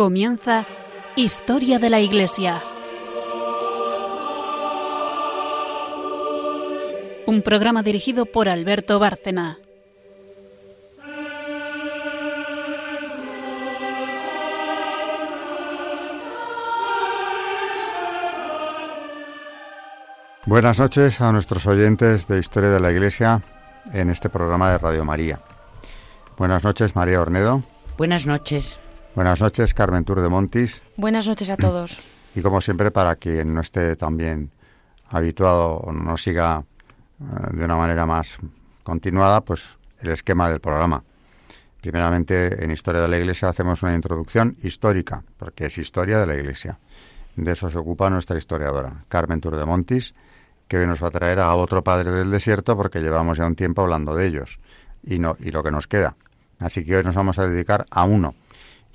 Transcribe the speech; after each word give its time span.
Comienza 0.00 0.64
Historia 1.14 1.78
de 1.78 1.90
la 1.90 2.00
Iglesia. 2.00 2.62
Un 7.26 7.42
programa 7.42 7.82
dirigido 7.82 8.24
por 8.24 8.48
Alberto 8.48 8.98
Bárcena. 8.98 9.58
Buenas 20.46 20.78
noches 20.78 21.20
a 21.20 21.30
nuestros 21.30 21.66
oyentes 21.66 22.26
de 22.26 22.38
Historia 22.38 22.70
de 22.70 22.80
la 22.80 22.90
Iglesia 22.90 23.42
en 23.92 24.08
este 24.08 24.30
programa 24.30 24.70
de 24.70 24.78
Radio 24.78 25.04
María. 25.04 25.40
Buenas 26.38 26.64
noches, 26.64 26.96
María 26.96 27.20
Ornedo. 27.20 27.62
Buenas 27.98 28.24
noches. 28.24 28.80
Buenas 29.20 29.42
noches, 29.42 29.74
Carmen 29.74 30.02
Tour 30.02 30.22
de 30.22 30.30
Montis. 30.30 30.80
Buenas 30.96 31.28
noches 31.28 31.50
a 31.50 31.58
todos. 31.58 32.00
Y 32.34 32.40
como 32.40 32.62
siempre, 32.62 32.90
para 32.90 33.16
quien 33.16 33.52
no 33.52 33.60
esté 33.60 33.94
tan 33.94 34.16
bien 34.16 34.50
habituado 35.10 35.72
o 35.76 35.92
no 35.92 36.16
siga 36.16 36.64
eh, 37.20 37.24
de 37.52 37.62
una 37.66 37.76
manera 37.76 38.06
más 38.06 38.38
continuada, 38.82 39.42
pues 39.42 39.68
el 40.00 40.12
esquema 40.12 40.48
del 40.48 40.60
programa. 40.60 41.04
Primeramente, 41.82 42.64
en 42.64 42.70
Historia 42.70 43.02
de 43.02 43.08
la 43.08 43.18
Iglesia 43.18 43.50
hacemos 43.50 43.82
una 43.82 43.94
introducción 43.94 44.56
histórica, 44.62 45.22
porque 45.36 45.66
es 45.66 45.76
historia 45.76 46.18
de 46.18 46.26
la 46.26 46.36
Iglesia. 46.36 46.78
De 47.36 47.52
eso 47.52 47.68
se 47.68 47.76
ocupa 47.76 48.08
nuestra 48.08 48.38
historiadora, 48.38 49.04
Carmen 49.08 49.42
Tour 49.42 49.58
de 49.58 49.66
Montis, 49.66 50.14
que 50.66 50.78
hoy 50.78 50.86
nos 50.86 51.02
va 51.02 51.08
a 51.08 51.10
traer 51.10 51.40
a 51.40 51.54
otro 51.56 51.84
padre 51.84 52.10
del 52.10 52.30
desierto, 52.30 52.74
porque 52.74 53.00
llevamos 53.00 53.36
ya 53.36 53.44
un 53.44 53.54
tiempo 53.54 53.82
hablando 53.82 54.14
de 54.16 54.26
ellos 54.26 54.60
y, 55.04 55.18
no, 55.18 55.36
y 55.40 55.50
lo 55.50 55.62
que 55.62 55.70
nos 55.70 55.86
queda. 55.86 56.16
Así 56.58 56.86
que 56.86 56.96
hoy 56.96 57.04
nos 57.04 57.14
vamos 57.14 57.38
a 57.38 57.46
dedicar 57.46 57.84
a 57.90 58.04
uno, 58.04 58.34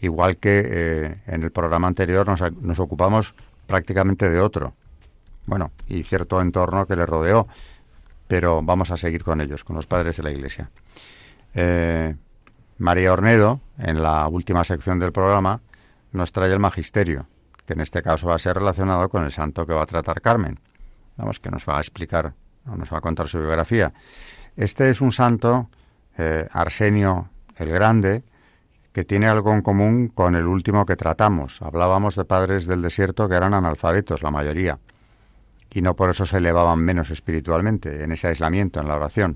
igual 0.02 0.38
que 0.38 0.64
eh, 0.66 1.16
en 1.28 1.44
el 1.44 1.52
programa 1.52 1.88
anterior 1.88 2.28
nos, 2.28 2.80
ocupamos 2.80 3.36
prácticamente 3.68 4.30
de 4.30 4.40
otro. 4.40 4.74
Bueno, 5.46 5.72
y 5.88 6.04
cierto 6.04 6.42
entorno 6.42 6.86
que 6.86 6.96
le 6.96 7.06
rodeó, 7.06 7.48
pero 8.28 8.62
vamos 8.62 8.92
a 8.92 8.98
seguir 8.98 9.24
con 9.24 9.42
ellos, 9.42 9.64
con 9.64 9.76
los 9.76 9.86
padres 9.86 10.18
de 10.18 10.24
la 10.24 10.32
Iglesia. 10.32 10.70
Eh, 11.54 12.16
María 12.78 13.14
Ornedo, 13.14 13.62
en 13.78 14.02
la 14.02 14.28
última 14.28 14.64
sección 14.64 15.00
del 15.00 15.12
programa, 15.12 15.62
nos 16.12 16.32
trae 16.32 16.52
el 16.52 16.60
magisterio, 16.60 17.28
que 17.66 17.74
en 17.74 17.82
este 17.82 18.02
caso 18.02 18.28
va 18.28 18.36
a 18.36 18.40
ser 18.40 18.56
relacionado 18.56 19.08
con 19.10 19.24
el 19.24 19.32
santo 19.32 19.66
que 19.66 19.74
va 19.74 19.84
a 19.84 19.86
tratar 19.86 20.22
Carmen. 20.22 20.60
Vamos, 21.18 21.40
que 21.40 21.50
nos 21.50 21.66
va 21.68 21.78
a 21.78 21.82
explicar, 21.82 22.34
nos 22.66 22.92
va 22.92 22.98
a 22.98 23.02
contar 23.02 23.28
su 23.28 23.38
biografía. 23.40 23.94
Este 24.58 24.90
es 24.90 25.00
un 25.00 25.12
santo, 25.12 25.70
eh, 26.18 26.48
Arsenio 26.52 27.30
el 27.58 27.70
Grande, 27.70 28.24
que 28.96 29.04
tiene 29.04 29.28
algo 29.28 29.54
en 29.54 29.62
común 29.62 30.08
con 30.08 30.38
el 30.38 30.48
último 30.48 30.86
que 30.86 30.96
tratamos. 30.96 31.62
Hablábamos 31.62 32.16
de 32.16 32.24
padres 32.24 32.66
del 32.66 32.82
desierto 32.82 33.28
que 33.28 33.36
eran 33.36 33.54
analfabetos, 33.54 34.24
la 34.24 34.32
mayoría, 34.32 34.80
y 35.70 35.82
no 35.82 35.98
por 35.98 36.12
eso 36.12 36.26
se 36.26 36.38
elevaban 36.38 36.80
menos 36.80 37.12
espiritualmente, 37.12 38.06
en 38.06 38.14
ese 38.14 38.30
aislamiento, 38.30 38.80
en 38.80 38.88
la 38.88 38.96
oración, 38.96 39.36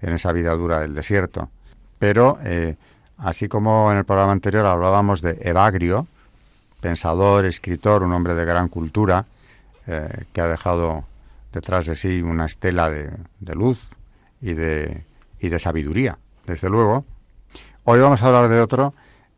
en 0.00 0.14
esa 0.14 0.32
vida 0.32 0.54
dura 0.54 0.80
del 0.80 0.94
desierto. 0.94 1.50
Pero, 1.98 2.38
eh, 2.44 2.76
así 3.18 3.46
como 3.46 3.92
en 3.92 3.98
el 3.98 4.06
programa 4.06 4.32
anterior 4.32 4.64
hablábamos 4.64 5.20
de 5.20 5.36
Evagrio, 5.42 6.06
pensador, 6.80 7.44
escritor, 7.44 8.04
un 8.04 8.12
hombre 8.14 8.34
de 8.34 8.46
gran 8.46 8.68
cultura, 8.68 9.26
eh, 9.86 10.24
que 10.32 10.40
ha 10.40 10.48
dejado 10.48 11.04
detrás 11.52 11.84
de 11.84 11.94
sí 11.94 12.22
una 12.22 12.46
estela 12.46 12.88
de, 12.88 13.10
luz 13.54 13.86
y 14.40 14.54
de, 14.54 15.04
y 15.40 15.50
de 15.50 15.58
sabiduría, 15.58 16.16
desde 16.46 16.70
luego, 16.70 17.04
Hoy 17.86 18.00
vamos 18.00 18.22
a 18.22 18.26
hablar 18.28 18.48
de 18.48 18.62
otro 18.62 18.94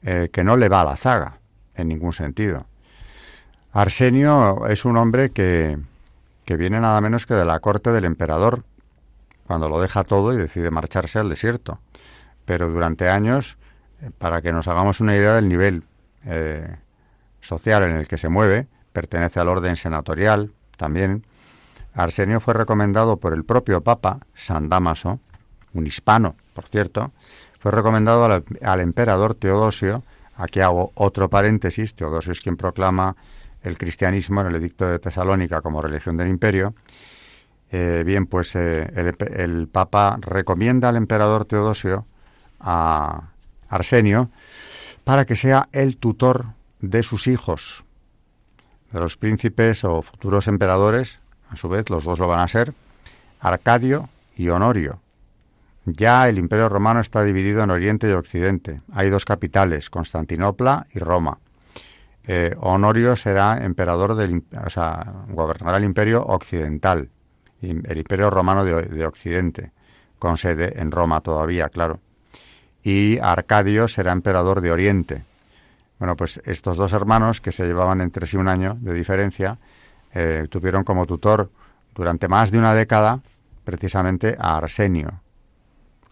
eh, 0.08 0.30
que 0.32 0.44
no 0.44 0.56
le 0.56 0.68
va 0.68 0.82
a 0.82 0.84
la 0.84 0.96
zaga, 0.96 1.40
en 1.74 1.88
ningún 1.88 2.12
sentido. 2.12 2.66
Arsenio 3.72 4.68
es 4.68 4.84
un 4.84 4.96
hombre 4.96 5.30
que, 5.30 5.78
que 6.44 6.56
viene 6.56 6.78
nada 6.78 7.00
menos 7.00 7.26
que 7.26 7.34
de 7.34 7.44
la 7.44 7.58
corte 7.58 7.90
del 7.90 8.04
emperador, 8.04 8.62
cuando 9.48 9.68
lo 9.68 9.80
deja 9.80 10.04
todo 10.04 10.32
y 10.32 10.36
decide 10.36 10.70
marcharse 10.70 11.18
al 11.18 11.28
desierto. 11.28 11.80
Pero 12.44 12.68
durante 12.68 13.08
años, 13.08 13.58
eh, 14.00 14.12
para 14.16 14.42
que 14.42 14.52
nos 14.52 14.68
hagamos 14.68 15.00
una 15.00 15.16
idea 15.16 15.34
del 15.34 15.48
nivel 15.48 15.82
eh, 16.24 16.76
social 17.40 17.82
en 17.82 17.96
el 17.96 18.06
que 18.06 18.16
se 18.16 18.28
mueve, 18.28 18.68
pertenece 18.92 19.40
al 19.40 19.48
orden 19.48 19.74
senatorial 19.74 20.52
también. 20.76 21.26
Arsenio 21.94 22.38
fue 22.38 22.54
recomendado 22.54 23.16
por 23.16 23.32
el 23.32 23.44
propio 23.44 23.80
Papa, 23.80 24.20
San 24.34 24.68
Damaso, 24.68 25.18
un 25.74 25.84
hispano, 25.84 26.36
por 26.54 26.68
cierto, 26.68 27.10
fue 27.66 27.72
recomendado 27.72 28.44
al, 28.62 28.80
emperador 28.80 29.34
Teodosio, 29.34 30.04
aquí 30.36 30.60
hago 30.60 30.92
otro 30.94 31.28
paréntesis, 31.28 31.96
Teodosio 31.96 32.30
es 32.30 32.40
quien 32.40 32.56
proclama 32.56 33.16
el 33.60 33.76
cristianismo 33.76 34.40
en 34.40 34.46
el 34.46 34.54
edicto 34.54 34.86
de 34.86 35.00
Tesalónica 35.00 35.62
como 35.62 35.82
religión 35.82 36.16
del 36.16 36.28
imperio, 36.28 36.76
eh, 37.72 38.04
bien, 38.06 38.26
pues 38.26 38.54
eh, 38.54 38.88
el, 39.34 39.66
Papa 39.66 40.16
recomienda 40.20 40.90
al 40.90 40.94
emperador 40.94 41.44
Teodosio 41.44 42.06
a 42.60 43.30
Arsenio 43.68 44.30
para 45.02 45.24
que 45.24 45.34
sea 45.34 45.68
el 45.72 45.96
tutor 45.96 46.44
de 46.78 47.02
sus 47.02 47.26
hijos, 47.26 47.82
de 48.92 49.00
los 49.00 49.16
príncipes 49.16 49.82
o 49.82 50.02
futuros 50.02 50.46
emperadores, 50.46 51.18
a 51.50 51.56
su 51.56 51.68
vez 51.68 51.90
los 51.90 52.04
dos 52.04 52.20
lo 52.20 52.28
van 52.28 52.38
a 52.38 52.46
ser, 52.46 52.74
Arcadio 53.40 54.08
y 54.36 54.50
Honorio. 54.50 55.00
Ya 55.86 56.28
el 56.28 56.38
Imperio 56.38 56.68
Romano 56.68 56.98
está 56.98 57.22
dividido 57.22 57.62
en 57.62 57.70
Oriente 57.70 58.08
y 58.08 58.12
Occidente. 58.12 58.80
Hay 58.92 59.08
dos 59.08 59.24
capitales, 59.24 59.88
Constantinopla 59.88 60.88
y 60.92 60.98
Roma. 60.98 61.38
Eh, 62.26 62.56
Honorio 62.58 63.14
será 63.14 63.64
emperador 63.64 64.16
del, 64.16 64.42
o 64.64 64.68
sea, 64.68 65.14
gobernará 65.28 65.78
el 65.78 65.84
Imperio 65.84 66.24
Occidental, 66.24 67.08
el 67.62 67.98
Imperio 67.98 68.30
Romano 68.30 68.64
de, 68.64 69.06
Occidente, 69.06 69.70
con 70.18 70.36
sede 70.36 70.80
en 70.80 70.90
Roma 70.90 71.20
todavía, 71.20 71.68
claro. 71.68 72.00
Y 72.82 73.18
Arcadio 73.18 73.86
será 73.86 74.10
emperador 74.10 74.60
de 74.62 74.72
Oriente. 74.72 75.22
Bueno, 76.00 76.16
pues 76.16 76.40
estos 76.44 76.76
dos 76.76 76.92
hermanos, 76.94 77.40
que 77.40 77.52
se 77.52 77.64
llevaban 77.64 78.00
entre 78.00 78.26
sí 78.26 78.36
un 78.36 78.48
año 78.48 78.76
de 78.80 78.92
diferencia, 78.92 79.58
eh, 80.12 80.48
tuvieron 80.50 80.82
como 80.82 81.06
tutor 81.06 81.48
durante 81.94 82.26
más 82.26 82.50
de 82.50 82.58
una 82.58 82.74
década 82.74 83.20
precisamente 83.64 84.36
a 84.38 84.56
Arsenio, 84.56 85.20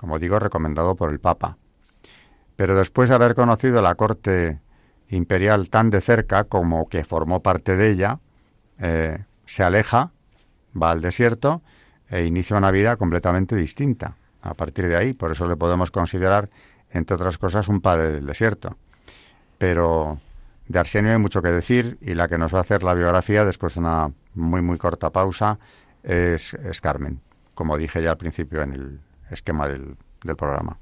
como 0.04 0.18
digo, 0.18 0.38
recomendado 0.38 0.96
por 0.96 1.10
el 1.10 1.18
Papa. 1.18 1.56
Pero 2.56 2.76
después 2.76 3.08
de 3.08 3.14
haber 3.14 3.34
conocido 3.34 3.80
la 3.80 3.94
corte 3.94 4.60
imperial 5.08 5.70
tan 5.70 5.88
de 5.88 6.02
cerca 6.02 6.44
como 6.44 6.90
que 6.90 7.04
formó 7.04 7.42
parte 7.42 7.74
de 7.74 7.90
ella, 7.90 8.20
eh, 8.78 9.24
se 9.46 9.62
aleja, 9.62 10.12
va 10.76 10.90
al 10.90 11.00
desierto 11.00 11.62
e 12.10 12.26
inicia 12.26 12.54
una 12.58 12.70
vida 12.70 12.98
completamente 12.98 13.56
distinta. 13.56 14.18
A 14.42 14.52
partir 14.52 14.88
de 14.88 14.96
ahí, 14.96 15.14
por 15.14 15.32
eso 15.32 15.48
le 15.48 15.56
podemos 15.56 15.90
considerar, 15.90 16.50
entre 16.90 17.14
otras 17.14 17.38
cosas, 17.38 17.66
un 17.68 17.80
padre 17.80 18.12
del 18.12 18.26
desierto. 18.26 18.76
Pero 19.56 20.18
de 20.68 20.78
Arsenio 20.78 21.12
hay 21.12 21.18
mucho 21.18 21.40
que 21.40 21.48
decir 21.48 21.96
y 22.02 22.12
la 22.12 22.28
que 22.28 22.36
nos 22.36 22.52
va 22.52 22.58
a 22.58 22.60
hacer 22.60 22.82
la 22.82 22.92
biografía 22.92 23.46
después 23.46 23.72
de 23.72 23.80
una 23.80 24.12
muy 24.34 24.60
muy 24.60 24.76
corta 24.76 25.08
pausa 25.08 25.58
es, 26.02 26.52
es 26.52 26.82
Carmen, 26.82 27.22
como 27.54 27.78
dije 27.78 28.02
ya 28.02 28.10
al 28.10 28.18
principio 28.18 28.60
en 28.60 28.72
el, 28.74 29.00
esquema 29.34 29.68
del, 29.68 29.96
del 30.22 30.36
programa. 30.36 30.78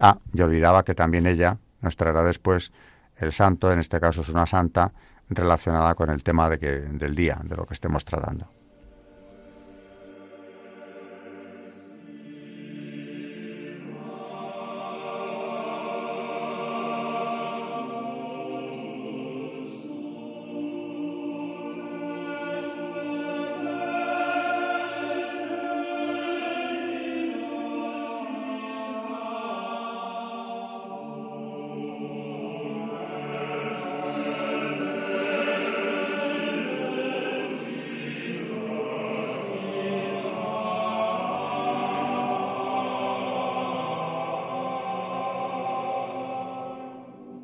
Ah, 0.00 0.18
y 0.32 0.40
olvidaba 0.40 0.84
que 0.84 0.94
también 0.94 1.26
ella 1.26 1.58
nos 1.80 1.96
traerá 1.96 2.22
después 2.22 2.72
el 3.16 3.32
santo, 3.32 3.72
en 3.72 3.78
este 3.78 4.00
caso 4.00 4.22
es 4.22 4.28
una 4.28 4.46
santa, 4.46 4.92
relacionada 5.28 5.94
con 5.94 6.10
el 6.10 6.22
tema 6.22 6.48
de 6.48 6.58
que, 6.58 6.70
del 6.70 7.14
día, 7.14 7.40
de 7.44 7.56
lo 7.56 7.64
que 7.64 7.74
estemos 7.74 8.04
tratando. 8.04 8.48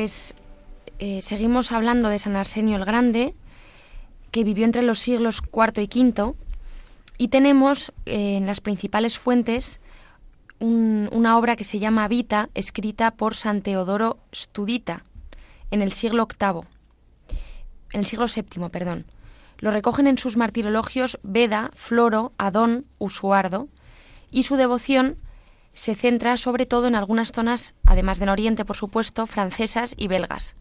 Pues 0.00 0.32
eh, 0.98 1.20
seguimos 1.20 1.72
hablando 1.72 2.08
de 2.08 2.18
San 2.18 2.34
Arsenio 2.34 2.78
el 2.78 2.86
Grande, 2.86 3.34
que 4.30 4.44
vivió 4.44 4.64
entre 4.64 4.80
los 4.80 4.98
siglos 4.98 5.42
IV 5.52 5.82
y 5.82 6.00
V, 6.10 6.32
y 7.18 7.28
tenemos 7.28 7.92
eh, 8.06 8.38
en 8.38 8.46
las 8.46 8.62
principales 8.62 9.18
fuentes 9.18 9.78
una 10.58 11.36
obra 11.36 11.54
que 11.54 11.64
se 11.64 11.80
llama 11.80 12.08
Vita, 12.08 12.48
escrita 12.54 13.10
por 13.10 13.34
San 13.34 13.60
Teodoro 13.60 14.16
Studita 14.32 15.04
en 15.70 15.82
el 15.82 15.92
siglo 15.92 16.26
VIII, 16.26 16.62
en 17.92 18.00
el 18.00 18.06
siglo 18.06 18.24
VII, 18.24 18.70
perdón. 18.70 19.04
Lo 19.58 19.70
recogen 19.70 20.06
en 20.06 20.16
sus 20.16 20.38
martirologios 20.38 21.18
Beda, 21.22 21.72
Floro, 21.74 22.32
Adón, 22.38 22.86
Usuardo, 22.98 23.68
y 24.30 24.44
su 24.44 24.56
devoción 24.56 25.18
se 25.72 25.94
centra 25.94 26.36
sobre 26.36 26.66
todo 26.66 26.86
en 26.88 26.94
algunas 26.94 27.32
zonas, 27.32 27.74
además 27.84 28.18
del 28.18 28.28
Oriente, 28.28 28.64
por 28.64 28.76
supuesto, 28.76 29.26
francesas 29.26 29.94
y 29.96 30.08
belgas. 30.08 30.56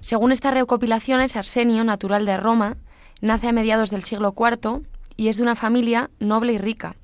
Según 0.00 0.32
estas 0.32 0.54
recopilaciones, 0.54 1.36
Arsenio, 1.36 1.84
natural 1.84 2.26
de 2.26 2.36
Roma, 2.36 2.76
nace 3.20 3.48
a 3.48 3.52
mediados 3.52 3.90
del 3.90 4.02
siglo 4.02 4.34
IV 4.36 4.82
y 5.16 5.28
es 5.28 5.36
de 5.36 5.44
una 5.44 5.54
familia 5.54 6.10
noble 6.18 6.54
y 6.54 6.58
rica. 6.58 6.96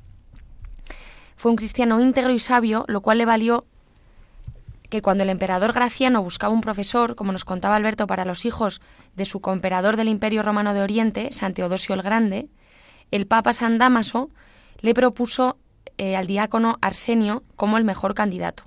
Fue 1.37 1.53
un 1.53 1.57
cristiano 1.57 2.01
íntegro 2.01 2.33
y 2.33 2.41
sabio, 2.41 2.85
lo 2.89 3.01
cual 3.01 3.19
le 3.19 3.25
valió 3.25 3.65
que 4.91 5.03
cuando 5.03 5.23
el 5.23 5.31
emperador 5.31 5.73
Graciano 5.73 6.23
buscaba 6.23 6.53
un 6.53 6.61
profesor, 6.61 7.15
como 7.15 7.31
nos 7.31 7.45
contaba 7.45 7.77
Alberto, 7.77 8.07
para 8.07 8.25
los 8.25 8.45
hijos 8.45 8.81
de 9.15 9.25
su 9.25 9.41
coemperador 9.41 9.97
del 9.97 10.09
Imperio 10.09 10.43
Romano 10.43 10.75
de 10.75 10.83
Oriente, 10.83 11.31
San 11.31 11.55
Teodosio 11.55 11.95
el 11.95 12.03
Grande, 12.03 12.49
el 13.11 13.27
Papa 13.27 13.53
San 13.53 13.79
Damaso 13.79 14.31
le 14.81 14.95
propuso 14.95 15.57
eh, 15.99 16.17
al 16.17 16.27
diácono 16.27 16.79
Arsenio 16.81 17.43
como 17.57 17.77
el 17.77 17.85
mejor 17.85 18.15
candidato. 18.15 18.65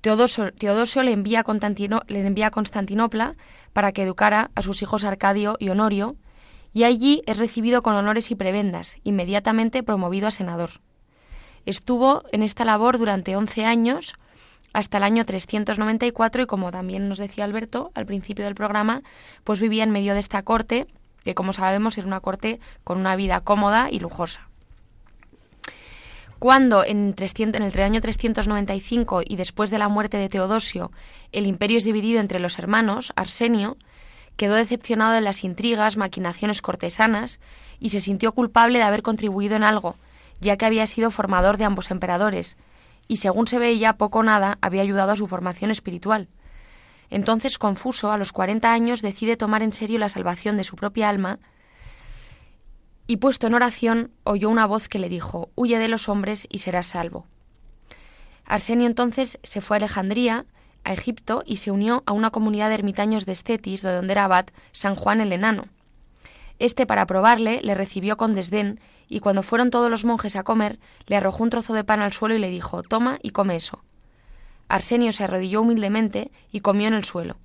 Teodosio, 0.00 1.02
le, 1.02 1.12
envía 1.12 1.44
le 1.44 2.20
envía 2.20 2.46
a 2.46 2.50
Constantinopla 2.50 3.36
para 3.72 3.92
que 3.92 4.02
educara 4.02 4.50
a 4.54 4.62
sus 4.62 4.80
hijos 4.80 5.04
Arcadio 5.04 5.56
y 5.58 5.68
Honorio, 5.68 6.16
y 6.72 6.84
allí 6.84 7.22
es 7.26 7.36
recibido 7.36 7.82
con 7.82 7.94
honores 7.94 8.30
y 8.30 8.34
prebendas, 8.34 8.96
inmediatamente 9.04 9.82
promovido 9.82 10.28
a 10.28 10.30
senador. 10.30 10.80
Estuvo 11.66 12.22
en 12.32 12.42
esta 12.42 12.64
labor 12.64 12.96
durante 12.96 13.36
11 13.36 13.66
años, 13.66 14.14
hasta 14.72 14.96
el 14.98 15.02
año 15.02 15.26
394, 15.26 16.42
y 16.42 16.46
como 16.46 16.70
también 16.70 17.08
nos 17.08 17.18
decía 17.18 17.44
Alberto 17.44 17.90
al 17.94 18.06
principio 18.06 18.44
del 18.44 18.54
programa, 18.54 19.02
pues 19.44 19.60
vivía 19.60 19.84
en 19.84 19.90
medio 19.90 20.14
de 20.14 20.20
esta 20.20 20.42
corte, 20.42 20.86
que 21.24 21.34
como 21.34 21.52
sabemos 21.52 21.98
era 21.98 22.06
una 22.06 22.20
corte 22.20 22.60
con 22.84 22.98
una 22.98 23.16
vida 23.16 23.40
cómoda 23.40 23.90
y 23.90 24.00
lujosa. 24.00 24.49
Cuando 26.40 26.86
en, 26.86 27.14
el 27.18 27.80
año 27.82 28.00
395 28.00 29.20
y 29.26 29.36
después 29.36 29.68
de 29.68 29.76
la 29.76 29.88
muerte 29.88 30.16
de 30.16 30.30
Teodosio 30.30 30.90
el 31.32 31.46
imperio 31.46 31.76
es 31.76 31.84
dividido 31.84 32.18
entre 32.18 32.40
los 32.40 32.58
hermanos, 32.58 33.12
Arsenio 33.14 33.76
quedó 34.38 34.54
decepcionado 34.54 35.12
de 35.12 35.20
las 35.20 35.44
intrigas, 35.44 35.98
maquinaciones 35.98 36.62
cortesanas 36.62 37.40
y 37.78 37.90
se 37.90 38.00
sintió 38.00 38.32
culpable 38.32 38.78
de 38.78 38.84
haber 38.84 39.02
contribuido 39.02 39.54
en 39.54 39.64
algo, 39.64 39.96
ya 40.40 40.56
que 40.56 40.64
había 40.64 40.86
sido 40.86 41.10
formador 41.10 41.58
de 41.58 41.64
ambos 41.64 41.90
emperadores, 41.90 42.56
y 43.06 43.16
según 43.16 43.46
se 43.46 43.58
veía 43.58 43.98
poco 43.98 44.20
o 44.20 44.22
nada 44.22 44.56
había 44.62 44.80
ayudado 44.80 45.12
a 45.12 45.16
su 45.16 45.26
formación 45.26 45.70
espiritual. 45.70 46.28
Entonces, 47.10 47.58
confuso, 47.58 48.12
a 48.12 48.16
los 48.16 48.32
40 48.32 48.72
años 48.72 49.02
decide 49.02 49.36
tomar 49.36 49.62
en 49.62 49.74
serio 49.74 49.98
la 49.98 50.08
salvación 50.08 50.56
de 50.56 50.64
su 50.64 50.76
propia 50.76 51.10
alma 51.10 51.38
y 53.10 53.16
puesto 53.16 53.48
en 53.48 53.54
oración 53.54 54.12
oyó 54.22 54.48
una 54.48 54.66
voz 54.66 54.88
que 54.88 55.00
le 55.00 55.08
dijo, 55.08 55.50
Huye 55.56 55.80
de 55.80 55.88
los 55.88 56.08
hombres 56.08 56.46
y 56.48 56.58
serás 56.58 56.86
salvo. 56.86 57.26
Arsenio 58.44 58.86
entonces 58.86 59.40
se 59.42 59.60
fue 59.60 59.74
a 59.74 59.78
Alejandría, 59.78 60.46
a 60.84 60.92
Egipto, 60.92 61.42
y 61.44 61.56
se 61.56 61.72
unió 61.72 62.04
a 62.06 62.12
una 62.12 62.30
comunidad 62.30 62.68
de 62.68 62.76
ermitaños 62.76 63.26
de 63.26 63.32
Estetis, 63.32 63.82
de 63.82 63.92
donde 63.92 64.12
era 64.12 64.26
abad 64.26 64.46
San 64.70 64.94
Juan 64.94 65.20
el 65.20 65.32
Enano. 65.32 65.64
Este, 66.60 66.86
para 66.86 67.04
probarle, 67.04 67.58
le 67.64 67.74
recibió 67.74 68.16
con 68.16 68.32
desdén, 68.32 68.78
y 69.08 69.18
cuando 69.18 69.42
fueron 69.42 69.70
todos 69.70 69.90
los 69.90 70.04
monjes 70.04 70.36
a 70.36 70.44
comer, 70.44 70.78
le 71.08 71.16
arrojó 71.16 71.42
un 71.42 71.50
trozo 71.50 71.74
de 71.74 71.82
pan 71.82 72.02
al 72.02 72.12
suelo 72.12 72.36
y 72.36 72.38
le 72.38 72.48
dijo, 72.48 72.84
Toma 72.84 73.18
y 73.24 73.30
come 73.30 73.56
eso. 73.56 73.82
Arsenio 74.68 75.10
se 75.10 75.24
arrodilló 75.24 75.62
humildemente 75.62 76.30
y 76.52 76.60
comió 76.60 76.86
en 76.86 76.94
el 76.94 77.02
suelo. 77.02 77.38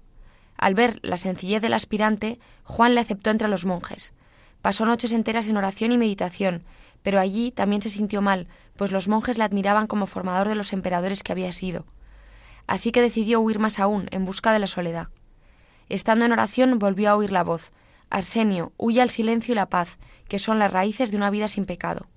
Al 0.58 0.76
ver 0.76 1.00
la 1.02 1.18
sencillez 1.18 1.64
del 1.64 1.74
aspirante, 1.74 2.38
Juan 2.66 2.94
le 2.94 3.02
aceptó 3.02 3.32
entre 3.32 3.48
los 3.48 3.66
monjes. 3.66 4.14
Pasó 4.66 4.84
noches 4.84 5.12
enteras 5.12 5.48
en 5.48 5.58
oración 5.58 5.92
y 5.92 6.00
meditación, 6.00 6.64
pero 7.04 7.20
allí 7.20 7.52
también 7.52 7.84
se 7.84 7.92
sintió 7.92 8.24
mal, 8.24 8.48
pues 8.76 8.92
los 8.92 9.08
monjes 9.08 9.38
le 9.38 9.44
admiraban 9.44 9.86
como 9.86 10.08
formador 10.08 10.48
de 10.48 10.56
los 10.56 10.74
emperadores 10.74 11.22
que 11.22 11.32
había 11.32 11.52
sido. 11.52 11.86
Así 12.66 12.92
que 12.92 13.04
decidió 13.04 13.42
huir 13.42 13.60
más 13.60 13.78
aún, 13.78 14.08
en 14.10 14.26
busca 14.26 14.52
de 14.52 14.58
la 14.58 14.66
soledad. 14.66 15.10
Estando 15.88 16.26
en 16.26 16.32
oración, 16.32 16.80
volvió 16.80 17.12
a 17.12 17.16
oír 17.16 17.32
la 17.32 17.44
voz 17.44 17.72
Arsenio, 18.10 18.74
huye 18.78 19.04
al 19.04 19.12
silencio 19.12 19.52
y 19.52 19.56
la 19.56 19.70
paz, 19.70 20.00
que 20.28 20.40
son 20.40 20.58
las 20.58 20.74
raíces 20.74 21.12
de 21.12 21.18
una 21.18 21.30
vida 21.30 21.48
sin 21.48 21.66
pecado. 21.66 22.08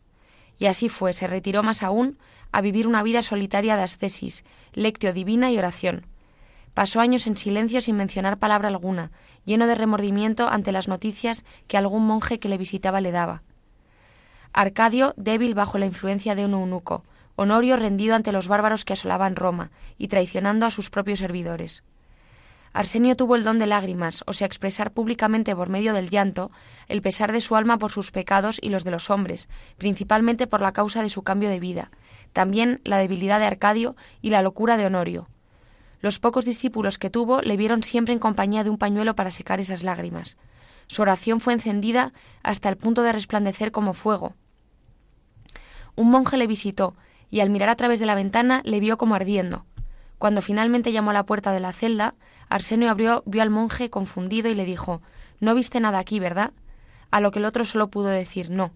Y 0.59 0.69
así 0.69 0.89
fue, 0.89 1.13
se 1.13 1.27
retiró 1.27 1.63
más 1.63 1.83
aún 1.83 2.17
a 2.51 2.63
vivir 2.63 2.89
una 2.89 3.03
vida 3.03 3.21
solitaria 3.21 3.77
de 3.77 3.83
ascesis, 3.83 4.43
lectio 4.73 5.13
divina 5.13 5.51
y 5.51 5.59
oración. 5.59 6.07
Pasó 6.73 7.01
años 7.01 7.27
en 7.27 7.37
silencio 7.37 7.83
sin 7.83 7.97
mencionar 7.97 8.39
palabra 8.39 8.69
alguna, 8.69 9.11
lleno 9.49 9.67
de 9.67 9.75
remordimiento 9.75 10.49
ante 10.49 10.71
las 10.71 10.87
noticias 10.87 11.45
que 11.67 11.79
algún 11.79 12.07
monje 12.07 12.39
que 12.39 12.51
le 12.51 12.59
visitaba 12.59 13.01
le 13.01 13.11
daba. 13.11 13.43
Arcadio, 14.53 15.15
débil 15.17 15.55
bajo 15.55 15.79
la 15.79 15.87
influencia 15.87 16.35
de 16.35 16.45
un 16.45 16.53
eunuco, 16.53 17.03
Honorio 17.35 17.77
rendido 17.77 18.17
ante 18.17 18.33
los 18.33 18.49
bárbaros 18.49 18.85
que 18.85 18.93
asolaban 18.93 19.37
Roma 19.37 19.71
y 19.97 20.09
traicionando 20.09 20.67
a 20.67 20.73
sus 20.73 20.91
propios 20.91 21.21
servidores. 21.21 21.85
Arsenio 22.73 23.17
tuvo 23.17 23.37
el 23.37 23.45
don 23.45 23.59
de 23.59 23.67
lágrimas, 23.67 24.23
o 24.27 24.33
sea, 24.33 24.47
expresar 24.47 24.93
públicamente 24.93 25.55
por 25.55 25.69
medio 25.69 25.95
del 25.95 26.11
llanto 26.11 26.51
el 26.89 27.01
pesar 27.01 27.33
de 27.33 27.41
su 27.41 27.57
alma 27.57 27.79
por 27.79 27.93
sus 27.93 28.11
pecados 28.11 28.59
y 28.61 28.71
los 28.71 28.85
de 28.85 28.91
los 28.91 29.09
hombres, 29.09 29.49
principalmente 29.79 30.47
por 30.47 30.61
la 30.61 30.73
causa 30.73 31.03
de 31.03 31.11
su 31.11 31.23
cambio 31.23 31.49
de 31.49 31.61
vida, 31.61 31.91
también 32.33 32.81
la 32.85 32.99
debilidad 32.99 33.39
de 33.39 33.47
Arcadio 33.47 33.97
y 34.21 34.31
la 34.31 34.43
locura 34.43 34.77
de 34.77 34.87
Honorio. 34.87 35.29
Los 36.01 36.19
pocos 36.19 36.45
discípulos 36.45 36.99
que 36.99 37.11
tuvo 37.11 37.41
le 37.43 37.57
vieron 37.57 37.83
siempre 37.83 38.13
en 38.15 38.21
compañía 38.21 38.65
de 38.65 38.71
un 38.71 38.79
pañuelo 38.79 39.17
para 39.17 39.31
secar 39.31 39.61
esas 39.61 39.83
lágrimas. 39.83 40.37
Su 40.87 41.03
oración 41.03 41.41
fue 41.41 41.53
encendida 41.53 42.13
hasta 42.43 42.69
el 42.69 42.77
punto 42.77 43.03
de 43.03 43.13
resplandecer 43.13 43.73
como 43.73 43.95
fuego. 43.95 44.35
Un 45.97 46.11
monje 46.11 46.37
le 46.37 46.47
visitó 46.47 46.95
y 47.31 47.41
al 47.41 47.51
mirar 47.51 47.69
a 47.69 47.77
través 47.77 47.99
de 47.99 48.07
la 48.07 48.15
ventana 48.15 48.63
le 48.65 48.81
vio 48.81 48.97
como 48.97 49.15
ardiendo. 49.15 49.67
Cuando 50.19 50.43
finalmente 50.43 50.93
llamó 50.93 51.11
a 51.11 51.15
la 51.15 51.27
puerta 51.27 51.53
de 51.53 51.61
la 51.61 51.73
celda, 51.73 52.15
Arsenio 52.49 52.91
abrió, 52.91 53.23
vio 53.27 53.43
al 53.43 53.51
monje 53.51 53.91
confundido 53.91 54.49
y 54.49 54.55
le 54.55 54.65
dijo 54.65 55.03
No 55.41 55.55
viste 55.55 55.81
nada 55.81 55.99
aquí, 55.99 56.21
¿verdad? 56.21 56.53
A 57.11 57.21
lo 57.21 57.31
que 57.31 57.39
el 57.39 57.45
otro 57.45 57.65
solo 57.65 57.89
pudo 57.89 58.09
decir 58.09 58.51
no. 58.51 58.73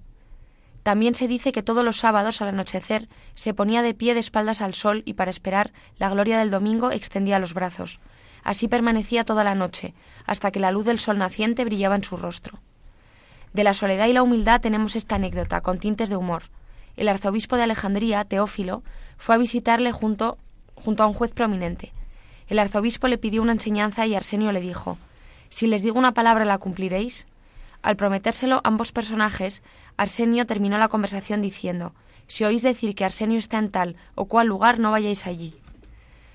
También 0.83 1.15
se 1.15 1.29
dice 1.29 1.53
que 1.53 1.63
todos 1.63 1.85
los 1.85 1.99
sábados 1.99 2.43
al 2.43 2.49
anochecer 2.49 3.09
se 3.35 3.55
ponía 3.55 3.83
de 3.83 3.95
pie 3.95 4.15
de 4.15 4.21
espaldas 4.21 4.61
al 4.61 4.75
sol 4.75 5.03
y 5.07 5.15
para 5.15 5.31
esperar 5.31 5.73
la 5.99 6.11
gloria 6.11 6.39
del 6.39 6.51
domingo 6.51 6.91
extendía 6.91 7.39
los 7.39 7.55
brazos. 7.55 8.01
Así 8.43 8.67
permanecía 8.67 9.25
toda 9.25 9.45
la 9.45 9.55
noche, 9.55 9.95
hasta 10.27 10.51
que 10.51 10.59
la 10.59 10.73
luz 10.73 10.85
del 10.85 10.99
sol 10.99 11.19
naciente 11.19 11.65
brillaba 11.65 11.95
en 11.95 12.03
su 12.03 12.17
rostro. 12.17 12.59
De 13.53 13.63
la 13.65 13.75
soledad 13.75 14.09
y 14.09 14.13
la 14.13 14.23
humildad 14.23 14.61
tenemos 14.61 14.97
esta 14.97 15.17
anécdota, 15.17 15.61
con 15.61 15.79
tintes 15.79 16.09
de 16.09 16.17
humor. 16.17 16.45
El 16.97 17.09
arzobispo 17.09 17.57
de 17.57 17.63
Alejandría, 17.63 18.25
Teófilo, 18.25 18.83
fue 19.17 19.37
a 19.37 19.39
visitarle 19.39 19.93
junto, 19.93 20.39
junto 20.75 21.05
a 21.05 21.07
un 21.07 21.15
juez 21.15 21.33
prominente. 21.33 21.93
El 22.49 22.59
arzobispo 22.59 23.07
le 23.07 23.19
pidió 23.19 23.41
una 23.41 23.53
enseñanza 23.53 24.07
y 24.07 24.15
Arsenio 24.15 24.51
le 24.51 24.61
dijo 24.61 24.99
Si 25.49 25.67
les 25.69 25.83
digo 25.83 25.99
una 25.99 26.13
palabra, 26.13 26.45
¿la 26.45 26.59
cumpliréis? 26.59 27.27
Al 27.83 27.97
prometérselo 27.97 28.61
ambos 28.63 28.93
personajes, 28.93 29.63
Arsenio 29.97 30.47
terminó 30.47 30.79
la 30.79 30.89
conversación 30.89 31.41
diciendo 31.41 31.95
Si 32.29 32.45
oís 32.45 32.63
decir 32.63 32.95
que 32.95 33.05
Arsenio 33.05 33.39
está 33.39 33.59
en 33.59 33.71
tal 33.71 33.97
o 34.15 34.27
cual 34.27 34.47
lugar, 34.47 34.79
no 34.79 34.93
vayáis 34.93 35.27
allí. 35.27 35.55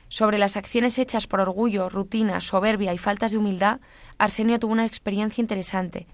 Sobre 0.09 0.39
las 0.39 0.57
acciones 0.57 0.99
hechas 0.99 1.25
por 1.25 1.39
orgullo, 1.39 1.89
rutina, 1.89 2.41
soberbia 2.41 2.93
y 2.93 2.97
faltas 2.97 3.31
de 3.31 3.37
humildad, 3.37 3.79
Arsenio 4.17 4.59
tuvo 4.59 4.73
una 4.73 4.85
experiencia 4.85 5.41
interesante. 5.41 6.07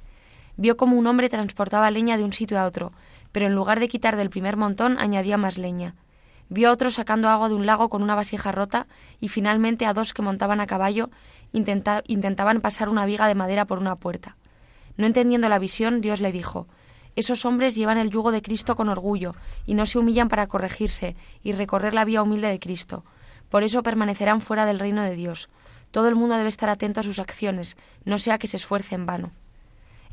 Vio 0.56 0.78
cómo 0.78 0.98
un 0.98 1.08
hombre 1.08 1.30
transportaba 1.30 1.90
leña 1.90 2.18
de 2.18 2.24
un 2.24 2.34
sitio 2.34 2.60
a 2.60 2.66
otro, 2.66 2.92
pero 3.32 3.48
en 3.48 3.56
lugar 3.56 3.80
de 3.80 3.88
quitar 3.88 4.16
del 4.16 4.30
primer 4.30 4.56
montón 4.56 5.00
añadía 5.00 5.38
más 5.38 5.58
leña. 5.58 5.96
Vio 6.50 6.70
a 6.70 6.72
otro 6.72 6.92
sacando 6.92 7.30
agua 7.30 7.50
de 7.50 7.56
un 7.56 7.66
lago 7.66 7.90
con 7.90 8.04
una 8.04 8.14
vasija 8.14 8.52
rota 8.52 8.86
y 9.20 9.30
finalmente 9.30 9.88
a 9.88 9.94
dos 9.94 10.14
que 10.14 10.22
montaban 10.22 10.60
a 10.60 10.68
caballo 10.68 11.10
intentaban 11.52 12.62
pasar 12.62 12.90
una 12.90 13.08
viga 13.08 13.28
de 13.28 13.36
madera 13.36 13.66
por 13.66 13.80
una 13.80 13.96
puerta. 13.96 14.38
No 14.98 15.06
entendiendo 15.06 15.50
la 15.50 15.60
visión, 15.60 16.02
Dios 16.02 16.22
le 16.22 16.32
dijo, 16.32 16.68
Esos 17.16 17.46
hombres 17.46 17.76
llevan 17.76 17.98
el 17.98 18.10
yugo 18.10 18.32
de 18.32 18.42
Cristo 18.42 18.76
con 18.76 18.90
orgullo, 18.90 19.36
y 19.66 19.74
no 19.74 19.86
se 19.86 20.00
humillan 20.00 20.30
para 20.30 20.48
corregirse 20.48 21.16
y 21.44 21.52
recorrer 21.52 21.94
la 21.94 22.06
vía 22.06 22.24
humilde 22.24 22.48
de 22.48 22.60
Cristo. 22.60 23.04
Por 23.50 23.64
eso 23.64 23.84
permanecerán 23.84 24.42
fuera 24.42 24.66
del 24.66 24.80
reino 24.80 25.04
de 25.04 25.16
Dios. 25.16 25.50
Todo 25.92 26.08
el 26.08 26.16
mundo 26.16 26.36
debe 26.36 26.50
estar 26.50 26.70
atento 26.70 27.02
a 27.02 27.04
sus 27.04 27.20
acciones, 27.20 27.78
no 28.04 28.18
sea 28.18 28.40
que 28.40 28.48
se 28.48 28.58
esfuerce 28.58 28.96
en 28.96 29.06
vano. 29.06 29.32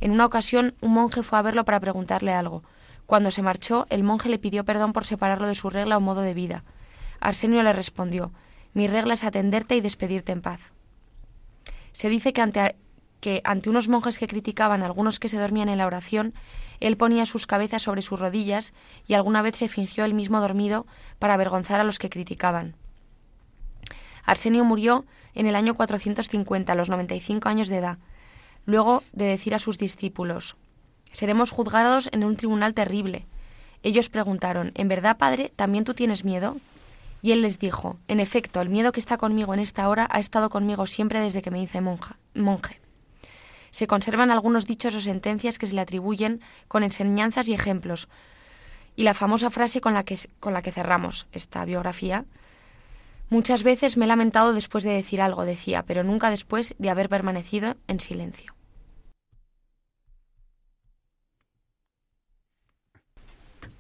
En 0.00 0.10
una 0.12 0.26
ocasión, 0.26 0.75
un 0.80 0.92
monje 0.92 1.22
fue 1.22 1.38
a 1.38 1.42
verlo 1.42 1.64
para 1.64 1.80
preguntarle 1.80 2.32
algo. 2.32 2.62
Cuando 3.06 3.30
se 3.30 3.42
marchó, 3.42 3.87
el 3.90 4.02
monje 4.02 4.28
le 4.28 4.38
pidió 4.38 4.64
perdón 4.64 4.92
por 4.92 5.04
separarlo 5.04 5.46
de 5.46 5.54
su 5.54 5.68
regla 5.68 5.96
o 5.96 6.00
modo 6.00 6.20
de 6.20 6.34
vida. 6.34 6.64
Arsenio 7.18 7.62
le 7.62 7.72
respondió 7.72 8.30
Mi 8.72 8.87
regla 8.87 9.14
es 9.14 9.25
atenderte 9.25 9.75
y 9.75 9.80
despedirte 9.80 10.32
en 10.32 10.42
paz. 10.42 10.72
Se 11.92 12.08
dice 12.08 12.32
que 12.32 12.40
ante, 12.40 12.76
que 13.20 13.40
ante 13.44 13.70
unos 13.70 13.88
monjes 13.88 14.18
que 14.18 14.26
criticaban 14.26 14.82
a 14.82 14.86
algunos 14.86 15.20
que 15.20 15.28
se 15.28 15.38
dormían 15.38 15.68
en 15.68 15.78
la 15.78 15.86
oración, 15.86 16.34
él 16.80 16.96
ponía 16.96 17.26
sus 17.26 17.46
cabezas 17.46 17.82
sobre 17.82 18.02
sus 18.02 18.18
rodillas 18.18 18.72
y 19.06 19.14
alguna 19.14 19.42
vez 19.42 19.56
se 19.56 19.68
fingió 19.68 20.04
él 20.04 20.14
mismo 20.14 20.40
dormido 20.40 20.86
para 21.18 21.34
avergonzar 21.34 21.78
a 21.80 21.84
los 21.84 21.98
que 21.98 22.10
criticaban. 22.10 22.74
Arsenio 24.24 24.64
murió 24.64 25.04
en 25.34 25.46
el 25.46 25.54
año 25.54 25.74
450, 25.74 26.72
a 26.72 26.76
los 26.76 26.88
95 26.88 27.48
años 27.48 27.68
de 27.68 27.76
edad, 27.76 27.98
luego 28.64 29.02
de 29.12 29.26
decir 29.26 29.54
a 29.54 29.58
sus 29.58 29.78
discípulos, 29.78 30.56
Seremos 31.12 31.50
juzgados 31.50 32.08
en 32.12 32.24
un 32.24 32.36
tribunal 32.36 32.72
terrible. 32.72 33.26
Ellos 33.82 34.08
preguntaron, 34.08 34.72
¿En 34.74 34.88
verdad, 34.88 35.16
Padre, 35.16 35.52
también 35.56 35.84
tú 35.84 35.94
tienes 35.94 36.24
miedo? 36.24 36.56
Y 37.22 37.32
él 37.32 37.42
les 37.42 37.58
dijo, 37.58 37.98
En 38.08 38.20
efecto, 38.20 38.60
el 38.60 38.68
miedo 38.68 38.92
que 38.92 39.00
está 39.00 39.16
conmigo 39.16 39.52
en 39.52 39.60
esta 39.60 39.88
hora 39.88 40.06
ha 40.10 40.20
estado 40.20 40.50
conmigo 40.50 40.86
siempre 40.86 41.20
desde 41.20 41.42
que 41.42 41.50
me 41.50 41.60
hice 41.60 41.80
monja, 41.80 42.16
monje. 42.34 42.80
Se 43.70 43.86
conservan 43.86 44.30
algunos 44.30 44.66
dichos 44.66 44.94
o 44.94 45.00
sentencias 45.00 45.58
que 45.58 45.66
se 45.66 45.74
le 45.74 45.80
atribuyen 45.80 46.40
con 46.68 46.82
enseñanzas 46.82 47.48
y 47.48 47.54
ejemplos. 47.54 48.08
Y 48.96 49.04
la 49.04 49.14
famosa 49.14 49.50
frase 49.50 49.80
con 49.80 49.94
la 49.94 50.04
que, 50.04 50.18
con 50.40 50.52
la 50.52 50.62
que 50.62 50.72
cerramos 50.72 51.26
esta 51.32 51.64
biografía, 51.64 52.24
Muchas 53.30 53.62
veces 53.62 53.96
me 53.96 54.06
he 54.06 54.08
lamentado 54.08 54.52
después 54.52 54.82
de 54.82 54.90
decir 54.90 55.22
algo, 55.22 55.44
decía, 55.44 55.84
pero 55.84 56.02
nunca 56.02 56.30
después 56.30 56.74
de 56.78 56.90
haber 56.90 57.08
permanecido 57.08 57.76
en 57.86 58.00
silencio. 58.00 58.54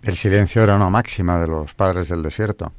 El 0.02 0.16
silencio 0.16 0.62
era 0.62 0.76
una 0.76 0.88
máxima 0.88 1.40
de 1.40 1.48
los 1.48 1.74
padres 1.74 2.08
del 2.08 2.22
desierto. 2.22 2.72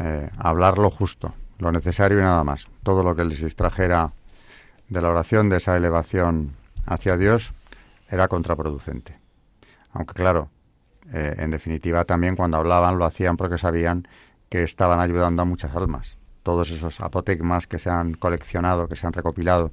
Eh, 0.00 0.28
hablar 0.36 0.78
lo 0.78 0.90
justo, 0.90 1.34
lo 1.58 1.70
necesario 1.70 2.18
y 2.18 2.22
nada 2.22 2.42
más. 2.42 2.66
Todo 2.82 3.04
lo 3.04 3.14
que 3.14 3.24
les 3.24 3.40
distrajera 3.40 4.12
de 4.88 5.00
la 5.00 5.10
oración, 5.10 5.48
de 5.48 5.58
esa 5.58 5.76
elevación 5.76 6.52
hacia 6.86 7.16
Dios, 7.16 7.52
era 8.08 8.28
contraproducente. 8.28 9.18
Aunque 9.92 10.14
claro, 10.14 10.50
eh, 11.12 11.34
en 11.38 11.50
definitiva 11.50 12.04
también 12.04 12.36
cuando 12.36 12.56
hablaban 12.56 12.98
lo 12.98 13.04
hacían 13.04 13.36
porque 13.36 13.58
sabían 13.58 14.06
que 14.48 14.62
estaban 14.62 15.00
ayudando 15.00 15.42
a 15.42 15.44
muchas 15.44 15.74
almas. 15.74 16.16
Todos 16.42 16.70
esos 16.70 17.00
apotegmas 17.00 17.66
que 17.66 17.78
se 17.78 17.90
han 17.90 18.14
coleccionado, 18.14 18.88
que 18.88 18.96
se 18.96 19.06
han 19.06 19.12
recopilado 19.12 19.70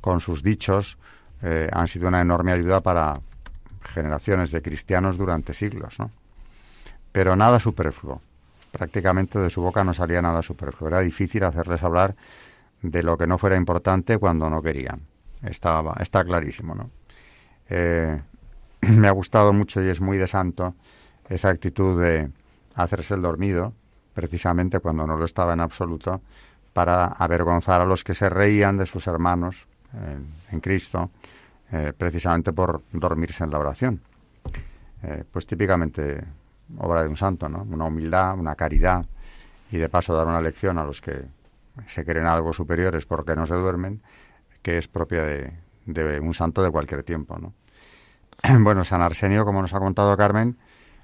con 0.00 0.20
sus 0.20 0.42
dichos, 0.42 0.98
eh, 1.42 1.68
han 1.72 1.88
sido 1.88 2.08
una 2.08 2.20
enorme 2.20 2.52
ayuda 2.52 2.80
para 2.80 3.20
generaciones 3.82 4.50
de 4.50 4.62
cristianos 4.62 5.18
durante 5.18 5.54
siglos, 5.54 5.98
¿no? 5.98 6.10
Pero 7.12 7.36
nada 7.36 7.60
superfluo. 7.60 8.20
Prácticamente 8.72 9.38
de 9.38 9.50
su 9.50 9.62
boca 9.62 9.82
no 9.84 9.94
salía 9.94 10.20
nada 10.20 10.42
superfluo. 10.42 10.88
Era 10.88 11.00
difícil 11.00 11.44
hacerles 11.44 11.82
hablar 11.82 12.14
de 12.82 13.02
lo 13.02 13.16
que 13.18 13.26
no 13.26 13.38
fuera 13.38 13.56
importante 13.56 14.18
cuando 14.18 14.48
no 14.48 14.62
querían. 14.62 15.02
Estaba, 15.42 15.96
está 16.00 16.24
clarísimo, 16.24 16.74
¿no? 16.74 16.90
Eh, 17.68 18.20
me 18.88 19.08
ha 19.08 19.12
gustado 19.12 19.52
mucho 19.52 19.82
y 19.82 19.88
es 19.88 20.00
muy 20.00 20.18
de 20.18 20.26
santo 20.26 20.74
esa 21.28 21.50
actitud 21.50 22.00
de 22.00 22.30
hacerse 22.74 23.14
el 23.14 23.22
dormido, 23.22 23.74
precisamente 24.14 24.80
cuando 24.80 25.06
no 25.06 25.16
lo 25.16 25.24
estaba 25.24 25.52
en 25.52 25.60
absoluto, 25.60 26.22
para 26.72 27.06
avergonzar 27.06 27.80
a 27.80 27.84
los 27.84 28.04
que 28.04 28.14
se 28.14 28.28
reían 28.28 28.78
de 28.78 28.86
sus 28.86 29.06
hermanos 29.06 29.66
en, 30.50 30.60
Cristo, 30.60 31.10
eh, 31.72 31.92
precisamente 31.96 32.52
por 32.52 32.82
dormirse 32.92 33.44
en 33.44 33.50
la 33.50 33.58
oración. 33.58 34.00
Eh, 35.02 35.24
pues 35.30 35.46
típicamente 35.46 36.22
obra 36.78 37.02
de 37.02 37.08
un 37.08 37.16
santo, 37.16 37.48
¿no? 37.48 37.62
Una 37.62 37.86
humildad, 37.86 38.38
una 38.38 38.54
caridad 38.54 39.04
y 39.70 39.78
de 39.78 39.88
paso 39.88 40.14
dar 40.14 40.26
una 40.26 40.40
lección 40.40 40.78
a 40.78 40.84
los 40.84 41.00
que 41.00 41.24
se 41.86 42.04
creen 42.04 42.26
algo 42.26 42.52
superiores 42.52 43.06
porque 43.06 43.34
no 43.34 43.46
se 43.46 43.54
duermen, 43.54 44.02
que 44.62 44.78
es 44.78 44.88
propia 44.88 45.24
de, 45.24 45.52
de 45.86 46.20
un 46.20 46.34
santo 46.34 46.62
de 46.62 46.70
cualquier 46.70 47.02
tiempo, 47.02 47.38
¿no? 47.38 47.54
Bueno, 48.62 48.84
San 48.84 49.02
Arsenio, 49.02 49.44
como 49.44 49.62
nos 49.62 49.74
ha 49.74 49.80
contado 49.80 50.16
Carmen, 50.16 50.56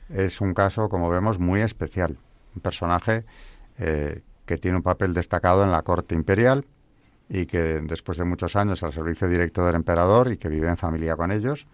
es 0.09 0.40
un 0.40 0.54
caso, 0.54 0.88
como 0.88 1.09
vemos, 1.09 1.38
muy 1.38 1.61
especial 1.61 2.19
un 2.54 2.62
personaje 2.62 3.25
eh, 3.78 4.23
que 4.47 4.59
tiene 4.59 4.76
un 4.76 4.83
papel 4.83 5.14
destacado 5.14 5.64
en 5.64 5.73
la 5.73 5.83
corte 5.83 6.14
imperial 6.14 6.66
y 7.28 7.47
que 7.47 7.81
después 7.83 8.19
de 8.19 8.25
muchos 8.25 8.54
años 8.57 8.83
al 8.83 8.93
servicio 8.93 9.28
directo 9.28 9.64
del 9.64 9.75
emperador 9.75 10.31
y 10.31 10.37
que 10.37 10.49
vive 10.49 10.69
en 10.69 10.76
familia 10.76 11.16
con 11.16 11.33
ellos, 11.33 11.66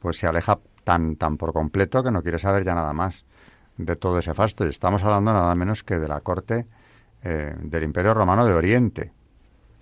pues 0.00 0.18
se 0.18 0.26
aleja 0.26 0.58
tan, 0.84 1.16
tan 1.16 1.36
por 1.36 1.52
completo 1.52 2.02
que 2.02 2.10
no 2.10 2.22
quiere 2.22 2.38
saber 2.38 2.64
ya 2.64 2.74
nada 2.74 2.92
más 2.92 3.24
de 3.76 3.96
todo 3.96 4.18
ese 4.18 4.34
fasto. 4.34 4.64
Y 4.64 4.70
estamos 4.70 5.02
hablando 5.02 5.32
nada 5.32 5.54
menos 5.54 5.84
que 5.84 5.98
de 5.98 6.08
la 6.08 6.20
corte 6.20 6.66
eh, 7.24 7.54
del 7.58 7.84
Imperio 7.84 8.14
Romano 8.14 8.44
de 8.44 8.54
Oriente, 8.54 9.12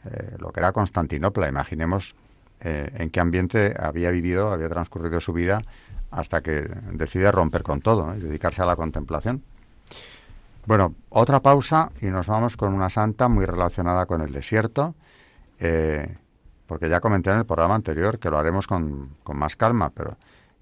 eh, 0.05 0.37
lo 0.39 0.53
que 0.53 0.61
era 0.61 0.73
Constantinopla. 0.73 1.49
Imaginemos 1.49 2.15
en 2.63 3.09
qué 3.09 3.21
ambiente 3.21 3.75
había 3.81 4.11
vivido, 4.11 4.53
había 4.53 4.69
transcurrido 4.69 5.19
su 5.19 5.33
vida 5.33 5.63
hasta 6.11 6.43
que 6.43 6.69
decide 6.93 7.31
romper 7.31 7.63
con 7.63 7.81
todo 7.81 8.15
y 8.15 8.21
dedicarse 8.21 8.61
a 8.61 8.67
la 8.67 8.77
contemplación. 8.77 9.43
Bueno, 10.67 10.95
otra 11.09 11.41
pausa 11.41 11.91
y 12.01 12.07
nos 12.07 12.27
vamos 12.27 12.57
con 12.57 12.75
una 12.75 12.91
santa 12.91 13.29
muy 13.29 13.47
relacionada 13.47 14.07
con 14.07 14.21
el 14.21 14.33
desierto, 14.33 14.95
eh, 15.59 16.17
porque 16.67 16.89
ya 16.89 17.01
comenté 17.01 17.31
en 17.31 17.39
el 17.39 17.47
programa 17.47 17.75
anterior 17.75 18.19
que 18.19 18.31
lo 18.31 18.39
haremos 18.39 18.67
con, 18.67 19.17
con, 19.23 19.39
más 19.39 19.57
calma, 19.57 19.91
pero 19.91 20.17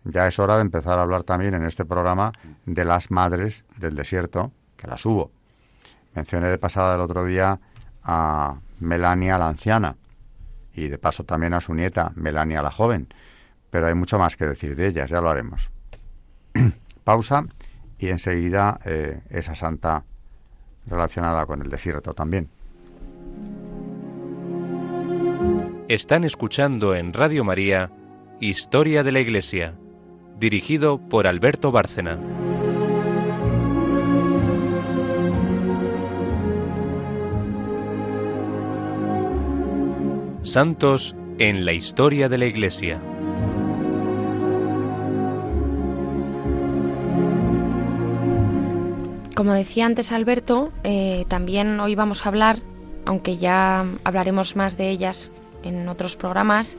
ya 0.05 0.27
es 0.27 0.39
hora 0.39 0.57
de 0.57 0.63
empezar 0.63 0.99
a 0.99 1.03
hablar 1.03 1.25
también 1.25 1.55
en 1.55 1.65
este 1.65 1.85
programa 1.85 2.33
de 2.65 2.85
las 2.85 3.11
madres 3.11 3.65
del 3.77 3.97
desierto, 3.97 4.53
que 4.77 4.87
las 4.87 5.05
hubo. 5.05 5.33
Mencioné 6.15 6.49
de 6.49 6.59
pasada 6.59 6.95
el 6.95 7.01
otro 7.01 7.25
día 7.25 7.61
a 8.03 8.59
Melania 8.81 9.39
la 9.39 9.49
anciana 9.49 9.97
y 10.73 10.89
de 10.89 10.99
paso 10.99 11.25
también 11.25 11.55
a 11.55 11.61
su 11.61 11.75
nieta 11.75 12.13
Melania 12.15 12.63
la 12.63 12.71
joven, 12.71 13.09
pero 13.71 13.87
hay 13.87 13.95
mucho 13.95 14.19
más 14.19 14.37
que 14.37 14.47
decir 14.47 14.77
de 14.77 14.87
ellas, 14.89 15.11
ya 15.11 15.21
lo 15.21 15.29
haremos. 15.29 15.71
Pausa 17.05 17.45
y 17.99 18.09
enseguida 18.09 18.79
eh, 18.85 19.21
esa 19.31 19.55
santa 19.55 20.05
relacionada 20.87 21.47
con 21.47 21.63
el 21.63 21.69
desierto 21.69 22.15
también. 22.15 22.49
Están 25.89 26.25
escuchando 26.25 26.95
en 26.95 27.13
Radio 27.13 27.45
María 27.45 27.91
Historia 28.41 29.03
de 29.03 29.11
la 29.11 29.21
Iglesia, 29.21 29.75
dirigido 30.39 30.99
por 30.99 31.27
Alberto 31.27 31.73
Bárcena. 31.73 32.19
Santos 40.49 41.15
en 41.39 41.65
la 41.65 41.73
historia 41.73 42.29
de 42.29 42.39
la 42.39 42.47
Iglesia. 42.47 43.01
Como 49.35 49.53
decía 49.53 49.87
antes 49.87 50.11
Alberto, 50.11 50.73
eh, 50.83 51.25
también 51.29 51.79
hoy 51.79 51.95
vamos 51.95 52.25
a 52.25 52.29
hablar, 52.31 52.59
aunque 53.07 53.37
ya 53.37 53.85
hablaremos 54.03 54.57
más 54.57 54.77
de 54.77 54.91
ellas 54.91 55.31
en 55.63 55.89
otros 55.89 56.17
programas, 56.17 56.77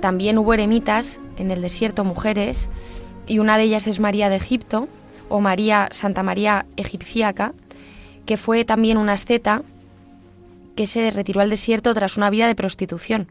también 0.00 0.38
hubo 0.38 0.54
eremitas 0.54 1.20
en 1.36 1.50
el 1.50 1.60
desierto, 1.60 2.04
mujeres, 2.04 2.68
y 3.26 3.40
una 3.40 3.58
de 3.58 3.64
ellas 3.64 3.86
es 3.86 4.00
María 4.00 4.30
de 4.30 4.36
Egipto, 4.36 4.88
o 5.28 5.40
María 5.40 5.88
Santa 5.92 6.22
María 6.22 6.66
Egipciaca, 6.76 7.52
que 8.26 8.36
fue 8.36 8.64
también 8.64 8.96
una 8.96 9.12
asceta 9.12 9.62
que 10.74 10.86
se 10.86 11.10
retiró 11.10 11.40
al 11.40 11.50
desierto 11.50 11.94
tras 11.94 12.16
una 12.16 12.30
vida 12.30 12.46
de 12.46 12.54
prostitución. 12.54 13.28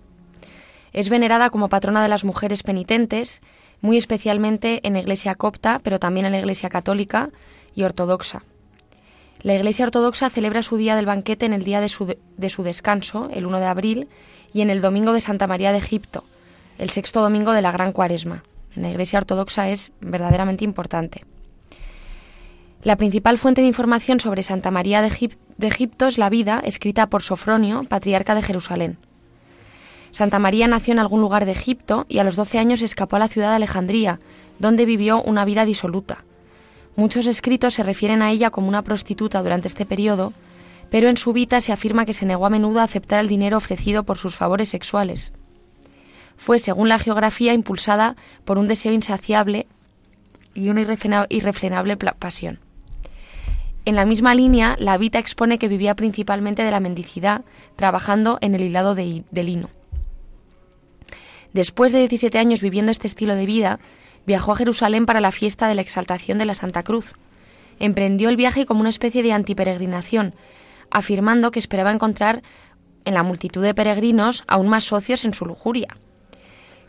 Es 0.94 1.10
venerada 1.10 1.50
como 1.50 1.70
patrona 1.70 2.04
de 2.04 2.10
las 2.10 2.24
mujeres 2.24 2.64
penitentes, 2.64 3.42
muy 3.82 3.98
especialmente 3.98 4.82
en 4.84 4.94
la 4.94 5.00
Iglesia 5.00 5.36
copta, 5.36 5.80
pero 5.84 6.00
también 6.00 6.26
en 6.26 6.34
la 6.34 6.40
Iglesia 6.40 6.70
católica 6.70 7.30
y 7.76 7.84
ortodoxa. 7.84 8.44
La 9.44 9.56
Iglesia 9.56 9.86
Ortodoxa 9.86 10.30
celebra 10.30 10.62
su 10.62 10.78
día 10.78 10.96
del 10.96 11.08
banquete 11.08 11.48
en 11.48 11.54
el 11.54 11.64
día 11.64 11.82
de 11.82 11.90
su, 11.90 12.16
de 12.38 12.50
su, 12.50 12.62
descanso, 12.62 13.28
el 13.34 13.48
1 13.48 13.60
de 13.60 13.66
abril, 13.66 14.08
y 14.54 14.62
en 14.62 14.70
el 14.70 14.82
domingo 14.82 15.14
de 15.14 15.22
Santa 15.22 15.48
María 15.48 15.72
de 15.72 15.80
Egipto, 15.80 16.24
el 16.78 16.92
sexto 16.92 17.22
domingo 17.22 17.52
de 17.52 17.64
la 17.64 17.72
Gran 17.72 17.92
Cuaresma. 17.92 18.44
En 18.76 18.84
la 18.84 18.92
Iglesia 18.92 19.18
Ortodoxa 19.18 19.70
es 19.70 19.94
verdaderamente 20.00 20.64
importante. 20.64 21.26
La 22.84 22.96
principal 22.96 23.38
fuente 23.38 23.62
de 23.62 23.68
información 23.68 24.20
sobre 24.20 24.42
Santa 24.42 24.72
María 24.72 25.04
de, 25.04 25.68
Egipto 25.68 26.08
es 26.08 26.18
la 26.18 26.32
vida, 26.32 26.60
escrita 26.66 27.08
por 27.08 27.22
Sofronio, 27.22 27.84
patriarca 27.84 28.34
de 28.34 28.42
Jerusalén. 28.42 28.98
Santa 30.10 30.40
María 30.40 30.68
nació 30.68 30.94
en 30.94 31.00
algún 31.00 31.22
lugar 31.22 31.46
de 31.46 31.52
Egipto 31.52 32.08
y 32.10 32.18
a 32.18 32.24
los 32.24 32.36
12 32.36 32.58
años 32.58 32.82
escapó 32.82 33.18
a 33.18 33.20
la 33.20 33.28
ciudad 33.28 33.50
de 33.50 33.58
Alejandría, 33.58 34.20
donde 34.58 34.86
vivió 34.86 35.22
una 35.22 35.46
vida 35.46 35.64
disoluta. 35.64 36.24
Muchos 36.96 37.28
escritos 37.28 37.76
se 37.76 37.84
refieren 37.84 38.24
a 38.24 38.32
ella 38.32 38.50
como 38.50 38.68
una 38.68 38.82
prostituta 38.82 39.44
durante 39.44 39.68
este 39.68 39.86
periodo, 39.86 40.34
pero 40.90 41.08
en 41.08 41.18
su 41.18 41.34
vida 41.34 41.62
se 41.62 41.72
afirma 41.72 42.06
que 42.06 42.14
se 42.14 42.26
negó 42.26 42.48
a 42.48 42.50
menudo 42.50 42.80
a 42.80 42.84
aceptar 42.84 43.20
el 43.20 43.28
dinero 43.28 43.58
ofrecido 43.58 44.06
por 44.06 44.18
sus 44.18 44.36
favores 44.36 44.70
sexuales. 44.70 45.34
Fue, 46.36 46.58
según 46.58 46.90
la 46.90 46.98
geografía, 46.98 47.54
impulsada 47.54 48.16
por 48.44 48.58
un 48.58 48.68
deseo 48.68 48.92
insaciable 48.92 49.68
y 50.56 50.70
una 50.70 50.82
irrefrenable 51.30 51.96
pasión. 51.96 52.60
En 53.84 53.96
la 53.96 54.06
misma 54.06 54.36
línea, 54.36 54.76
la 54.80 54.98
Vita 54.98 55.18
expone 55.18 55.58
que 55.58 55.68
vivía 55.68 55.96
principalmente 55.96 56.64
de 56.64 56.70
la 56.70 56.80
mendicidad, 56.80 57.44
trabajando 57.76 58.38
en 58.42 58.54
el 58.54 58.62
hilado 58.62 58.94
de, 58.94 59.24
lino. 59.32 59.70
Después 61.54 61.92
de 61.92 62.00
17 62.00 62.38
años 62.38 62.62
viviendo 62.62 62.92
este 62.92 63.08
estilo 63.08 63.36
de 63.36 63.48
vida, 63.48 63.80
viajó 64.28 64.52
a 64.52 64.56
Jerusalén 64.56 65.08
para 65.08 65.20
la 65.20 65.32
fiesta 65.32 65.68
de 65.68 65.76
la 65.76 65.82
exaltación 65.82 66.38
de 66.38 66.46
la 66.46 66.54
Santa 66.54 66.84
Cruz. 66.84 67.14
Emprendió 67.80 68.30
el 68.30 68.38
viaje 68.38 68.68
como 68.68 68.82
una 68.82 68.90
especie 68.90 69.24
de 69.24 69.34
antiperegrinación, 69.34 70.36
afirmando 70.92 71.50
que 71.50 71.60
esperaba 71.60 71.92
encontrar 71.92 72.44
en 73.04 73.16
la 73.16 73.24
multitud 73.24 73.64
de 73.64 73.74
peregrinos 73.74 74.44
aún 74.48 74.68
más 74.68 74.84
socios 74.84 75.26
en 75.26 75.34
su 75.34 75.48
lujuria. 75.48 75.88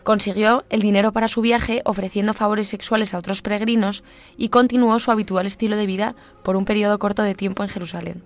Consiguió 0.02 0.64
el 0.68 0.82
dinero 0.82 1.12
para 1.12 1.28
su 1.28 1.40
viaje 1.40 1.80
ofreciendo 1.84 2.34
favores 2.34 2.66
sexuales 2.68 3.14
a 3.14 3.18
otros 3.18 3.40
peregrinos 3.40 4.02
y 4.36 4.48
continuó 4.48 4.98
su 4.98 5.10
habitual 5.10 5.46
estilo 5.46 5.76
de 5.76 5.86
vida 5.86 6.16
por 6.42 6.56
un 6.56 6.64
periodo 6.64 6.98
corto 6.98 7.22
de 7.22 7.34
tiempo 7.34 7.62
en 7.62 7.68
Jerusalén. 7.68 8.22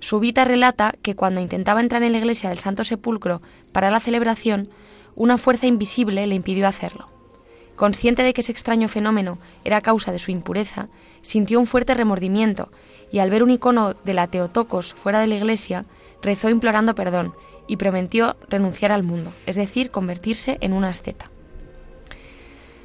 Su 0.00 0.18
vida 0.18 0.44
relata 0.44 0.94
que 1.02 1.14
cuando 1.14 1.40
intentaba 1.40 1.80
entrar 1.80 2.02
en 2.02 2.12
la 2.12 2.18
iglesia 2.18 2.50
del 2.50 2.58
Santo 2.58 2.84
Sepulcro 2.84 3.40
para 3.72 3.90
la 3.90 4.00
celebración, 4.00 4.68
una 5.14 5.38
fuerza 5.38 5.66
invisible 5.66 6.26
le 6.26 6.34
impidió 6.34 6.66
hacerlo. 6.66 7.08
Consciente 7.76 8.22
de 8.22 8.34
que 8.34 8.40
ese 8.40 8.52
extraño 8.52 8.88
fenómeno 8.88 9.38
era 9.64 9.80
causa 9.80 10.10
de 10.10 10.18
su 10.18 10.30
impureza, 10.30 10.88
sintió 11.22 11.60
un 11.60 11.66
fuerte 11.66 11.94
remordimiento 11.94 12.70
y 13.12 13.20
al 13.20 13.30
ver 13.30 13.42
un 13.42 13.50
icono 13.50 13.94
de 13.94 14.14
la 14.14 14.26
Teotocos 14.26 14.94
fuera 14.94 15.20
de 15.20 15.26
la 15.26 15.36
iglesia, 15.36 15.84
rezó 16.22 16.48
implorando 16.48 16.94
perdón 16.94 17.34
y 17.66 17.76
prometió 17.76 18.36
renunciar 18.48 18.92
al 18.92 19.02
mundo, 19.02 19.32
es 19.46 19.56
decir, 19.56 19.90
convertirse 19.90 20.58
en 20.60 20.72
una 20.72 20.88
asceta. 20.88 21.30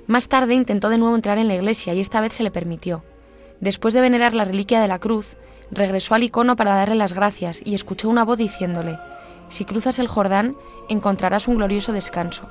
Más 0.07 0.27
tarde 0.27 0.55
intentó 0.55 0.89
de 0.89 0.97
nuevo 0.97 1.15
entrar 1.15 1.37
en 1.37 1.47
la 1.47 1.55
iglesia 1.55 1.93
y 1.93 1.99
esta 1.99 2.21
vez 2.21 2.33
se 2.33 2.43
le 2.43 2.51
permitió. 2.51 3.03
Después 3.59 3.93
de 3.93 4.01
venerar 4.01 4.33
la 4.33 4.45
reliquia 4.45 4.81
de 4.81 4.87
la 4.87 4.99
cruz, 4.99 5.37
regresó 5.71 6.15
al 6.15 6.23
icono 6.23 6.55
para 6.55 6.75
darle 6.75 6.95
las 6.95 7.13
gracias 7.13 7.61
y 7.63 7.75
escuchó 7.75 8.09
una 8.09 8.25
voz 8.25 8.37
diciéndole, 8.37 8.99
Si 9.47 9.65
cruzas 9.65 9.99
el 9.99 10.07
Jordán, 10.07 10.55
encontrarás 10.89 11.47
un 11.47 11.55
glorioso 11.57 11.93
descanso. 11.93 12.49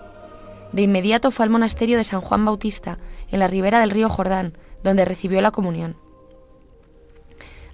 De 0.72 0.82
inmediato 0.82 1.30
fue 1.30 1.44
al 1.44 1.50
monasterio 1.50 1.98
de 1.98 2.04
San 2.04 2.20
Juan 2.20 2.44
Bautista, 2.44 2.98
en 3.28 3.40
la 3.40 3.48
ribera 3.48 3.80
del 3.80 3.90
río 3.90 4.08
Jordán, 4.08 4.56
donde 4.82 5.04
recibió 5.04 5.40
la 5.42 5.50
comunión. 5.50 5.96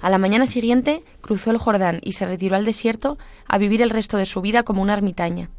A 0.00 0.11
la 0.11 0.19
mañana 0.19 0.47
siguiente 0.47 1.03
cruzó 1.21 1.50
el 1.50 1.59
Jordán 1.59 2.00
y 2.03 2.12
se 2.12 2.26
retiró 2.26 2.57
al 2.57 2.65
desierto 2.65 3.19
a 3.49 3.59
vivir 3.59 3.83
el 3.83 3.91
resto 3.91 4.17
de 4.17 4.26
su 4.26 4.41
vida 4.41 4.62
como 4.62 4.82
una 4.82 4.93
ermitaña. 4.93 5.50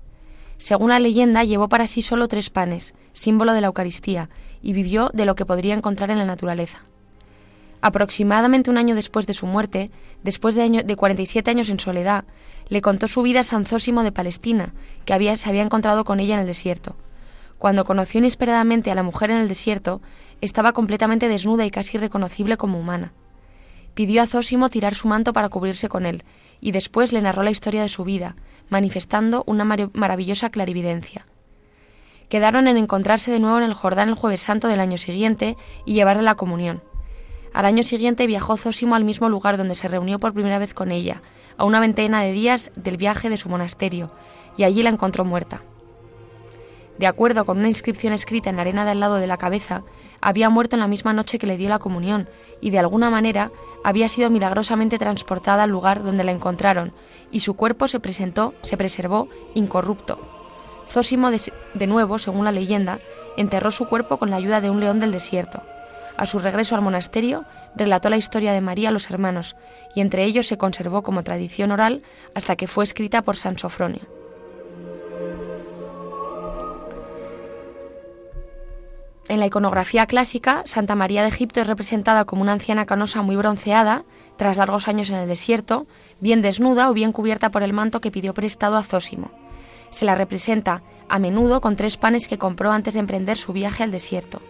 Según 0.57 0.89
la 0.89 0.99
leyenda, 0.99 1.43
llevó 1.43 1.69
para 1.69 1.87
sí 1.87 2.01
solo 2.01 2.27
tres 2.27 2.49
panes, 2.49 2.93
símbolo 3.13 3.53
de 3.53 3.61
la 3.61 3.67
Eucaristía, 3.67 4.29
y 4.61 4.73
vivió 4.73 5.09
de 5.13 5.25
lo 5.25 5.35
que 5.35 5.45
podría 5.45 5.75
encontrar 5.75 6.09
en 6.09 6.17
la 6.17 6.25
naturaleza. 6.25 6.81
Aproximadamente 7.81 8.71
un 8.71 8.77
año 8.77 8.95
después 8.95 9.27
de 9.27 9.33
su 9.33 9.45
muerte, 9.45 9.91
después 10.23 10.55
de, 10.55 10.63
año, 10.63 10.83
de 10.83 10.95
47 10.95 11.51
años 11.51 11.69
en 11.69 11.79
soledad, 11.79 12.25
le 12.69 12.81
contó 12.81 13.07
su 13.07 13.21
vida 13.21 13.41
a 13.41 13.43
San 13.43 13.65
Zósimo 13.65 14.01
de 14.01 14.11
Palestina, 14.11 14.73
que 15.05 15.13
había, 15.13 15.37
se 15.37 15.47
había 15.47 15.61
encontrado 15.61 16.03
con 16.03 16.19
ella 16.19 16.35
en 16.35 16.41
el 16.41 16.47
desierto. 16.47 16.95
Cuando 17.59 17.85
conoció 17.85 18.17
inesperadamente 18.19 18.91
a 18.91 18.95
la 18.95 19.03
mujer 19.03 19.29
en 19.29 19.37
el 19.37 19.47
desierto, 19.47 20.01
estaba 20.41 20.73
completamente 20.73 21.27
desnuda 21.27 21.65
y 21.65 21.71
casi 21.71 21.97
reconocible 21.97 22.57
como 22.57 22.79
humana. 22.79 23.13
Pidió 23.97 24.21
a 24.21 24.27
Zósimo 24.27 24.69
tirar 24.69 24.93
su 24.93 25.07
manto 25.07 25.33
para 25.33 25.49
cubrirse 25.49 25.89
con 25.89 26.05
él, 26.05 26.23
y 26.61 26.69
después 26.69 27.11
le 27.13 27.19
narró 27.19 27.41
la 27.41 27.49
historia 27.49 27.81
de 27.81 27.89
su 27.89 28.03
vida, 28.03 28.35
manifestando 28.69 29.43
una 29.47 29.63
maravillosa 29.65 30.51
clarividencia. 30.51 31.25
Quedaron 32.29 32.67
en 32.67 32.77
encontrarse 32.77 33.31
de 33.31 33.39
nuevo 33.39 33.57
en 33.57 33.63
el 33.63 33.73
Jordán 33.73 34.09
el 34.09 34.13
jueves 34.13 34.39
santo 34.39 34.67
del 34.67 34.81
año 34.81 34.99
siguiente 34.99 35.57
y 35.83 35.95
llevarle 35.95 36.21
la 36.21 36.35
comunión. 36.35 36.83
Al 37.55 37.65
año 37.65 37.81
siguiente 37.81 38.27
viajó 38.27 38.55
Zósimo 38.55 38.93
al 38.93 39.03
mismo 39.03 39.29
lugar 39.29 39.57
donde 39.57 39.73
se 39.73 39.87
reunió 39.87 40.19
por 40.19 40.35
primera 40.35 40.59
vez 40.59 40.75
con 40.75 40.91
ella, 40.91 41.23
a 41.57 41.65
una 41.65 41.79
veintena 41.79 42.21
de 42.21 42.33
días 42.33 42.69
del 42.75 42.97
viaje 42.97 43.31
de 43.31 43.37
su 43.37 43.49
monasterio, 43.49 44.11
y 44.57 44.63
allí 44.63 44.83
la 44.83 44.91
encontró 44.91 45.25
muerta. 45.25 45.63
De 46.97 47.07
acuerdo 47.07 47.45
con 47.45 47.59
una 47.59 47.67
inscripción 47.67 48.13
escrita 48.13 48.49
en 48.49 48.55
la 48.55 48.63
arena 48.63 48.83
del 48.83 48.99
lado 48.99 49.15
de 49.15 49.27
la 49.27 49.37
cabeza, 49.37 49.83
había 50.19 50.49
muerto 50.49 50.75
en 50.75 50.79
la 50.79 50.87
misma 50.87 51.13
noche 51.13 51.37
que 51.37 51.45
le 51.45 51.57
dio 51.57 51.69
la 51.69 51.79
comunión 51.79 52.27
y 52.59 52.71
de 52.71 52.79
alguna 52.79 53.09
manera 53.09 53.51
había 53.83 54.07
sido 54.07 54.31
milagrosamente 54.31 54.97
transportada 54.97 55.63
al 55.63 55.69
lugar 55.69 56.03
donde 56.03 56.23
la 56.23 56.31
encontraron 56.31 56.93
y 57.31 57.41
su 57.41 57.55
cuerpo 57.55 57.87
se 57.87 57.99
presentó, 57.99 58.55
se 58.63 58.77
preservó 58.77 59.29
incorrupto. 59.53 60.19
Zósimo 60.89 61.29
de, 61.29 61.39
de 61.73 61.87
nuevo, 61.87 62.17
según 62.17 62.45
la 62.45 62.51
leyenda, 62.51 62.99
enterró 63.35 63.71
su 63.71 63.87
cuerpo 63.87 64.17
con 64.17 64.31
la 64.31 64.37
ayuda 64.37 64.61
de 64.61 64.69
un 64.69 64.79
león 64.79 64.99
del 64.99 65.11
desierto. 65.11 65.61
A 66.15 66.25
su 66.25 66.39
regreso 66.39 66.73
al 66.73 66.81
monasterio, 66.81 67.45
relató 67.75 68.09
la 68.09 68.17
historia 68.17 68.53
de 68.53 68.61
María 68.61 68.89
a 68.89 68.91
los 68.91 69.09
hermanos, 69.11 69.55
y 69.93 70.01
entre 70.01 70.23
ellos 70.23 70.47
se 70.47 70.57
conservó 70.57 71.03
como 71.03 71.23
tradición 71.23 71.71
oral 71.71 72.01
hasta 72.33 72.55
que 72.55 72.67
fue 72.67 72.85
escrita 72.85 73.21
por 73.21 73.35
San 73.35 73.59
Sofronio. 73.59 74.01
En 79.29 79.41
la 79.41 79.45
iconografía 79.45 80.05
clásica, 80.05 80.61
Santa 80.65 80.95
María 80.95 81.21
de 81.21 81.27
Egipto 81.27 81.59
es 81.59 81.67
representada 81.67 82.23
como 82.23 82.43
una 82.43 82.53
anciana 82.53 82.85
canosa 82.85 83.21
muy 83.21 83.35
bronceada, 83.35 84.05
tras 84.37 84.55
largos 84.55 84.87
años 84.87 85.09
en 85.09 85.17
el 85.17 85.27
desierto, 85.27 85.85
bien 86.21 86.41
desnuda 86.41 86.89
o 86.89 86.93
bien 86.93 87.11
cubierta 87.11 87.49
por 87.49 87.61
el 87.61 87.73
manto 87.73 87.99
que 87.99 88.11
pidió 88.11 88.33
prestado 88.33 88.77
a 88.77 88.83
Zósimo. 88.83 89.31
Se 89.89 90.05
la 90.05 90.15
representa 90.15 90.81
a 91.09 91.19
menudo 91.19 91.59
con 91.59 91.75
tres 91.75 91.97
panes 91.97 92.29
que 92.29 92.37
compró 92.37 92.71
antes 92.71 92.93
de 92.93 93.01
emprender 93.01 93.37
su 93.37 93.51
viaje 93.51 93.83
al 93.83 93.91
desierto. 93.91 94.41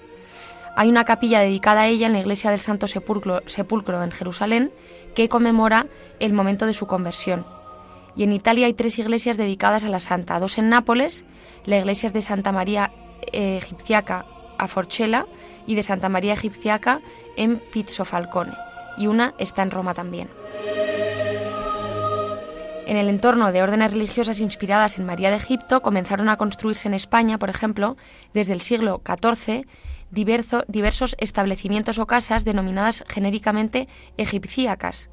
Hay 0.75 0.89
una 0.89 1.05
capilla 1.05 1.39
dedicada 1.39 1.81
a 1.81 1.87
ella 1.87 2.05
en 2.05 2.13
la 2.13 2.19
iglesia 2.19 2.51
del 2.51 2.59
Santo 2.59 2.85
Sepulcro, 2.85 4.03
en 4.03 4.11
Jerusalén 4.11 4.71
que 5.15 5.27
conmemora 5.27 5.87
el 6.19 6.33
momento 6.33 6.67
de 6.67 6.73
su 6.73 6.85
conversión. 6.85 7.47
Y 8.15 8.23
en 8.23 8.33
Italia 8.33 8.67
hay 8.67 8.73
tres 8.73 8.99
iglesias 8.99 9.37
dedicadas 9.37 9.85
a 9.85 9.89
la 9.89 9.99
santa, 9.99 10.39
dos 10.39 10.59
en 10.59 10.69
Nápoles, 10.69 11.25
la 11.65 11.79
iglesia 11.79 12.09
de 12.09 12.21
Santa 12.21 12.51
María 12.51 12.91
eh, 13.31 13.57
Egipciaca 13.57 14.25
a 14.57 14.67
Forcella 14.67 15.25
y 15.65 15.75
de 15.75 15.83
Santa 15.83 16.09
María 16.09 16.33
Egipciaca 16.33 17.01
en 17.35 17.59
Pizzofalcone, 17.59 18.55
y 18.97 19.07
una 19.07 19.33
está 19.37 19.63
en 19.63 19.71
Roma 19.71 19.93
también. 19.93 20.29
En 22.87 22.95
el 22.95 23.09
entorno 23.09 23.51
de 23.51 23.61
órdenes 23.61 23.91
religiosas 23.91 24.39
inspiradas 24.39 24.97
en 24.97 25.05
María 25.05 25.29
de 25.29 25.35
Egipto 25.35 25.81
comenzaron 25.81 26.29
a 26.29 26.37
construirse 26.37 26.87
en 26.87 26.93
España, 26.93 27.37
por 27.37 27.49
ejemplo, 27.49 27.97
desde 28.33 28.53
el 28.53 28.61
siglo 28.61 29.01
XIV, 29.05 29.67
diversos 30.09 31.15
establecimientos 31.19 31.99
o 31.99 32.07
casas 32.07 32.45
denominadas 32.45 33.03
genéricamente 33.09 33.89
egipciacas. 34.15 35.09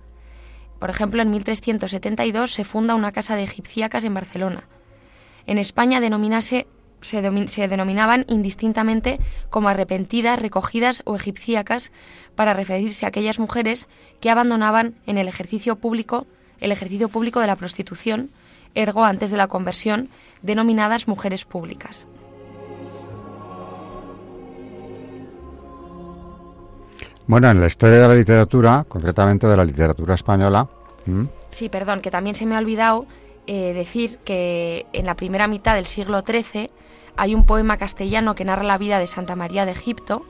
Por 0.79 0.89
ejemplo, 0.89 1.21
en 1.21 1.31
1372 1.31 2.53
se 2.53 2.63
funda 2.63 2.95
una 2.95 3.11
casa 3.11 3.35
de 3.35 3.43
egipciacas 3.43 4.05
en 4.05 4.15
Barcelona. 4.15 4.69
En 5.47 5.59
España 5.59 6.01
denominase 6.01 6.69
se, 7.05 7.69
denominaban 7.69 8.25
indistintamente 8.29 9.21
como 9.51 9.69
arrepentidas, 9.69 10.39
recogidas 10.41 11.03
o 11.05 11.15
egipciacas 11.15 11.93
para 12.35 12.55
referirse 12.55 13.05
a 13.05 13.09
aquellas 13.09 13.39
mujeres 13.39 13.89
que 14.21 14.31
abandonaban 14.31 14.95
en 15.07 15.19
el 15.19 15.29
ejercicio 15.29 15.77
público 15.77 16.27
el 16.61 16.73
ejercicio 16.73 17.09
público 17.09 17.41
de 17.41 17.47
la 17.47 17.57
prostitución, 17.57 18.31
ergo 18.75 19.05
antes 19.05 19.31
de 19.31 19.37
la 19.37 19.49
conversión, 19.49 20.09
denominadas 20.43 21.09
mujeres 21.09 21.45
públicas. 21.45 22.07
Bueno, 27.27 27.51
en 27.51 27.61
la 27.61 27.67
historia 27.67 28.01
de 28.01 28.09
la 28.09 28.15
literatura, 28.15 28.85
concretamente 28.89 29.47
de 29.47 29.57
la 29.57 29.65
literatura 29.65 30.15
española. 30.15 30.69
Sí, 31.51 31.69
perdón, 31.69 32.01
que 32.01 32.11
también 32.11 32.35
se 32.35 32.47
me 32.47 32.55
ha 32.55 32.59
olvidado 32.59 33.07
eh, 33.47 33.73
decir 33.75 34.19
que 34.25 34.87
en 34.93 35.07
la 35.07 35.17
primera 35.17 35.49
mitad 35.49 35.75
del 35.75 35.87
siglo 35.87 36.23
XIII 36.23 36.71
hay 37.17 37.35
un 37.35 37.45
poema 37.45 37.77
castellano 37.77 38.35
que 38.35 38.45
narra 38.45 38.65
la 38.65 38.79
vida 38.79 38.99
de 38.99 39.07
Santa 39.07 39.37
María 39.37 39.67
de 39.67 39.73
Egipto 39.73 40.25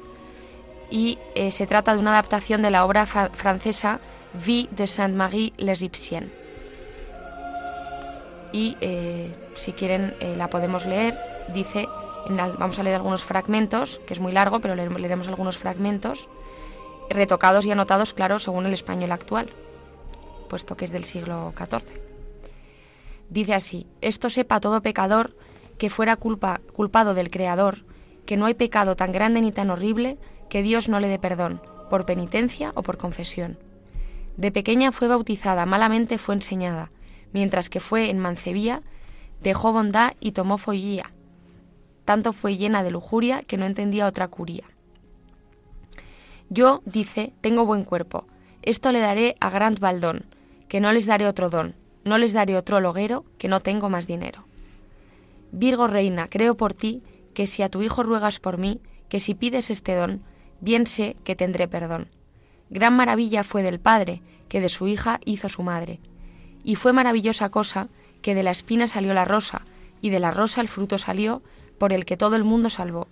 y 0.90 1.18
eh, 1.34 1.50
se 1.50 1.66
trata 1.66 1.94
de 1.94 2.00
una 2.00 2.12
adaptación 2.12 2.62
de 2.62 2.70
la 2.70 2.84
obra 2.84 3.06
francesa 3.06 4.00
Vie 4.34 4.68
de 4.70 4.86
Sainte-Marie 4.86 5.52
l'Égyptienne. 5.56 6.30
Y 8.52 8.76
eh, 8.80 9.34
si 9.54 9.72
quieren 9.72 10.14
eh, 10.20 10.36
la 10.36 10.48
podemos 10.48 10.86
leer, 10.86 11.18
dice, 11.52 11.88
vamos 12.28 12.78
a 12.78 12.82
leer 12.82 12.96
algunos 12.96 13.24
fragmentos, 13.24 14.00
que 14.06 14.12
es 14.12 14.20
muy 14.20 14.32
largo, 14.32 14.60
pero 14.60 14.74
leeremos 14.76 15.28
algunos 15.28 15.58
fragmentos, 15.58 16.28
retocados 17.10 17.66
y 17.66 17.72
anotados, 17.72 18.14
claro, 18.14 18.38
según 18.38 18.66
el 18.66 18.72
español 18.72 19.12
actual, 19.12 19.50
puesto 20.48 20.76
que 20.76 20.84
es 20.84 20.92
del 20.92 21.04
siglo 21.04 21.52
XIV. 21.56 22.00
Dice 23.30 23.54
así, 23.54 23.86
esto 24.00 24.30
sepa 24.30 24.60
todo 24.60 24.82
pecador 24.82 25.32
que 25.78 25.90
fuera 25.90 26.16
culpa, 26.16 26.60
culpado 26.72 27.14
del 27.14 27.30
Creador, 27.30 27.78
que 28.26 28.36
no 28.36 28.46
hay 28.46 28.54
pecado 28.54 28.96
tan 28.96 29.12
grande 29.12 29.40
ni 29.40 29.52
tan 29.52 29.70
horrible 29.70 30.18
que 30.48 30.62
Dios 30.62 30.88
no 30.88 31.00
le 31.00 31.08
dé 31.08 31.18
perdón, 31.18 31.60
por 31.90 32.06
penitencia 32.06 32.72
o 32.74 32.82
por 32.82 32.96
confesión. 32.96 33.58
De 34.36 34.50
pequeña 34.50 34.92
fue 34.92 35.08
bautizada, 35.08 35.66
malamente 35.66 36.18
fue 36.18 36.34
enseñada, 36.34 36.90
mientras 37.32 37.68
que 37.68 37.80
fue 37.80 38.10
en 38.10 38.18
mancebía, 38.18 38.82
dejó 39.42 39.72
bondad 39.72 40.14
y 40.20 40.32
tomó 40.32 40.58
follía. 40.58 41.12
Tanto 42.04 42.32
fue 42.32 42.56
llena 42.56 42.82
de 42.82 42.90
lujuria 42.90 43.42
que 43.42 43.56
no 43.56 43.66
entendía 43.66 44.06
otra 44.06 44.28
curia. 44.28 44.64
Yo, 46.50 46.82
dice, 46.84 47.32
tengo 47.40 47.66
buen 47.66 47.84
cuerpo, 47.84 48.26
Esto 48.62 48.92
le 48.92 49.00
daré 49.00 49.36
a 49.40 49.50
Grant 49.50 49.78
Baldón, 49.78 50.24
que 50.68 50.80
no 50.80 50.90
les 50.92 51.04
daré 51.04 51.26
otro 51.26 51.50
don, 51.50 51.74
no 52.04 52.16
les 52.16 52.32
daré 52.32 52.56
otro 52.56 52.80
loguero, 52.80 53.24
que 53.36 53.48
no 53.48 53.60
tengo 53.60 53.90
más 53.90 54.06
dinero. 54.06 54.43
Virgo 55.56 55.86
reina, 55.86 56.26
creo 56.28 56.56
por 56.56 56.74
ti, 56.74 57.00
que 57.32 57.46
si 57.46 57.62
a 57.62 57.68
tu 57.68 57.80
hijo 57.80 58.02
ruegas 58.02 58.40
por 58.40 58.58
mí, 58.58 58.80
que 59.08 59.20
si 59.20 59.36
pides 59.36 59.70
este 59.70 59.94
don, 59.94 60.20
bien 60.60 60.88
sé 60.88 61.16
que 61.22 61.36
tendré 61.36 61.68
perdón. 61.68 62.08
Gran 62.70 62.96
maravilla 62.96 63.44
fue 63.44 63.62
del 63.62 63.78
padre, 63.78 64.20
que 64.48 64.60
de 64.60 64.68
su 64.68 64.88
hija 64.88 65.20
hizo 65.24 65.48
su 65.48 65.62
madre. 65.62 66.00
Y 66.64 66.74
fue 66.74 66.92
maravillosa 66.92 67.50
cosa 67.50 67.86
que 68.20 68.34
de 68.34 68.42
la 68.42 68.50
espina 68.50 68.88
salió 68.88 69.14
la 69.14 69.24
rosa, 69.24 69.62
y 70.00 70.10
de 70.10 70.18
la 70.18 70.32
rosa 70.32 70.60
el 70.60 70.66
fruto 70.66 70.98
salió, 70.98 71.40
por 71.78 71.92
el 71.92 72.04
que 72.04 72.16
todo 72.16 72.34
el 72.34 72.42
mundo 72.42 72.68
salvó. 72.68 73.06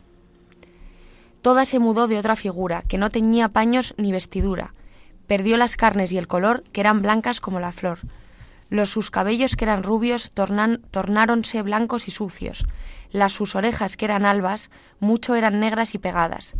Toda 1.42 1.64
se 1.64 1.78
mudó 1.78 2.08
de 2.08 2.18
otra 2.18 2.34
figura, 2.34 2.82
que 2.82 2.98
no 2.98 3.10
teñía 3.10 3.50
paños 3.50 3.94
ni 3.98 4.10
vestidura. 4.10 4.74
Perdió 5.28 5.56
las 5.56 5.76
carnes 5.76 6.12
y 6.12 6.18
el 6.18 6.26
color, 6.26 6.64
que 6.72 6.80
eran 6.80 7.02
blancas 7.02 7.40
como 7.40 7.60
la 7.60 7.70
flor. 7.70 8.00
Los 8.72 8.88
sus 8.88 9.10
cabellos, 9.10 9.54
que 9.54 9.66
eran 9.66 9.82
rubios, 9.82 10.30
tornáronse 10.30 11.60
blancos 11.60 12.08
y 12.08 12.10
sucios. 12.10 12.64
Las 13.10 13.34
sus 13.34 13.54
orejas, 13.54 13.98
que 13.98 14.06
eran 14.06 14.24
albas, 14.24 14.70
mucho 14.98 15.34
eran 15.34 15.60
negras 15.60 15.94
y 15.94 15.98
pegadas. 15.98 16.54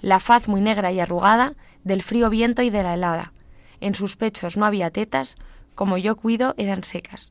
La 0.00 0.18
faz 0.18 0.48
muy 0.48 0.60
negra 0.60 0.90
y 0.90 0.98
arrugada, 0.98 1.52
del 1.84 2.02
frío 2.02 2.30
viento 2.30 2.62
y 2.62 2.70
de 2.70 2.82
la 2.82 2.94
helada. 2.94 3.32
En 3.80 3.94
sus 3.94 4.16
pechos 4.16 4.56
no 4.56 4.66
había 4.66 4.90
tetas, 4.90 5.36
como 5.76 5.98
yo 5.98 6.16
cuido, 6.16 6.56
eran 6.56 6.82
secas. 6.82 7.30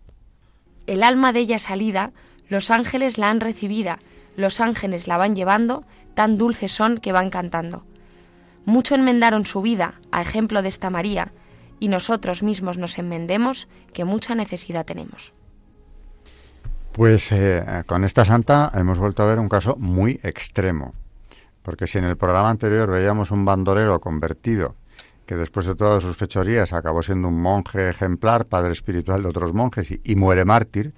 El 0.88 1.04
alma 1.04 1.34
de 1.34 1.42
ella 1.42 1.60
salida, 1.60 2.14
los 2.48 2.72
ángeles 2.72 3.18
la 3.18 3.32
han 3.32 3.42
recibida, 3.42 4.00
los 4.38 4.62
ángeles 4.62 5.10
la 5.10 5.18
van 5.18 5.36
llevando, 5.36 5.84
tan 6.14 6.38
dulces 6.38 6.72
son 6.72 7.00
que 7.00 7.12
van 7.12 7.32
cantando. 7.32 7.84
Mucho 8.64 8.96
enmendaron 8.96 9.46
su 9.46 9.62
vida, 9.62 9.96
a 10.10 10.22
ejemplo 10.22 10.62
de 10.62 10.70
esta 10.70 10.90
María, 10.90 11.34
y 11.82 11.88
nosotros 11.88 12.44
mismos 12.44 12.78
nos 12.78 13.00
enmendemos, 13.00 13.68
que 13.92 14.06
mucha 14.06 14.36
necesidad 14.36 14.86
tenemos. 14.86 15.34
Pues 16.94 17.32
eh, 17.32 17.84
con 17.88 18.06
esta 18.06 18.24
santa 18.24 18.72
hemos 18.76 19.00
vuelto 19.00 19.24
a 19.24 19.26
ver 19.26 19.40
un 19.40 19.50
caso 19.50 19.76
muy 19.78 20.20
extremo, 20.22 20.94
porque 21.64 21.88
si 21.88 21.98
en 21.98 22.04
el 22.04 22.18
programa 22.18 22.52
anterior 22.52 22.90
veíamos 22.90 23.32
un 23.32 23.44
bandolero 23.46 24.00
convertido, 24.00 24.76
que 25.26 25.36
después 25.36 25.66
de 25.66 25.74
todas 25.74 26.04
sus 26.04 26.16
fechorías 26.16 26.72
acabó 26.72 27.02
siendo 27.02 27.30
un 27.30 27.42
monje 27.42 27.90
ejemplar, 27.90 28.46
padre 28.46 28.74
espiritual 28.74 29.24
de 29.24 29.30
otros 29.30 29.52
monjes 29.52 29.90
y, 29.92 30.16
muere 30.16 30.46
mártir, 30.46 30.94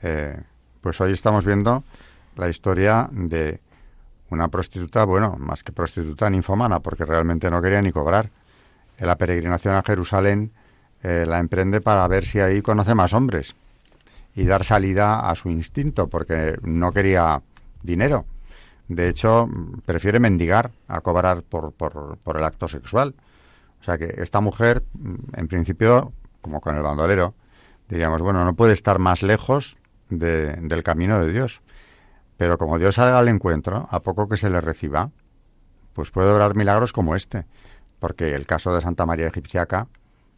eh, 0.00 0.40
pues 0.80 1.00
hoy 1.02 1.12
estamos 1.12 1.44
viendo 1.44 1.84
la 2.36 2.48
historia 2.48 3.10
de 3.12 3.60
una 4.30 4.48
prostituta, 4.48 5.04
bueno, 5.04 5.36
más 5.38 5.62
que 5.62 5.72
prostituta, 5.72 6.30
ninfomana, 6.30 6.80
porque 6.80 7.04
realmente 7.04 7.50
no 7.50 7.60
quería 7.60 7.82
ni 7.82 7.92
cobrar. 7.92 8.30
La 8.98 9.16
peregrinación 9.16 9.74
a 9.74 9.82
Jerusalén 9.82 10.52
eh, 11.02 11.24
la 11.26 11.38
emprende 11.38 11.80
para 11.80 12.06
ver 12.08 12.24
si 12.24 12.40
ahí 12.40 12.62
conoce 12.62 12.94
más 12.94 13.12
hombres 13.12 13.54
y 14.34 14.44
dar 14.44 14.64
salida 14.64 15.28
a 15.28 15.34
su 15.34 15.48
instinto, 15.48 16.08
porque 16.08 16.56
no 16.62 16.92
quería 16.92 17.42
dinero. 17.82 18.24
De 18.88 19.08
hecho, 19.08 19.48
prefiere 19.86 20.20
mendigar 20.20 20.72
a 20.88 21.00
cobrar 21.00 21.42
por, 21.42 21.72
por, 21.72 22.36
el 22.36 22.44
acto 22.44 22.68
sexual. 22.68 23.14
O 23.80 23.84
sea 23.84 23.98
que 23.98 24.14
esta 24.18 24.40
mujer, 24.40 24.82
en 25.34 25.48
principio, 25.48 26.12
como 26.40 26.60
con 26.60 26.76
el 26.76 26.82
bandolero, 26.82 27.34
diríamos, 27.88 28.20
bueno, 28.22 28.44
no 28.44 28.54
puede 28.54 28.72
estar 28.72 28.98
más 28.98 29.22
lejos 29.22 29.76
del 30.08 30.82
camino 30.82 31.20
de 31.20 31.32
Dios. 31.32 31.60
Pero 32.36 32.58
como 32.58 32.78
Dios 32.78 32.96
salga 32.96 33.18
al 33.18 33.28
encuentro, 33.28 33.88
a 33.90 34.00
poco 34.00 34.28
que 34.28 34.36
se 34.36 34.50
le 34.50 34.60
reciba, 34.60 35.10
pues 35.92 36.10
puede 36.10 36.30
obrar 36.30 36.56
milagros 36.56 36.92
como 36.92 37.14
este, 37.14 37.46
porque 38.04 38.34
el 38.34 38.44
caso 38.44 38.74
de 38.74 38.82
Santa 38.82 39.06
María 39.06 39.28
Egipciaca 39.28 39.86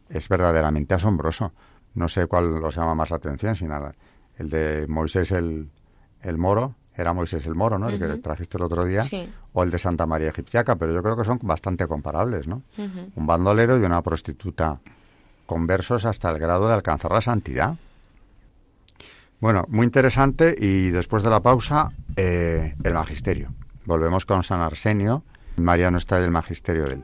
es 0.07 0.29
verdaderamente 0.29 0.93
asombroso. 0.93 1.51
No 1.95 2.07
sé 2.07 2.25
cuál 2.25 2.63
os 2.63 2.73
llama 2.73 2.95
más 2.95 3.09
la 3.09 3.17
atención, 3.17 3.57
si 3.57 3.65
nada. 3.65 3.93
El 4.37 4.49
de 4.49 4.85
Moisés 4.87 5.33
el, 5.33 5.69
el 6.21 6.37
Moro, 6.37 6.75
era 6.95 7.11
Moisés 7.11 7.45
el 7.45 7.55
Moro, 7.55 7.77
¿no? 7.77 7.89
El 7.89 7.99
que 7.99 8.07
trajiste 8.19 8.55
el 8.55 8.63
otro 8.63 8.85
día, 8.85 9.03
o 9.51 9.63
el 9.63 9.69
de 9.69 9.79
Santa 9.79 10.05
María 10.05 10.29
Egipciaca, 10.29 10.77
pero 10.77 10.93
yo 10.93 11.03
creo 11.03 11.17
que 11.17 11.25
son 11.25 11.39
bastante 11.41 11.87
comparables, 11.87 12.47
¿no? 12.47 12.61
Un 12.77 13.27
bandolero 13.27 13.77
y 13.77 13.83
una 13.83 14.01
prostituta 14.01 14.79
conversos 15.45 16.05
hasta 16.05 16.29
el 16.29 16.39
grado 16.39 16.69
de 16.69 16.73
alcanzar 16.73 17.11
la 17.11 17.19
santidad. 17.19 17.75
Bueno, 19.41 19.65
muy 19.67 19.83
interesante 19.83 20.55
y 20.57 20.91
después 20.91 21.21
de 21.21 21.29
la 21.29 21.41
pausa, 21.41 21.91
eh, 22.15 22.75
el 22.81 22.93
magisterio. 22.93 23.49
Volvemos 23.83 24.25
con 24.25 24.43
San 24.43 24.61
Arsenio. 24.61 25.25
María 25.57 25.91
no 25.91 25.97
está 25.97 26.17
del 26.17 26.31
magisterio 26.31 26.85
de 26.85 26.93
él. 26.93 27.03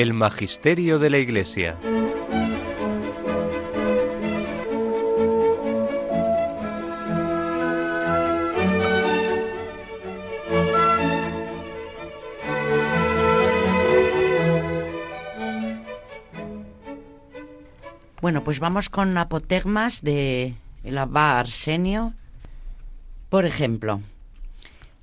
El 0.00 0.12
Magisterio 0.12 1.00
de 1.00 1.10
la 1.10 1.18
Iglesia. 1.18 1.76
Bueno, 18.20 18.44
pues 18.44 18.60
vamos 18.60 18.88
con 18.90 19.18
apotegmas 19.18 20.02
de 20.02 20.54
el 20.84 20.96
abad 20.96 21.40
Arsenio. 21.40 22.14
Por 23.28 23.46
ejemplo, 23.46 24.00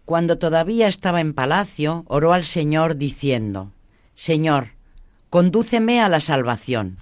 cuando 0.06 0.38
todavía 0.38 0.88
estaba 0.88 1.20
en 1.20 1.34
palacio, 1.34 2.06
oró 2.08 2.32
al 2.32 2.46
Señor 2.46 2.96
diciendo, 2.96 3.74
Señor, 4.14 4.75
condúceme 5.36 6.00
a 6.00 6.08
la 6.08 6.22
salvación. 6.22 6.96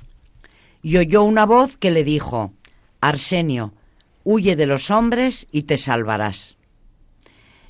Y 0.81 0.97
oyó 0.97 1.21
una 1.21 1.45
voz 1.45 1.77
que 1.77 1.91
le 1.91 2.03
dijo, 2.03 2.51
Arsenio, 2.99 3.75
huye 4.23 4.55
de 4.55 4.65
los 4.65 4.89
hombres 4.89 5.45
y 5.51 5.61
te 5.69 5.77
salvarás. 5.77 6.57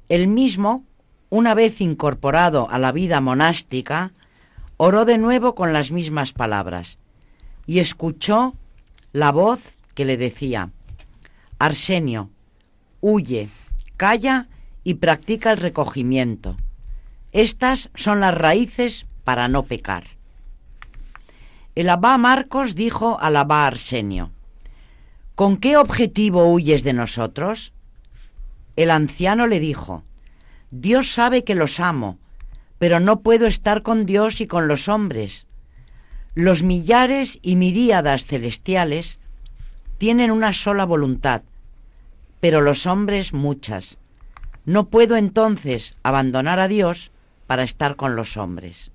Él 0.07 0.29
mismo, 0.29 0.85
una 1.29 1.53
vez 1.53 1.81
incorporado 1.81 2.69
a 2.69 2.79
la 2.79 2.93
vida 2.93 3.19
monástica, 3.19 4.13
oró 4.77 5.03
de 5.03 5.17
nuevo 5.17 5.53
con 5.53 5.73
las 5.73 5.91
mismas 5.91 6.31
palabras 6.31 6.97
y 7.67 7.79
escuchó 7.79 8.53
la 9.11 9.33
voz 9.33 9.73
que 9.95 10.05
le 10.05 10.15
decía, 10.15 10.69
Arsenio, 11.59 12.29
huye, 13.01 13.49
calla 13.97 14.47
y 14.85 14.93
practica 14.93 15.51
el 15.51 15.57
recogimiento. 15.57 16.55
Estas 17.33 17.89
son 17.95 18.21
las 18.21 18.33
raíces 18.33 19.07
para 19.25 19.49
no 19.49 19.63
pecar. 19.63 20.12
El 21.75 21.89
abá 21.89 22.17
Marcos 22.19 22.75
dijo 22.75 23.17
al 23.19 23.35
abá 23.35 23.65
Arsenio, 23.65 24.31
¿con 25.33 25.57
qué 25.57 25.75
objetivo 25.77 26.53
huyes 26.53 26.83
de 26.83 26.93
nosotros? 26.93 27.73
El 28.75 28.91
anciano 28.91 29.47
le 29.47 29.59
dijo, 29.59 30.03
Dios 30.69 31.11
sabe 31.11 31.43
que 31.43 31.55
los 31.55 31.79
amo, 31.79 32.19
pero 32.77 32.99
no 32.99 33.21
puedo 33.21 33.47
estar 33.47 33.81
con 33.81 34.05
Dios 34.05 34.39
y 34.39 34.45
con 34.47 34.67
los 34.67 34.87
hombres. 34.87 35.47
Los 36.35 36.61
millares 36.61 37.39
y 37.41 37.55
miríadas 37.55 38.25
celestiales 38.25 39.19
tienen 39.97 40.31
una 40.31 40.53
sola 40.53 40.85
voluntad, 40.85 41.41
pero 42.39 42.61
los 42.61 42.85
hombres 42.85 43.33
muchas. 43.33 43.97
No 44.65 44.89
puedo 44.89 45.15
entonces 45.15 45.95
abandonar 46.03 46.59
a 46.59 46.67
Dios 46.67 47.11
para 47.47 47.63
estar 47.63 47.95
con 47.95 48.15
los 48.15 48.37
hombres. 48.37 48.91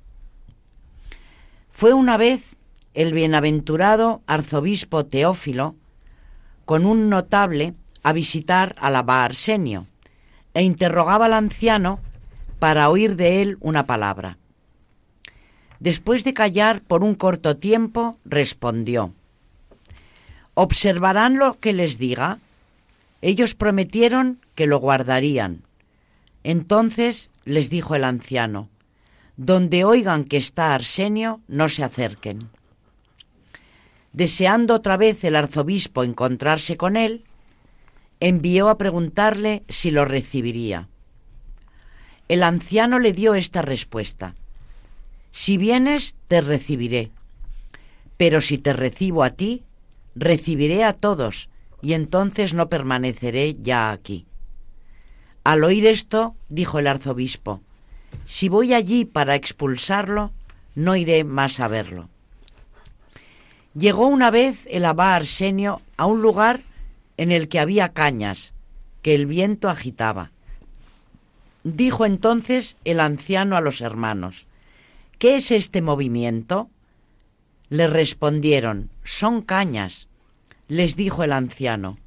Fue 1.71 1.93
una 1.93 2.17
vez 2.17 2.58
el 2.99 3.13
bienaventurado 3.13 4.23
arzobispo 4.27 5.07
Teófilo 5.07 5.77
con 6.65 6.85
un 6.85 7.09
notable 7.09 7.75
a 8.03 8.13
visitar 8.13 8.75
al 8.81 8.97
abad 8.97 9.23
Arsenio 9.23 9.87
e 10.53 10.65
interrogaba 10.65 11.27
al 11.27 11.35
anciano 11.35 12.01
para 12.59 12.91
oír 12.91 13.15
de 13.15 13.41
él 13.41 13.57
una 13.61 13.87
palabra. 13.87 14.37
Después 15.79 16.25
de 16.25 16.35
callar 16.35 16.83
por 16.83 17.05
un 17.05 17.15
corto 17.15 17.57
tiempo, 17.57 18.19
respondió, 18.25 19.13
¿Observarán 20.55 21.39
lo 21.39 21.61
que 21.61 21.73
les 21.73 21.99
diga? 21.99 22.41
Ellos 23.23 23.55
prometieron 23.55 24.41
que 24.57 24.67
lo 24.67 24.79
guardarían. 24.81 25.63
Entonces 26.43 27.31
les 27.45 27.71
dijo 27.71 27.95
el 27.95 28.03
anciano, 28.03 28.69
Donde 29.37 29.85
oigan 29.85 30.25
que 30.25 30.37
está 30.37 30.75
Arsenio, 30.75 31.41
no 31.47 31.69
se 31.69 31.85
acerquen. 31.85 32.58
Deseando 34.13 34.75
otra 34.75 34.97
vez 34.97 35.23
el 35.25 35.37
arzobispo 35.37 36.03
encontrarse 36.03 36.77
con 36.77 36.97
él, 36.97 37.25
envió 38.21 38.69
a 38.69 38.79
preguntarle 38.79 39.63
si 39.69 39.91
lo 39.91 40.05
recibiría. 40.05 40.89
El 42.29 42.43
anciano 42.43 42.99
le 42.99 43.13
dio 43.13 43.35
esta 43.35 43.63
respuesta. 43.63 44.35
Si 45.31 45.57
vienes, 45.57 46.17
te 46.27 46.41
recibiré. 46.41 47.11
Pero 48.17 48.41
si 48.41 48.59
te 48.59 48.73
recibo 48.73 49.23
a 49.23 49.31
ti, 49.31 49.65
recibiré 50.15 50.85
a 50.85 50.93
todos, 50.93 51.49
y 51.81 51.93
entonces 51.93 52.55
no 52.55 52.69
permaneceré 52.69 53.55
ya 53.55 53.91
aquí. 53.93 54.27
Al 55.45 55.65
oír 55.65 55.87
esto, 55.87 56.35
dijo 56.49 56.79
el 56.79 56.89
arzobispo, 56.89 57.63
si 58.25 58.49
voy 58.49 58.75
allí 58.75 59.05
para 59.05 59.35
expulsarlo, 59.37 60.33
no 60.75 60.97
iré 60.97 61.25
más 61.25 61.61
a 61.61 61.69
verlo. 61.69 62.09
Llegó 63.79 64.09
una 64.09 64.33
vez 64.33 64.67
el 64.71 64.85
abad 64.85 65.15
Arsenio 65.15 65.83
a 65.97 66.07
un 66.07 66.21
lugar 66.21 66.63
en 67.17 67.31
el 67.31 67.47
que 67.49 67.61
había 67.61 67.91
cañas, 67.91 68.53
que 69.03 69.15
el 69.15 69.27
viento 69.27 69.69
agitaba. 69.69 70.33
Dijo 71.63 72.05
entonces 72.05 72.77
el 72.85 72.99
anciano 72.99 73.57
a 73.57 73.61
los 73.61 73.81
hermanos, 73.81 74.47
¿Qué 75.19 75.37
es 75.37 75.53
este 75.53 75.81
movimiento? 75.81 76.71
Le 77.69 77.87
respondieron, 77.87 78.91
son 79.05 79.43
cañas. 79.43 80.09
Les 80.67 80.97
dijo 80.97 81.23
el 81.23 81.33
anciano, 81.33 81.99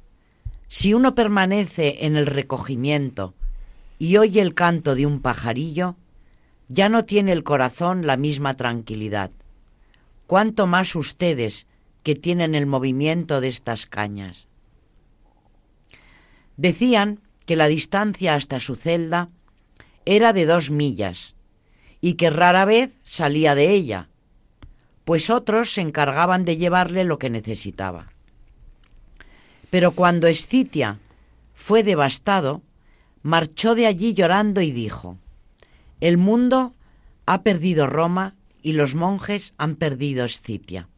si 0.68 0.92
uno 0.92 1.14
permanece 1.14 2.04
en 2.06 2.16
el 2.16 2.26
recogimiento 2.26 3.34
y 3.98 4.18
oye 4.18 4.42
el 4.42 4.54
canto 4.54 4.94
de 4.94 5.06
un 5.06 5.20
pajarillo, 5.20 5.96
ya 6.68 6.88
no 6.88 7.04
tiene 7.04 7.32
el 7.32 7.44
corazón 7.44 8.06
la 8.06 8.16
misma 8.16 8.54
tranquilidad. 8.54 9.30
Cuánto 10.32 10.66
más 10.66 10.96
ustedes 10.96 11.66
que 12.02 12.14
tienen 12.14 12.54
el 12.54 12.64
movimiento 12.64 13.42
de 13.42 13.48
estas 13.48 13.84
cañas. 13.84 14.46
Decían 16.56 17.20
que 17.44 17.54
la 17.54 17.66
distancia 17.66 18.34
hasta 18.34 18.58
su 18.58 18.74
celda 18.74 19.28
era 20.06 20.32
de 20.32 20.46
dos 20.46 20.70
millas 20.70 21.34
y 22.00 22.14
que 22.14 22.30
rara 22.30 22.64
vez 22.64 22.94
salía 23.04 23.54
de 23.54 23.72
ella, 23.72 24.08
pues 25.04 25.28
otros 25.28 25.74
se 25.74 25.82
encargaban 25.82 26.46
de 26.46 26.56
llevarle 26.56 27.04
lo 27.04 27.18
que 27.18 27.28
necesitaba. 27.28 28.10
Pero 29.68 29.92
cuando 29.92 30.28
Escitia 30.28 30.98
fue 31.54 31.82
devastado, 31.82 32.62
marchó 33.22 33.74
de 33.74 33.86
allí 33.86 34.14
llorando 34.14 34.62
y 34.62 34.70
dijo, 34.70 35.18
El 36.00 36.16
mundo 36.16 36.72
ha 37.26 37.42
perdido 37.42 37.86
Roma 37.86 38.34
y 38.62 38.72
los 38.72 38.94
monjes 38.94 39.52
han 39.58 39.76
perdido 39.76 40.24
Escitia. 40.24 40.88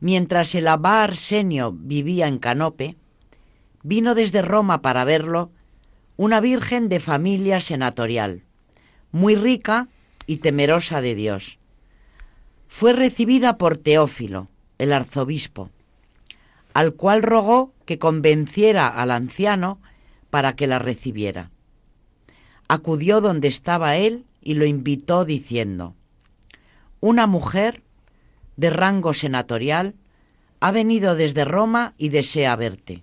Mientras 0.00 0.54
el 0.54 0.66
abad 0.66 1.02
Arsenio 1.04 1.72
vivía 1.72 2.26
en 2.26 2.38
Canope, 2.38 2.96
vino 3.82 4.14
desde 4.14 4.42
Roma 4.42 4.80
para 4.80 5.04
verlo 5.04 5.50
una 6.16 6.40
virgen 6.40 6.88
de 6.88 7.00
familia 7.00 7.60
senatorial, 7.60 8.42
muy 9.12 9.36
rica 9.36 9.88
y 10.26 10.38
temerosa 10.38 11.00
de 11.00 11.14
Dios. 11.14 11.58
Fue 12.68 12.92
recibida 12.92 13.58
por 13.58 13.76
Teófilo, 13.76 14.48
el 14.78 14.92
arzobispo, 14.92 15.70
al 16.72 16.94
cual 16.94 17.22
rogó 17.22 17.72
que 17.84 17.98
convenciera 17.98 18.86
al 18.86 19.10
anciano 19.10 19.78
para 20.30 20.54
que 20.54 20.66
la 20.66 20.78
recibiera. 20.78 21.50
Acudió 22.68 23.20
donde 23.20 23.48
estaba 23.48 23.96
él 23.96 24.24
y 24.40 24.54
lo 24.54 24.64
invitó 24.64 25.24
diciendo, 25.24 25.94
Una 27.00 27.26
mujer 27.26 27.82
de 28.56 28.70
rango 28.70 29.14
senatorial 29.14 29.94
ha 30.60 30.72
venido 30.72 31.16
desde 31.16 31.44
Roma 31.44 31.94
y 31.96 32.10
desea 32.10 32.54
verte. 32.56 33.02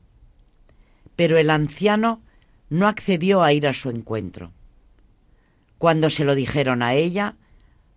Pero 1.16 1.38
el 1.38 1.50
anciano 1.50 2.22
no 2.70 2.88
accedió 2.88 3.44
a 3.44 3.54
ir 3.54 3.68
a 3.68 3.74
su 3.74 3.90
encuentro. 3.90 4.52
Cuando 5.78 6.10
se 6.10 6.26
lo 6.26 6.36
dijeron 6.36 6.82
a 6.82 6.94
ella, 6.94 7.36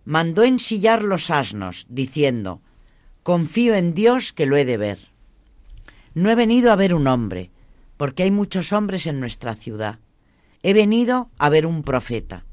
mandó 0.05 0.43
ensillar 0.43 1.03
los 1.03 1.29
asnos, 1.29 1.85
diciendo, 1.89 2.61
Confío 3.23 3.75
en 3.75 3.93
Dios 3.93 4.33
que 4.33 4.47
lo 4.47 4.57
he 4.57 4.65
de 4.65 4.77
ver. 4.77 4.99
No 6.13 6.29
he 6.31 6.35
venido 6.35 6.71
a 6.71 6.75
ver 6.75 6.93
un 6.93 7.07
hombre, 7.07 7.51
porque 7.97 8.23
hay 8.23 8.31
muchos 8.31 8.73
hombres 8.73 9.05
en 9.05 9.19
nuestra 9.19 9.55
ciudad. 9.55 9.99
He 10.63 10.73
venido 10.73 11.29
a 11.37 11.49
ver 11.49 11.65
un 11.65 11.83
profeta. 11.83 12.45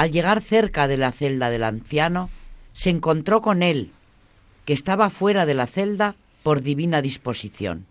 Al 0.00 0.12
llegar 0.12 0.40
cerca 0.40 0.88
de 0.88 0.96
la 0.96 1.12
celda 1.12 1.50
del 1.50 1.64
anciano, 1.64 2.30
se 2.72 2.88
encontró 2.88 3.42
con 3.42 3.62
él, 3.62 3.90
que 4.64 4.72
estaba 4.72 5.10
fuera 5.10 5.44
de 5.44 5.54
la 5.54 5.66
celda 5.66 6.14
por 6.42 6.62
divina 6.62 7.02
disposición. 7.02 7.84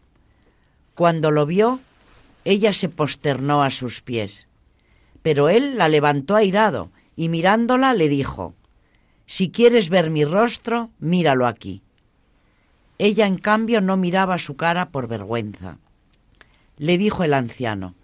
Cuando 0.95 1.29
lo 1.29 1.45
vio, 1.45 1.79
ella 2.45 2.73
se 2.73 2.89
posternó 2.89 3.61
a 3.61 3.69
sus 3.69 4.01
pies 4.01 4.49
pero 5.21 5.49
él 5.49 5.77
la 5.77 5.89
levantó 5.89 6.35
airado 6.35 6.89
y 7.15 7.29
mirándola 7.29 7.93
le 7.93 8.09
dijo, 8.09 8.53
Si 9.25 9.51
quieres 9.51 9.89
ver 9.89 10.09
mi 10.09 10.25
rostro, 10.25 10.89
míralo 10.99 11.45
aquí. 11.45 11.81
Ella, 12.97 13.27
en 13.27 13.37
cambio, 13.37 13.81
no 13.81 13.97
miraba 13.97 14.37
su 14.37 14.55
cara 14.55 14.89
por 14.89 15.07
vergüenza. 15.07 15.77
Le 16.77 16.97
dijo 16.97 17.23
el 17.23 17.33
anciano, 17.33 17.95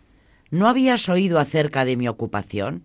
¿No 0.51 0.67
habías 0.67 1.09
oído 1.09 1.39
acerca 1.39 1.85
de 1.85 1.97
mi 1.97 2.07
ocupación? 2.07 2.83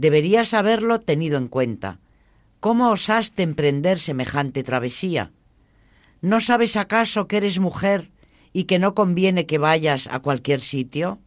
Deberías 0.00 0.54
haberlo 0.54 1.00
tenido 1.00 1.36
en 1.36 1.46
cuenta. 1.46 1.98
¿Cómo 2.60 2.88
osaste 2.88 3.42
emprender 3.42 3.98
semejante 3.98 4.62
travesía? 4.62 5.30
¿No 6.22 6.40
sabes 6.40 6.76
acaso 6.76 7.28
que 7.28 7.36
eres 7.36 7.58
mujer 7.58 8.10
y 8.54 8.64
que 8.64 8.78
no 8.78 8.94
conviene 8.94 9.44
que 9.44 9.58
vayas 9.58 10.08
a 10.10 10.20
cualquier 10.20 10.62
sitio? 10.62 11.18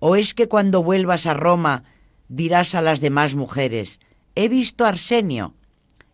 ¿O 0.00 0.16
es 0.16 0.34
que 0.34 0.48
cuando 0.48 0.82
vuelvas 0.82 1.26
a 1.26 1.34
Roma 1.34 1.84
dirás 2.28 2.74
a 2.74 2.80
las 2.80 3.00
demás 3.00 3.36
mujeres, 3.36 4.00
he 4.34 4.48
visto 4.48 4.84
a 4.84 4.88
Arsenio, 4.88 5.54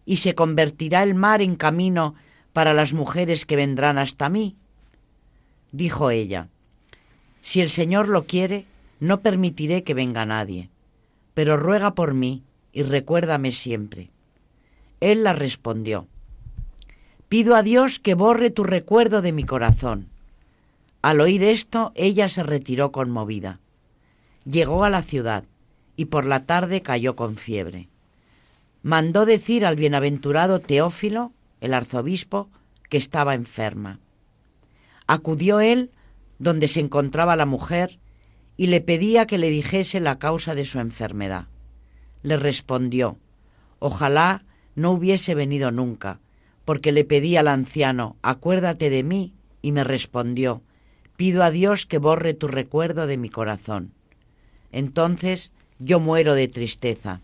y 0.04 0.18
se 0.18 0.34
convertirá 0.34 1.02
el 1.02 1.14
mar 1.14 1.40
en 1.40 1.56
camino 1.56 2.14
para 2.52 2.74
las 2.74 2.92
mujeres 2.92 3.46
que 3.46 3.56
vendrán 3.56 3.96
hasta 3.96 4.28
mí? 4.28 4.54
Dijo 5.72 6.10
ella, 6.10 6.48
si 7.40 7.62
el 7.62 7.70
Señor 7.70 8.08
lo 8.08 8.26
quiere, 8.26 8.66
no 9.00 9.20
permitiré 9.22 9.82
que 9.82 9.94
venga 9.94 10.26
nadie, 10.26 10.68
pero 11.34 11.56
ruega 11.56 11.94
por 11.94 12.14
mí 12.14 12.42
y 12.72 12.82
recuérdame 12.82 13.52
siempre. 13.52 14.10
Él 15.00 15.24
la 15.24 15.32
respondió, 15.32 16.06
pido 17.28 17.56
a 17.56 17.62
Dios 17.62 17.98
que 17.98 18.14
borre 18.14 18.50
tu 18.50 18.64
recuerdo 18.64 19.20
de 19.20 19.32
mi 19.32 19.44
corazón. 19.44 20.08
Al 21.02 21.20
oír 21.20 21.44
esto, 21.44 21.92
ella 21.94 22.28
se 22.28 22.42
retiró 22.42 22.92
conmovida. 22.92 23.60
Llegó 24.44 24.84
a 24.84 24.90
la 24.90 25.02
ciudad 25.02 25.44
y 25.96 26.06
por 26.06 26.26
la 26.26 26.46
tarde 26.46 26.80
cayó 26.80 27.16
con 27.16 27.36
fiebre. 27.36 27.88
Mandó 28.82 29.26
decir 29.26 29.66
al 29.66 29.76
bienaventurado 29.76 30.60
Teófilo, 30.60 31.32
el 31.60 31.74
arzobispo, 31.74 32.48
que 32.88 32.96
estaba 32.96 33.34
enferma. 33.34 33.98
Acudió 35.06 35.60
él 35.60 35.90
donde 36.38 36.68
se 36.68 36.80
encontraba 36.80 37.36
la 37.36 37.46
mujer 37.46 37.98
y 38.56 38.68
le 38.68 38.80
pedía 38.80 39.26
que 39.26 39.38
le 39.38 39.50
dijese 39.50 40.00
la 40.00 40.18
causa 40.18 40.54
de 40.54 40.64
su 40.64 40.78
enfermedad. 40.78 41.46
Le 42.22 42.36
respondió, 42.36 43.18
ojalá 43.78 44.44
no 44.74 44.92
hubiese 44.92 45.34
venido 45.34 45.70
nunca, 45.70 46.20
porque 46.64 46.92
le 46.92 47.04
pedí 47.04 47.36
al 47.36 47.48
anciano, 47.48 48.16
acuérdate 48.22 48.90
de 48.90 49.02
mí, 49.02 49.34
y 49.60 49.72
me 49.72 49.84
respondió, 49.84 50.62
pido 51.16 51.42
a 51.42 51.50
Dios 51.50 51.86
que 51.86 51.98
borre 51.98 52.34
tu 52.34 52.48
recuerdo 52.48 53.06
de 53.06 53.16
mi 53.16 53.28
corazón. 53.28 53.92
Entonces 54.72 55.52
yo 55.78 56.00
muero 56.00 56.34
de 56.34 56.48
tristeza. 56.48 57.20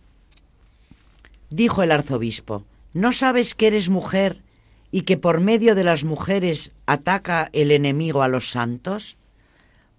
Dijo 1.50 1.82
el 1.82 1.92
arzobispo, 1.92 2.64
¿no 2.92 3.12
sabes 3.12 3.54
que 3.54 3.68
eres 3.68 3.88
mujer 3.88 4.42
y 4.92 5.02
que 5.02 5.16
por 5.16 5.40
medio 5.40 5.74
de 5.74 5.84
las 5.84 6.04
mujeres 6.04 6.72
ataca 6.86 7.50
el 7.52 7.70
enemigo 7.70 8.22
a 8.22 8.28
los 8.28 8.50
santos? 8.50 9.16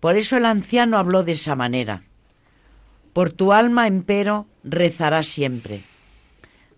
Por 0.02 0.18
eso 0.18 0.36
el 0.36 0.46
anciano 0.46 0.98
habló 0.98 1.24
de 1.24 1.34
esa 1.34 1.56
manera. 1.56 2.04
Por 3.14 3.32
tu 3.32 3.54
alma, 3.54 3.86
empero, 3.86 4.48
rezará 4.64 5.22
siempre. 5.22 5.84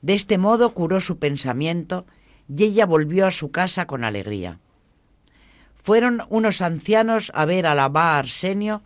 De 0.01 0.13
este 0.13 0.37
modo 0.37 0.73
curó 0.73 0.99
su 0.99 1.17
pensamiento 1.17 2.05
y 2.53 2.65
ella 2.65 2.85
volvió 2.85 3.25
a 3.25 3.31
su 3.31 3.49
casa 3.49 3.87
con 3.87 4.03
alegría. 4.03 4.59
Fueron 5.81 6.23
unos 6.29 6.61
ancianos 6.61 7.31
a 7.33 7.45
ver 7.45 7.65
al 7.65 7.79
abad 7.79 8.17
Arsenio 8.17 8.83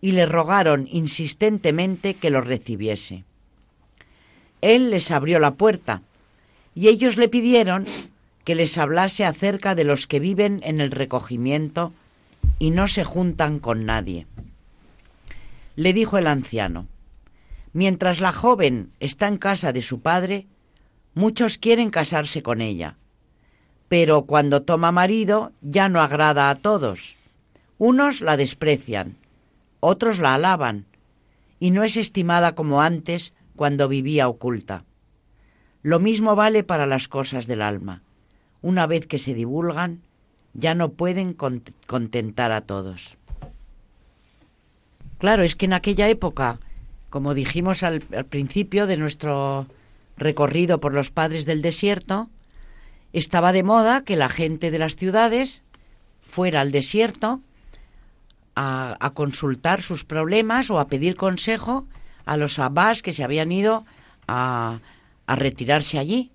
y 0.00 0.12
le 0.12 0.24
rogaron 0.24 0.88
insistentemente 0.90 2.14
que 2.14 2.30
lo 2.30 2.40
recibiese. 2.40 3.24
Él 4.62 4.88
les 4.88 5.10
abrió 5.10 5.38
la 5.38 5.54
puerta 5.54 6.00
y 6.74 6.88
ellos 6.88 7.18
le 7.18 7.28
pidieron 7.28 7.84
que 8.44 8.54
les 8.54 8.78
hablase 8.78 9.26
acerca 9.26 9.74
de 9.74 9.84
los 9.84 10.06
que 10.06 10.20
viven 10.20 10.60
en 10.64 10.80
el 10.80 10.90
recogimiento 10.90 11.92
y 12.58 12.70
no 12.70 12.88
se 12.88 13.04
juntan 13.04 13.58
con 13.58 13.86
nadie. 13.86 14.26
Le 15.76 15.92
dijo 15.92 16.18
el 16.18 16.26
anciano, 16.26 16.86
mientras 17.72 18.20
la 18.20 18.32
joven 18.32 18.92
está 19.00 19.26
en 19.28 19.38
casa 19.38 19.72
de 19.72 19.82
su 19.82 20.00
padre, 20.00 20.46
muchos 21.14 21.58
quieren 21.58 21.90
casarse 21.90 22.42
con 22.42 22.60
ella, 22.60 22.96
pero 23.88 24.22
cuando 24.22 24.62
toma 24.62 24.92
marido 24.92 25.52
ya 25.60 25.88
no 25.88 26.00
agrada 26.00 26.50
a 26.50 26.54
todos. 26.54 27.16
Unos 27.78 28.20
la 28.20 28.36
desprecian, 28.36 29.16
otros 29.80 30.18
la 30.18 30.34
alaban, 30.34 30.86
y 31.58 31.70
no 31.70 31.82
es 31.82 31.96
estimada 31.96 32.54
como 32.54 32.82
antes 32.82 33.32
cuando 33.56 33.88
vivía 33.88 34.28
oculta. 34.28 34.84
Lo 35.82 36.00
mismo 36.00 36.34
vale 36.36 36.62
para 36.64 36.86
las 36.86 37.08
cosas 37.08 37.46
del 37.46 37.62
alma 37.62 38.02
una 38.64 38.86
vez 38.86 39.06
que 39.06 39.18
se 39.18 39.34
divulgan, 39.34 40.00
ya 40.54 40.74
no 40.74 40.92
pueden 40.92 41.34
contentar 41.34 42.52
a 42.52 42.62
todos. 42.62 43.18
Claro, 45.18 45.42
es 45.42 45.56
que 45.56 45.66
en 45.66 45.72
aquella 45.72 46.08
época, 46.08 46.60
como 47.10 47.34
dijimos 47.34 47.82
al, 47.82 48.00
principio 48.00 48.86
de 48.86 48.96
nuestro 48.96 49.66
recorrido 50.16 50.80
por 50.80 50.94
los 50.94 51.10
padres 51.10 51.44
del 51.44 51.60
desierto, 51.60 52.30
estaba 53.12 53.52
de 53.52 53.62
moda 53.62 54.04
que 54.04 54.16
la 54.16 54.28
gente 54.28 54.70
de 54.70 54.78
las 54.78 54.96
ciudades 54.96 55.62
fuera 56.20 56.60
al 56.60 56.72
desierto 56.72 57.40
a, 58.56 59.10
consultar 59.14 59.82
sus 59.82 60.04
problemas 60.04 60.70
o 60.70 60.78
a 60.78 60.86
pedir 60.86 61.16
consejo 61.16 61.86
a 62.24 62.36
los 62.36 62.58
abás 62.58 63.02
que 63.02 63.12
se 63.12 63.24
habían 63.24 63.50
ido 63.50 63.84
a 64.26 64.80
retirarse 65.26 65.98
allí. 65.98 66.30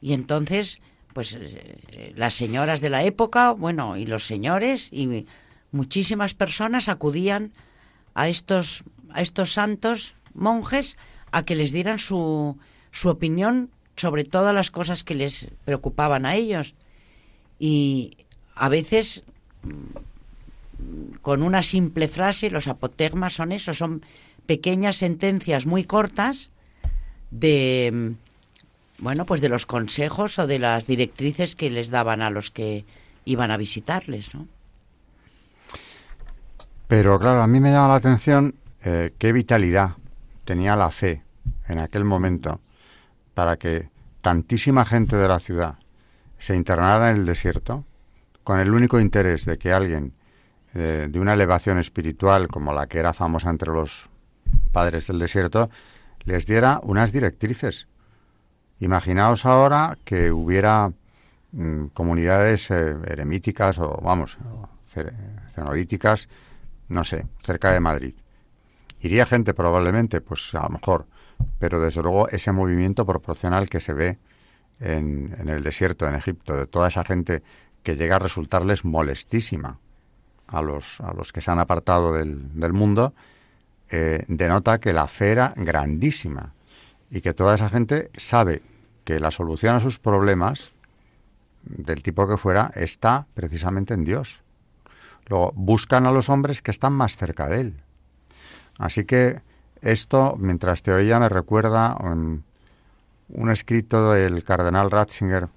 Y 0.00 0.12
entonces 0.12 0.80
pues 1.12 1.36
eh, 1.40 2.12
las 2.16 2.34
señoras 2.34 2.80
de 2.80 2.90
la 2.90 3.04
época, 3.04 3.52
bueno, 3.52 3.96
y 3.96 4.06
los 4.06 4.26
señores 4.26 4.88
y 4.92 5.26
muchísimas 5.72 6.34
personas 6.34 6.88
acudían 6.88 7.52
a 8.14 8.28
estos 8.28 8.84
a 9.10 9.20
estos 9.20 9.52
santos 9.52 10.14
monjes 10.34 10.96
a 11.32 11.44
que 11.44 11.56
les 11.56 11.72
dieran 11.72 11.98
su, 11.98 12.58
su 12.90 13.08
opinión 13.08 13.70
sobre 13.96 14.24
todas 14.24 14.54
las 14.54 14.70
cosas 14.70 15.04
que 15.04 15.14
les 15.14 15.48
preocupaban 15.64 16.26
a 16.26 16.36
ellos. 16.36 16.74
Y 17.58 18.16
a 18.54 18.68
veces 18.68 19.24
con 21.22 21.42
una 21.42 21.62
simple 21.62 22.08
frase, 22.08 22.50
los 22.50 22.68
apotegmas 22.68 23.34
son 23.34 23.52
eso, 23.52 23.74
son 23.74 24.02
pequeñas 24.46 24.96
sentencias 24.96 25.66
muy 25.66 25.84
cortas 25.84 26.50
de 27.30 28.14
bueno, 29.00 29.24
pues 29.26 29.40
de 29.40 29.48
los 29.48 29.66
consejos 29.66 30.38
o 30.38 30.46
de 30.46 30.58
las 30.58 30.86
directrices 30.86 31.56
que 31.56 31.70
les 31.70 31.90
daban 31.90 32.22
a 32.22 32.30
los 32.30 32.50
que 32.50 32.84
iban 33.24 33.50
a 33.50 33.56
visitarles, 33.56 34.34
¿no? 34.34 34.48
Pero 36.88 37.18
claro, 37.18 37.42
a 37.42 37.46
mí 37.46 37.60
me 37.60 37.70
llama 37.70 37.88
la 37.88 37.94
atención 37.96 38.54
eh, 38.82 39.12
qué 39.18 39.32
vitalidad 39.32 39.92
tenía 40.44 40.74
la 40.74 40.90
fe 40.90 41.22
en 41.68 41.78
aquel 41.78 42.04
momento 42.04 42.60
para 43.34 43.58
que 43.58 43.90
tantísima 44.22 44.84
gente 44.86 45.16
de 45.16 45.28
la 45.28 45.38
ciudad 45.38 45.76
se 46.38 46.56
internara 46.56 47.10
en 47.10 47.18
el 47.18 47.26
desierto 47.26 47.84
con 48.42 48.58
el 48.58 48.72
único 48.72 48.98
interés 48.98 49.44
de 49.44 49.58
que 49.58 49.72
alguien 49.72 50.14
eh, 50.74 51.08
de 51.10 51.20
una 51.20 51.34
elevación 51.34 51.78
espiritual 51.78 52.48
como 52.48 52.72
la 52.72 52.86
que 52.86 52.98
era 52.98 53.12
famosa 53.12 53.50
entre 53.50 53.72
los 53.72 54.08
padres 54.72 55.06
del 55.06 55.18
desierto 55.18 55.68
les 56.24 56.46
diera 56.46 56.80
unas 56.82 57.12
directrices 57.12 57.86
Imaginaos 58.80 59.44
ahora 59.44 59.98
que 60.04 60.30
hubiera 60.30 60.92
mm, 61.52 61.86
comunidades 61.86 62.70
eh, 62.70 62.96
eremíticas 63.06 63.78
o, 63.78 64.00
vamos, 64.02 64.38
cenolíticas, 65.54 66.28
no 66.88 67.04
sé, 67.04 67.26
cerca 67.42 67.72
de 67.72 67.80
Madrid. 67.80 68.14
Iría 69.00 69.26
gente 69.26 69.54
probablemente, 69.54 70.20
pues 70.20 70.54
a 70.54 70.62
lo 70.62 70.70
mejor, 70.70 71.06
pero 71.58 71.80
desde 71.80 72.02
luego 72.02 72.28
ese 72.28 72.52
movimiento 72.52 73.04
proporcional 73.04 73.68
que 73.68 73.80
se 73.80 73.92
ve 73.92 74.18
en, 74.80 75.48
el 75.48 75.62
desierto, 75.62 76.08
en 76.08 76.14
Egipto, 76.14 76.56
de 76.56 76.66
toda 76.66 76.88
esa 76.88 77.04
gente 77.04 77.42
que 77.82 77.96
llega 77.96 78.16
a 78.16 78.20
resultarles 78.20 78.84
molestísima 78.84 79.78
a 80.46 80.62
los, 80.62 81.00
a 81.00 81.12
los 81.12 81.32
que 81.32 81.40
se 81.40 81.50
han 81.50 81.58
apartado 81.58 82.14
del, 82.14 82.72
mundo, 82.72 83.12
eh, 83.90 84.24
denota 84.28 84.78
que 84.78 84.92
la 84.92 85.06
fe 85.06 85.32
era 85.32 85.52
grandísima 85.56 86.54
y 87.10 87.20
que 87.20 87.34
toda 87.34 87.54
esa 87.54 87.68
gente 87.68 88.10
sabe 88.16 88.62
que 89.04 89.20
la 89.20 89.30
solución 89.30 89.74
a 89.74 89.80
sus 89.80 89.98
problemas, 89.98 90.72
del 91.62 92.02
tipo 92.02 92.28
que 92.28 92.36
fuera, 92.36 92.70
está 92.74 93.26
precisamente 93.34 93.94
en 93.94 94.04
Dios. 94.04 94.40
Luego, 95.26 95.52
buscan 95.54 96.06
a 96.06 96.12
los 96.12 96.28
hombres 96.28 96.62
que 96.62 96.70
están 96.70 96.92
más 96.92 97.16
cerca 97.16 97.48
de 97.48 97.60
Él. 97.60 97.82
Así 98.78 99.04
que 99.04 99.40
esto, 99.82 100.36
mientras 100.38 100.82
te 100.82 100.92
oía, 100.92 101.18
me 101.18 101.28
recuerda 101.28 101.96
un, 102.00 102.44
un 103.28 103.50
escrito 103.50 104.12
del 104.12 104.44
cardenal 104.44 104.90
Ratzinger. 104.90 105.48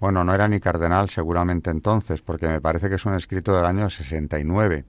Bueno, 0.00 0.24
no 0.24 0.34
era 0.34 0.48
ni 0.48 0.60
cardenal 0.60 1.08
seguramente 1.08 1.70
entonces, 1.70 2.20
porque 2.20 2.48
me 2.48 2.60
parece 2.60 2.88
que 2.88 2.96
es 2.96 3.06
un 3.06 3.14
escrito 3.14 3.56
del 3.56 3.64
año 3.64 3.88
69, 3.88 4.84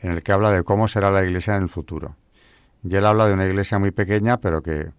en 0.00 0.10
el 0.10 0.22
que 0.22 0.32
habla 0.32 0.50
de 0.50 0.62
cómo 0.64 0.88
será 0.88 1.10
la 1.10 1.24
iglesia 1.24 1.56
en 1.56 1.62
el 1.64 1.68
futuro. 1.68 2.16
Y 2.84 2.94
él 2.94 3.06
habla 3.06 3.26
de 3.26 3.34
una 3.34 3.46
iglesia 3.46 3.78
muy 3.78 3.90
pequeña, 3.90 4.38
pero 4.38 4.62
que 4.62 4.90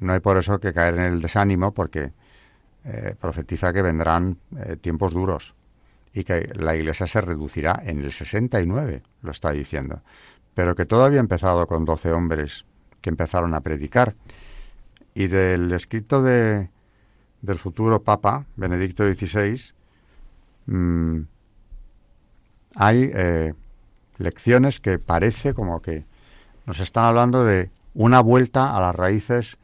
no 0.00 0.12
hay 0.12 0.20
por 0.20 0.36
eso 0.36 0.58
que 0.60 0.72
caer 0.72 0.94
en 0.94 1.02
el 1.02 1.20
desánimo 1.20 1.72
porque 1.72 2.12
eh, 2.84 3.14
profetiza 3.20 3.72
que 3.72 3.82
vendrán 3.82 4.38
eh, 4.56 4.76
tiempos 4.76 5.12
duros 5.12 5.54
y 6.12 6.24
que 6.24 6.50
la 6.54 6.74
iglesia 6.76 7.06
se 7.06 7.20
reducirá 7.20 7.82
en 7.84 7.98
el 7.98 8.12
69, 8.12 9.02
lo 9.22 9.30
está 9.30 9.50
diciendo, 9.50 10.00
pero 10.54 10.74
que 10.74 10.86
todo 10.86 11.04
había 11.04 11.20
empezado 11.20 11.66
con 11.66 11.84
12 11.84 12.12
hombres 12.12 12.64
que 13.00 13.10
empezaron 13.10 13.54
a 13.54 13.60
predicar. 13.60 14.14
Y 15.14 15.26
del 15.26 15.72
escrito 15.72 16.22
de, 16.22 16.70
del 17.42 17.58
futuro 17.58 18.02
Papa, 18.02 18.46
Benedicto 18.56 19.04
XVI, 19.04 19.72
mm, 20.66 21.20
hay 22.76 23.10
eh, 23.12 23.54
lecciones 24.18 24.80
que 24.80 24.98
parece 24.98 25.54
como 25.54 25.82
que 25.82 26.04
nos 26.66 26.80
están 26.80 27.04
hablando 27.04 27.44
de 27.44 27.70
una 27.94 28.20
vuelta 28.20 28.76
a 28.76 28.80
las 28.80 28.94
raíces 28.94 29.58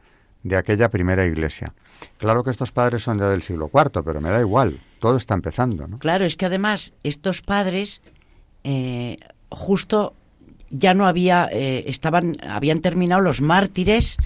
de 0.45 0.55
aquella 0.55 0.89
primera 0.89 1.25
iglesia. 1.25 1.73
Claro 2.19 2.43
que 2.43 2.51
estos 2.51 2.71
padres 2.71 3.01
son 3.01 3.17
ya 3.17 3.27
del 3.27 3.41
siglo 3.41 3.69
IV, 3.73 4.03
pero 4.05 4.21
me 4.21 4.29
da 4.29 4.39
igual, 4.39 4.79
todo 4.99 5.17
está 5.17 5.33
empezando. 5.33 5.87
¿no? 5.87 5.97
Claro, 5.97 6.23
es 6.23 6.37
que 6.37 6.45
además 6.45 6.93
estos 7.03 7.41
padres 7.41 8.01
eh, 8.63 9.17
justo 9.49 10.13
ya 10.69 10.93
no 10.93 11.07
había, 11.07 11.49
eh, 11.51 11.85
estaban, 11.87 12.37
habían 12.47 12.81
terminado 12.81 13.21
los 13.21 13.41
mártires 13.41 14.17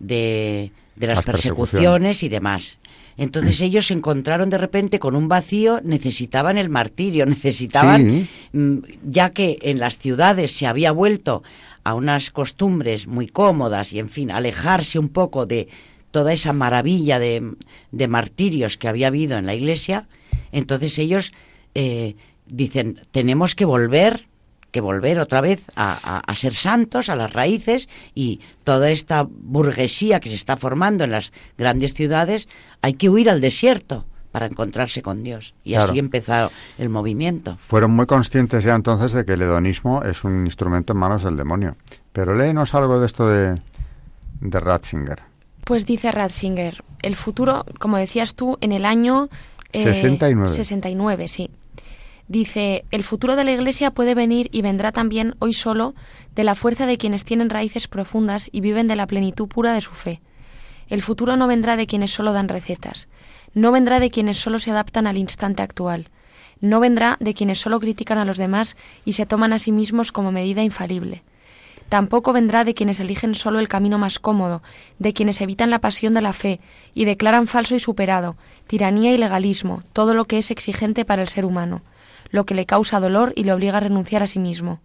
de, 0.00 0.72
de 0.96 1.06
las, 1.06 1.22
persecuciones 1.22 2.24
y 2.24 2.28
demás. 2.28 2.80
Entonces 3.16 3.60
ellos 3.60 3.86
se 3.86 3.94
encontraron 3.94 4.50
de 4.50 4.58
repente 4.58 4.98
con 4.98 5.14
un 5.14 5.28
vacío, 5.28 5.80
necesitaban 5.84 6.58
el 6.58 6.70
martirio, 6.70 7.24
necesitaban, 7.26 8.28
mm, 8.52 8.78
ya 9.04 9.30
que 9.30 9.58
en 9.62 9.78
las 9.78 9.98
ciudades 9.98 10.50
se 10.50 10.66
había 10.66 10.90
vuelto 10.90 11.44
a 11.84 11.94
unas 11.94 12.30
costumbres 12.30 13.06
muy 13.06 13.26
cómodas 13.26 13.92
y, 13.92 13.98
en 13.98 14.08
fin, 14.08 14.30
alejarse 14.30 14.98
un 14.98 15.08
poco 15.08 15.46
de 15.46 15.68
toda 16.10 16.32
esa 16.32 16.52
maravilla 16.52 17.18
de, 17.18 17.54
de 17.90 18.08
martirios 18.08 18.76
que 18.76 18.88
había 18.88 19.08
habido 19.08 19.38
en 19.38 19.46
la 19.46 19.54
iglesia, 19.54 20.08
entonces 20.52 20.98
ellos 20.98 21.32
eh, 21.74 22.16
dicen, 22.46 23.00
tenemos 23.10 23.54
que 23.54 23.64
volver 23.64 24.26
que 24.72 24.80
volver 24.80 25.20
otra 25.20 25.40
vez 25.42 25.62
a, 25.76 26.24
ser 26.34 26.54
santos, 26.54 27.10
a 27.10 27.14
las 27.14 27.32
raíces, 27.32 27.90
y 28.14 28.40
toda 28.64 28.90
esta 28.90 29.28
burguesía 29.28 30.18
que 30.18 30.30
se 30.30 30.34
está 30.34 30.56
formando 30.56 31.04
en 31.04 31.10
las 31.10 31.32
grandes 31.58 31.92
ciudades, 31.92 32.48
hay 32.80 32.94
que 32.94 33.10
huir 33.10 33.28
al 33.28 33.42
desierto 33.42 34.06
para 34.32 34.46
encontrarse 34.46 35.02
con 35.02 35.22
Dios. 35.22 35.54
Y 35.62 35.74
así 35.74 35.98
empezó 35.98 36.50
el 36.78 36.88
movimiento. 36.88 37.56
Fueron 37.58 37.92
muy 37.92 38.06
conscientes 38.06 38.64
ya 38.64 38.74
entonces 38.74 39.12
de 39.12 39.24
que 39.24 39.34
el 39.34 39.42
hedonismo 39.42 40.02
es 40.02 40.24
un 40.24 40.46
instrumento 40.46 40.94
en 40.94 40.98
manos 40.98 41.22
del 41.22 41.36
demonio. 41.36 41.76
Pero 42.12 42.34
léenos 42.34 42.74
algo 42.74 42.98
de 42.98 43.06
esto 43.06 43.28
de, 43.28 43.60
de 44.40 44.60
Ratzinger. 44.60 45.22
Pues 45.64 45.86
dice 45.86 46.10
Ratzinger, 46.10 46.82
el 47.02 47.14
futuro, 47.14 47.64
como 47.78 47.98
decías 47.98 48.34
tú, 48.34 48.58
en 48.60 48.72
el 48.72 48.84
año... 48.84 49.28
69. 49.72 50.48
69, 50.48 51.28
sí. 51.28 51.50
Dice, 52.28 52.84
el 52.90 53.04
futuro 53.04 53.36
de 53.36 53.44
la 53.44 53.52
Iglesia 53.52 53.90
puede 53.90 54.14
venir 54.14 54.48
y 54.52 54.62
vendrá 54.62 54.92
también 54.92 55.34
hoy 55.38 55.52
solo 55.52 55.94
de 56.34 56.44
la 56.44 56.54
fuerza 56.54 56.86
de 56.86 56.98
quienes 56.98 57.24
tienen 57.24 57.50
raíces 57.50 57.88
profundas 57.88 58.48
y 58.52 58.60
viven 58.60 58.86
de 58.86 58.96
la 58.96 59.06
plenitud 59.06 59.48
pura 59.48 59.72
de 59.72 59.80
su 59.80 59.92
fe. 59.92 60.20
El 60.88 61.02
futuro 61.02 61.36
no 61.36 61.46
vendrá 61.46 61.76
de 61.76 61.86
quienes 61.86 62.10
solo 62.10 62.32
dan 62.32 62.48
recetas, 62.48 63.08
no 63.54 63.72
vendrá 63.72 64.00
de 64.00 64.10
quienes 64.10 64.38
solo 64.38 64.58
se 64.58 64.70
adaptan 64.70 65.06
al 65.06 65.16
instante 65.16 65.62
actual, 65.62 66.08
no 66.60 66.80
vendrá 66.80 67.16
de 67.20 67.34
quienes 67.34 67.60
solo 67.60 67.80
critican 67.80 68.18
a 68.18 68.24
los 68.24 68.36
demás 68.36 68.76
y 69.04 69.12
se 69.12 69.26
toman 69.26 69.52
a 69.52 69.58
sí 69.58 69.72
mismos 69.72 70.12
como 70.12 70.32
medida 70.32 70.62
infalible. 70.62 71.22
Tampoco 71.88 72.32
vendrá 72.32 72.64
de 72.64 72.72
quienes 72.72 73.00
eligen 73.00 73.34
solo 73.34 73.58
el 73.58 73.68
camino 73.68 73.98
más 73.98 74.18
cómodo, 74.18 74.62
de 74.98 75.12
quienes 75.12 75.40
evitan 75.40 75.70
la 75.70 75.80
pasión 75.80 76.14
de 76.14 76.22
la 76.22 76.32
fe 76.32 76.60
y 76.94 77.04
declaran 77.04 77.46
falso 77.46 77.74
y 77.74 77.80
superado, 77.80 78.36
tiranía 78.66 79.12
y 79.12 79.18
legalismo, 79.18 79.82
todo 79.92 80.14
lo 80.14 80.24
que 80.24 80.38
es 80.38 80.50
exigente 80.50 81.04
para 81.04 81.20
el 81.20 81.28
ser 81.28 81.44
humano 81.44 81.82
lo 82.32 82.46
que 82.46 82.54
le 82.54 82.66
causa 82.66 82.98
dolor 82.98 83.32
y 83.36 83.44
le 83.44 83.52
obliga 83.52 83.76
a 83.76 83.80
renunciar 83.80 84.24
a 84.24 84.26
sí 84.26 84.40
mismo. 84.40 84.80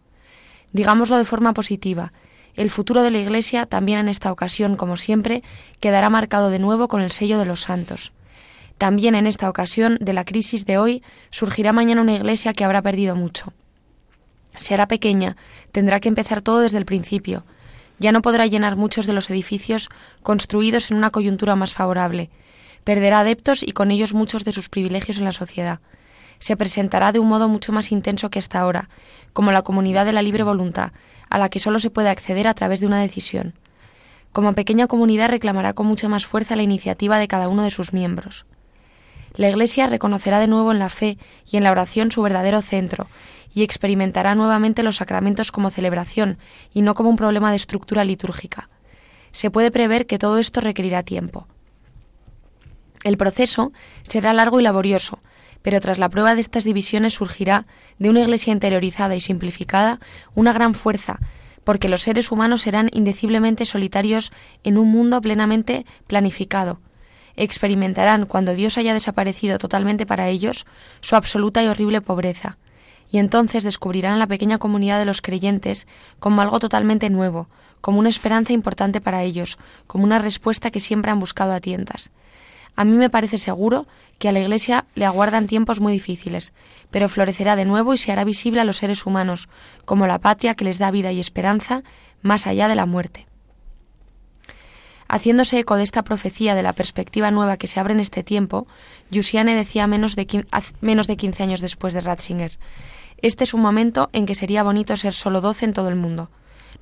Digámoslo 0.74 1.18
de 1.18 1.26
forma 1.26 1.54
positiva, 1.54 2.14
el 2.56 2.70
futuro 2.70 3.02
de 3.02 3.10
la 3.10 3.20
Iglesia, 3.20 3.66
también 3.66 4.00
en 4.00 4.10
esta 4.10 4.32
ocasión, 4.32 4.76
como 4.76 4.98
siempre, 4.98 5.42
quedará 5.80 6.10
marcado 6.10 6.50
de 6.50 6.60
nuevo 6.60 6.88
con 6.88 7.02
el 7.02 7.12
sello 7.12 7.40
de 7.40 7.46
los 7.46 7.62
santos. 7.62 8.12
También 8.78 9.16
en 9.16 9.28
esta 9.28 9.50
ocasión 9.50 9.98
de 10.00 10.14
la 10.14 10.26
crisis 10.26 10.66
de 10.66 10.78
hoy 10.78 11.04
surgirá 11.30 11.74
mañana 11.74 12.02
una 12.02 12.16
Iglesia 12.16 12.54
que 12.54 12.64
habrá 12.64 12.82
perdido 12.82 13.16
mucho. 13.16 13.54
Se 14.58 14.74
hará 14.74 14.88
pequeña, 14.88 15.36
tendrá 15.72 16.00
que 16.00 16.10
empezar 16.10 16.42
todo 16.42 16.60
desde 16.60 16.78
el 16.78 16.86
principio. 16.86 17.44
Ya 18.00 18.12
no 18.12 18.22
podrá 18.22 18.46
llenar 18.46 18.76
muchos 18.76 19.08
de 19.08 19.14
los 19.14 19.30
edificios 19.30 19.90
construidos 20.22 20.92
en 20.92 20.98
una 20.98 21.10
coyuntura 21.10 21.56
más 21.56 21.74
favorable. 21.74 22.30
Perderá 22.84 23.22
adeptos 23.22 23.64
y 23.64 23.72
con 23.72 23.92
ellos 23.92 24.14
muchos 24.14 24.44
de 24.44 24.54
sus 24.54 24.70
privilegios 24.70 25.18
en 25.18 25.26
la 25.26 25.32
sociedad 25.32 25.80
se 26.40 26.56
presentará 26.56 27.12
de 27.12 27.20
un 27.20 27.28
modo 27.28 27.50
mucho 27.50 27.72
más 27.72 27.92
intenso 27.92 28.30
que 28.30 28.40
hasta 28.40 28.60
ahora, 28.60 28.90
como 29.34 29.52
la 29.52 29.62
comunidad 29.62 30.06
de 30.06 30.14
la 30.14 30.22
libre 30.22 30.44
voluntad, 30.44 30.92
a 31.30 31.38
la 31.38 31.50
que 31.50 31.60
solo 31.60 31.80
se 31.80 31.90
puede 31.90 32.10
acceder 32.10 32.48
a 32.48 32.54
través 32.54 32.80
de 32.80 32.88
una 32.88 33.02
decisión. 33.02 33.54
Como 34.32 34.54
pequeña 34.54 34.88
comunidad 34.88 35.30
reclamará 35.30 35.74
con 35.74 35.88
mucha 35.88 36.10
más 36.10 36.26
fuerza 36.26 36.56
la 36.56 36.64
iniciativa 36.64 37.18
de 37.18 37.28
cada 37.28 37.48
uno 37.48 37.64
de 37.64 37.72
sus 37.72 37.94
miembros. 37.94 38.46
La 39.38 39.50
Iglesia 39.50 39.86
reconocerá 39.86 40.40
de 40.40 40.48
nuevo 40.48 40.72
en 40.72 40.80
la 40.80 40.90
fe 40.90 41.20
y 41.50 41.58
en 41.58 41.64
la 41.64 41.72
oración 41.72 42.10
su 42.10 42.24
verdadero 42.24 42.64
centro, 42.64 43.08
y 43.54 43.62
experimentará 43.62 44.34
nuevamente 44.34 44.82
los 44.82 44.98
sacramentos 44.98 45.52
como 45.52 45.70
celebración 45.70 46.40
y 46.74 46.82
no 46.82 46.96
como 46.96 47.12
un 47.12 47.18
problema 47.18 47.52
de 47.52 47.58
estructura 47.58 48.04
litúrgica. 48.04 48.68
Se 49.32 49.52
puede 49.52 49.70
prever 49.70 50.08
que 50.08 50.18
todo 50.18 50.40
esto 50.40 50.60
requerirá 50.60 51.04
tiempo. 51.04 51.48
El 53.04 53.16
proceso 53.16 53.72
será 54.02 54.34
largo 54.34 54.60
y 54.60 54.64
laborioso, 54.64 55.20
pero 55.62 55.80
tras 55.82 56.00
la 56.00 56.10
prueba 56.10 56.34
de 56.34 56.42
estas 56.42 56.64
divisiones 56.64 57.14
surgirá, 57.14 57.68
de 58.00 58.10
una 58.10 58.22
Iglesia 58.22 58.54
interiorizada 58.54 59.16
y 59.16 59.22
simplificada, 59.22 60.00
una 60.34 60.52
gran 60.52 60.74
fuerza, 60.74 61.20
porque 61.64 61.90
los 61.90 62.02
seres 62.02 62.32
humanos 62.32 62.62
serán 62.62 62.90
indeciblemente 62.92 63.66
solitarios 63.66 64.32
en 64.64 64.80
un 64.80 64.90
mundo 64.90 65.22
plenamente 65.22 65.86
planificado. 66.08 66.80
Experimentarán, 67.38 68.26
cuando 68.26 68.56
Dios 68.56 68.78
haya 68.78 68.94
desaparecido 68.94 69.60
totalmente 69.60 70.06
para 70.06 70.28
ellos, 70.28 70.66
su 71.02 71.16
absoluta 71.16 71.64
y 71.64 71.68
horrible 71.68 72.02
pobreza. 72.02 72.58
Y 73.10 73.20
entonces 73.20 73.64
descubrirán 73.64 74.20
la 74.20 74.28
pequeña 74.28 74.58
comunidad 74.58 75.00
de 75.00 75.06
los 75.06 75.22
creyentes 75.22 75.88
como 76.20 76.42
algo 76.42 76.60
totalmente 76.60 77.10
nuevo, 77.10 77.48
como 77.80 78.00
una 78.00 78.10
esperanza 78.10 78.54
importante 78.54 79.02
para 79.02 79.24
ellos, 79.24 79.58
como 79.86 80.04
una 80.04 80.20
respuesta 80.20 80.72
que 80.72 80.80
siempre 80.80 81.12
han 81.12 81.20
buscado 81.20 81.54
a 81.54 81.62
tientas. 81.62 82.12
A 82.76 82.86
mí 82.86 82.96
me 82.96 83.10
parece 83.10 83.38
seguro 83.38 83.88
que 84.20 84.30
a 84.30 84.32
la 84.32 84.40
Iglesia 84.40 84.86
le 84.96 85.06
aguardan 85.06 85.48
tiempos 85.48 85.80
muy 85.80 85.94
difíciles, 85.94 86.54
pero 86.92 87.10
florecerá 87.10 87.56
de 87.56 87.66
nuevo 87.66 87.94
y 87.94 87.98
se 87.98 88.12
hará 88.12 88.24
visible 88.24 88.62
a 88.62 88.66
los 88.66 88.78
seres 88.78 89.06
humanos 89.06 89.48
como 89.86 90.08
la 90.08 90.20
patria 90.20 90.56
que 90.56 90.66
les 90.66 90.80
da 90.80 90.92
vida 90.92 91.12
y 91.12 91.20
esperanza 91.20 91.84
más 92.22 92.48
allá 92.48 92.68
de 92.68 92.76
la 92.76 92.86
muerte. 92.86 93.28
Haciéndose 95.08 95.60
eco 95.60 95.76
de 95.76 95.84
esta 95.84 96.04
profecía 96.04 96.56
de 96.56 96.64
la 96.64 96.74
perspectiva 96.74 97.32
nueva 97.32 97.58
que 97.58 97.68
se 97.68 97.80
abre 97.80 97.94
en 97.94 98.00
este 98.00 98.24
tiempo, 98.24 98.68
Giussiane 99.10 99.56
decía 99.56 99.88
menos 99.88 100.16
de, 100.16 100.46
menos 100.82 101.08
de 101.08 101.18
15 101.18 101.44
años 101.44 101.62
después 101.62 101.94
de 101.94 102.02
Ratzinger, 102.02 102.58
este 103.20 103.44
es 103.44 103.54
un 103.54 103.62
momento 103.62 104.10
en 104.14 104.26
que 104.26 104.36
sería 104.36 104.64
bonito 104.64 104.96
ser 104.96 105.14
solo 105.14 105.42
doce 105.42 105.66
en 105.66 105.74
todo 105.74 105.90
el 105.90 105.96
mundo. 105.96 106.30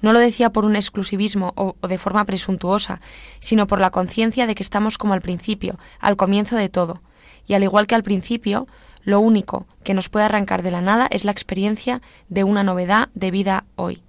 No 0.02 0.12
lo 0.12 0.20
decía 0.20 0.52
por 0.52 0.66
un 0.66 0.76
exclusivismo 0.76 1.54
o, 1.56 1.76
de 1.88 1.98
forma 1.98 2.26
presuntuosa, 2.26 3.00
sino 3.40 3.68
por 3.68 3.80
la 3.80 3.90
conciencia 3.90 4.46
de 4.46 4.54
que 4.54 4.64
estamos 4.64 4.98
como 4.98 5.14
al 5.14 5.22
principio, 5.22 5.80
al 6.00 6.18
comienzo 6.18 6.58
de 6.58 6.68
todo. 6.68 7.02
Y 7.48 7.54
al 7.54 7.64
igual 7.64 7.88
que 7.88 7.96
al 7.96 8.04
principio, 8.04 8.68
lo 9.04 9.22
único 9.22 9.66
que 9.84 9.94
nos 9.94 10.10
puede 10.10 10.26
arrancar 10.26 10.62
de 10.62 10.72
la 10.72 10.82
nada 10.82 11.08
es 11.10 11.24
la 11.24 11.32
experiencia 11.32 12.02
de 12.28 12.44
una 12.44 12.64
novedad 12.64 13.08
de 13.14 13.32
vida 13.32 13.64
hoy. 13.76 14.04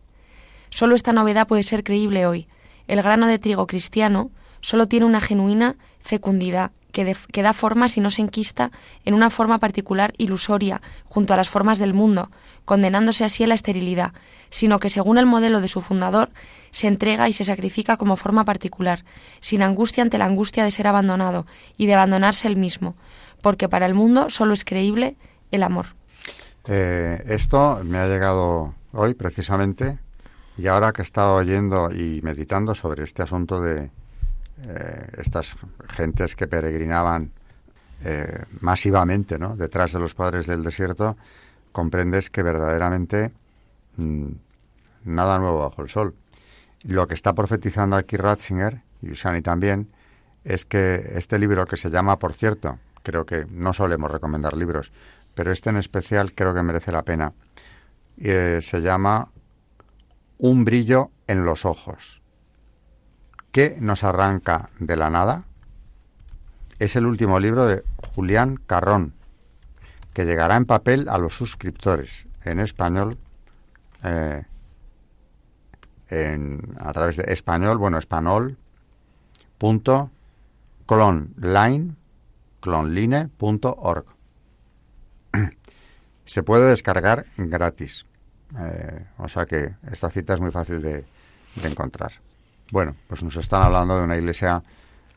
Solo 0.71 0.97
esta 0.97 1.13
novedad 1.13 1.47
puede 1.47 1.63
ser 1.63 1.85
creíble 1.85 2.27
hoy. 2.27 2.49
El 2.89 3.03
grano 3.03 3.27
de 3.27 3.39
trigo 3.39 3.67
cristiano 3.67 4.31
solo 4.61 4.89
tiene 4.89 5.07
una 5.07 5.21
genuina 5.21 5.77
fecundidad 6.01 6.71
que, 6.93 7.15
que, 7.31 7.43
da 7.43 7.53
forma 7.53 7.89
si 7.89 8.01
no 8.01 8.11
se 8.11 8.23
enquista 8.23 8.71
en 9.05 9.15
una 9.15 9.29
forma 9.29 9.59
particular 9.59 10.15
ilusoria 10.17 10.81
junto 11.05 11.35
a 11.35 11.37
las 11.37 11.49
formas 11.49 11.79
del 11.79 11.93
mundo, 11.93 12.31
condenándose 12.65 13.25
así 13.25 13.45
a 13.45 13.47
la 13.47 13.55
esterilidad, 13.55 14.13
sino 14.51 14.79
que 14.79 14.91
según 14.91 15.19
el 15.19 15.27
modelo 15.27 15.61
de 15.61 15.69
su 15.69 15.83
fundador, 15.83 16.31
se 16.71 16.87
entrega 16.89 17.29
y 17.29 17.33
se 17.33 17.45
sacrifica 17.45 17.97
como 17.97 18.17
forma 18.17 18.45
particular, 18.45 19.05
sin 19.41 19.63
angustia 19.63 20.03
ante 20.03 20.19
la 20.19 20.27
angustia 20.27 20.65
de 20.65 20.71
ser 20.71 20.87
abandonado 20.87 21.47
y 21.77 21.87
de 21.87 21.95
abandonarse 21.95 22.49
él 22.49 22.57
mismo, 22.57 22.97
porque 23.41 23.69
para 23.69 23.87
el 23.87 23.95
mundo 23.95 24.31
solo 24.31 24.55
es 24.55 24.65
creíble 24.65 25.17
el 25.51 25.63
amor. 25.63 25.87
Eh, 26.69 27.23
esto 27.29 27.81
me 27.85 27.99
ha 27.99 28.09
llegado 28.09 28.75
hoy 28.93 29.15
precisamente 29.15 29.99
y 30.57 30.67
ahora 30.67 30.93
que 30.93 31.03
he 31.03 31.05
estado 31.05 31.35
oyendo 31.35 31.91
y 31.93 32.21
meditando 32.23 32.75
sobre 32.75 33.05
este 33.05 33.23
asunto 33.23 33.61
de 33.61 33.91
eh, 34.63 35.07
estas 35.19 35.57
gentes 35.89 36.35
que 36.35 36.47
peregrinaban 36.47 37.31
eh, 38.05 38.45
masivamente 38.61 39.39
¿no? 39.39 39.57
detrás 39.57 39.93
de 39.93 39.99
los 39.99 40.15
padres 40.15 40.47
del 40.47 40.63
desierto, 40.63 41.17
comprendes 41.73 42.31
que 42.31 42.43
verdaderamente 42.43 43.33
mm, 43.97 44.29
nada 45.05 45.39
nuevo 45.39 45.61
bajo 45.61 45.83
el 45.83 45.89
sol. 45.89 46.15
Lo 46.83 47.07
que 47.07 47.15
está 47.15 47.35
profetizando 47.35 47.97
aquí 47.97 48.17
Ratzinger, 48.17 48.81
y 49.03 49.11
Usani 49.11 49.43
también, 49.43 49.89
es 50.45 50.65
que 50.65 51.13
este 51.17 51.39
libro 51.39 51.67
que 51.67 51.77
se 51.77 51.91
llama, 51.91 52.19
por 52.19 52.33
cierto, 52.33 52.79
creo 53.03 53.27
que 53.27 53.47
no 53.51 53.73
solemos 53.73 54.11
recomendar 54.11 54.57
libros, 54.57 54.93
pero 55.35 55.53
este 55.53 55.71
en 55.71 55.77
especial 55.77 56.33
creo 56.33 56.55
que 56.55 56.63
merece 56.63 56.93
la 56.93 57.03
pena, 57.03 57.33
eh, 58.19 58.61
se 58.63 58.81
llama 58.81 59.29
Un 60.39 60.65
brillo 60.65 61.11
en 61.27 61.45
los 61.45 61.65
ojos. 61.65 62.23
¿Qué 63.53 63.77
nos 63.81 64.05
arranca 64.05 64.71
de 64.79 64.97
la 64.97 65.11
nada? 65.11 65.45
Es 66.79 66.97
el 66.97 67.07
último 67.07 67.41
libro 67.41 67.67
de 67.67 67.85
Julián 68.15 68.57
Carrón, 68.67 69.15
que 70.13 70.27
llegará 70.27 70.57
en 70.57 70.67
papel 70.67 71.09
a 71.09 71.19
los 71.19 71.35
suscriptores 71.35 72.27
en 72.45 72.61
español 72.61 73.17
eh, 74.05 74.45
a 76.79 76.93
través 76.93 77.17
de 77.17 77.33
español, 77.33 77.79
bueno, 77.79 77.99
español 77.99 78.57
punto 79.59 80.11
clonline, 80.87 81.97
clonline.org. 82.61 84.05
Se 86.25 86.43
puede 86.43 86.71
descargar 86.71 87.27
gratis. 87.37 88.07
Eh, 88.59 89.05
o 89.19 89.29
sea 89.29 89.47
que 89.47 89.75
esta 89.91 90.11
cita 90.11 90.35
es 90.35 90.41
muy 90.41 90.51
fácil 90.51 90.81
de, 90.81 91.05
encontrar. 91.65 92.13
Bueno, 92.71 92.95
pues 93.09 93.23
nos 93.23 93.37
están 93.37 93.63
hablando 93.63 93.97
de 93.97 94.05
una 94.05 94.17
iglesia 94.17 94.63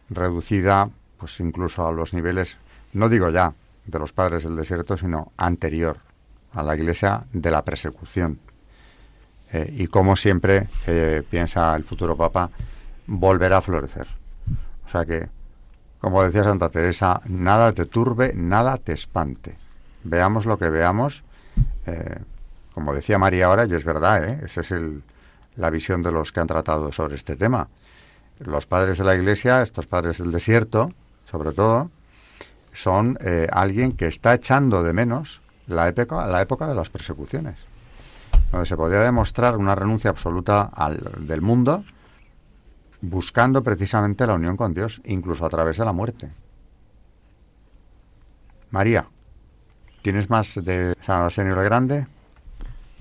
reducida, 0.09 0.89
pues 1.17 1.39
incluso 1.41 1.86
a 1.86 1.91
los 1.91 2.13
niveles, 2.13 2.57
no 2.93 3.09
digo 3.09 3.30
ya 3.30 3.53
de 3.86 3.99
los 3.99 4.13
padres 4.13 4.43
del 4.43 4.55
desierto, 4.55 4.95
sino 4.95 5.34
anterior 5.36 5.97
a 6.53 6.63
la 6.63 6.75
iglesia 6.75 7.25
de 7.34 7.51
la 7.51 7.63
persecución. 7.63 8.39
Eh, 9.51 9.73
y 9.77 9.88
como 9.88 10.15
siempre 10.15 10.69
eh, 10.88 11.23
piensa 11.30 11.75
el 11.75 11.84
futuro 11.84 12.15
Papa, 12.15 12.49
volverá 13.07 13.57
a 13.57 13.61
florecer. 13.61 14.07
O 14.86 14.89
sea 14.89 15.05
que, 15.05 15.27
como 15.99 16.23
decía 16.23 16.43
Santa 16.43 16.69
Teresa, 16.69 17.21
nada 17.25 17.73
te 17.73 17.86
turbe, 17.86 18.32
nada 18.34 18.77
te 18.77 18.93
espante. 18.93 19.57
Veamos 20.03 20.45
lo 20.45 20.57
que 20.57 20.69
veamos. 20.69 21.23
Como 22.80 22.93
decía 22.93 23.17
María 23.17 23.47
ahora, 23.47 23.65
y 23.65 23.73
es 23.73 23.84
verdad, 23.84 24.23
esa 24.43 24.61
es 24.61 24.71
el, 24.71 25.03
la 25.57 25.69
visión 25.69 26.01
de 26.01 26.11
los 26.11 26.32
que 26.32 26.39
han 26.39 26.47
tratado 26.47 26.91
sobre 26.93 27.15
este 27.15 27.36
tema. 27.36 27.67
Los 28.39 28.65
padres 28.65 28.97
de 28.97 29.03
la 29.03 29.15
Iglesia, 29.15 29.61
estos 29.61 29.86
padres 29.86 30.19
del 30.19 30.32
desierto, 30.32 30.89
sobre 31.30 31.51
todo, 31.51 31.91
son 32.71 33.17
alguien 33.51 33.91
que 33.91 34.07
está 34.07 34.34
echando 34.34 34.82
de 34.82 34.93
menos 34.93 35.41
la 35.67 35.89
época, 35.89 36.25
la 36.25 36.41
época 36.41 36.67
de 36.67 36.75
las 36.75 36.89
persecuciones 36.89 37.57
donde 38.51 38.65
se 38.65 38.77
podía 38.77 38.99
demostrar 38.99 39.57
una 39.57 39.75
renuncia 39.75 40.09
absoluta 40.09 40.63
al, 40.73 40.99
del 41.19 41.41
mundo, 41.41 41.84
buscando 43.01 43.63
precisamente 43.63 44.25
la 44.25 44.34
unión 44.34 44.57
con 44.57 44.73
Dios, 44.73 45.01
incluso 45.05 45.45
a 45.45 45.49
través 45.49 45.77
de 45.77 45.86
la 45.86 45.91
muerte. 45.91 46.30
María, 48.71 49.07
¿tienes 50.01 50.30
más 50.30 50.55
de 50.55 50.95
San 51.01 51.21
Arsenio 51.23 51.57
el 51.57 51.63
Grande? 51.63 52.07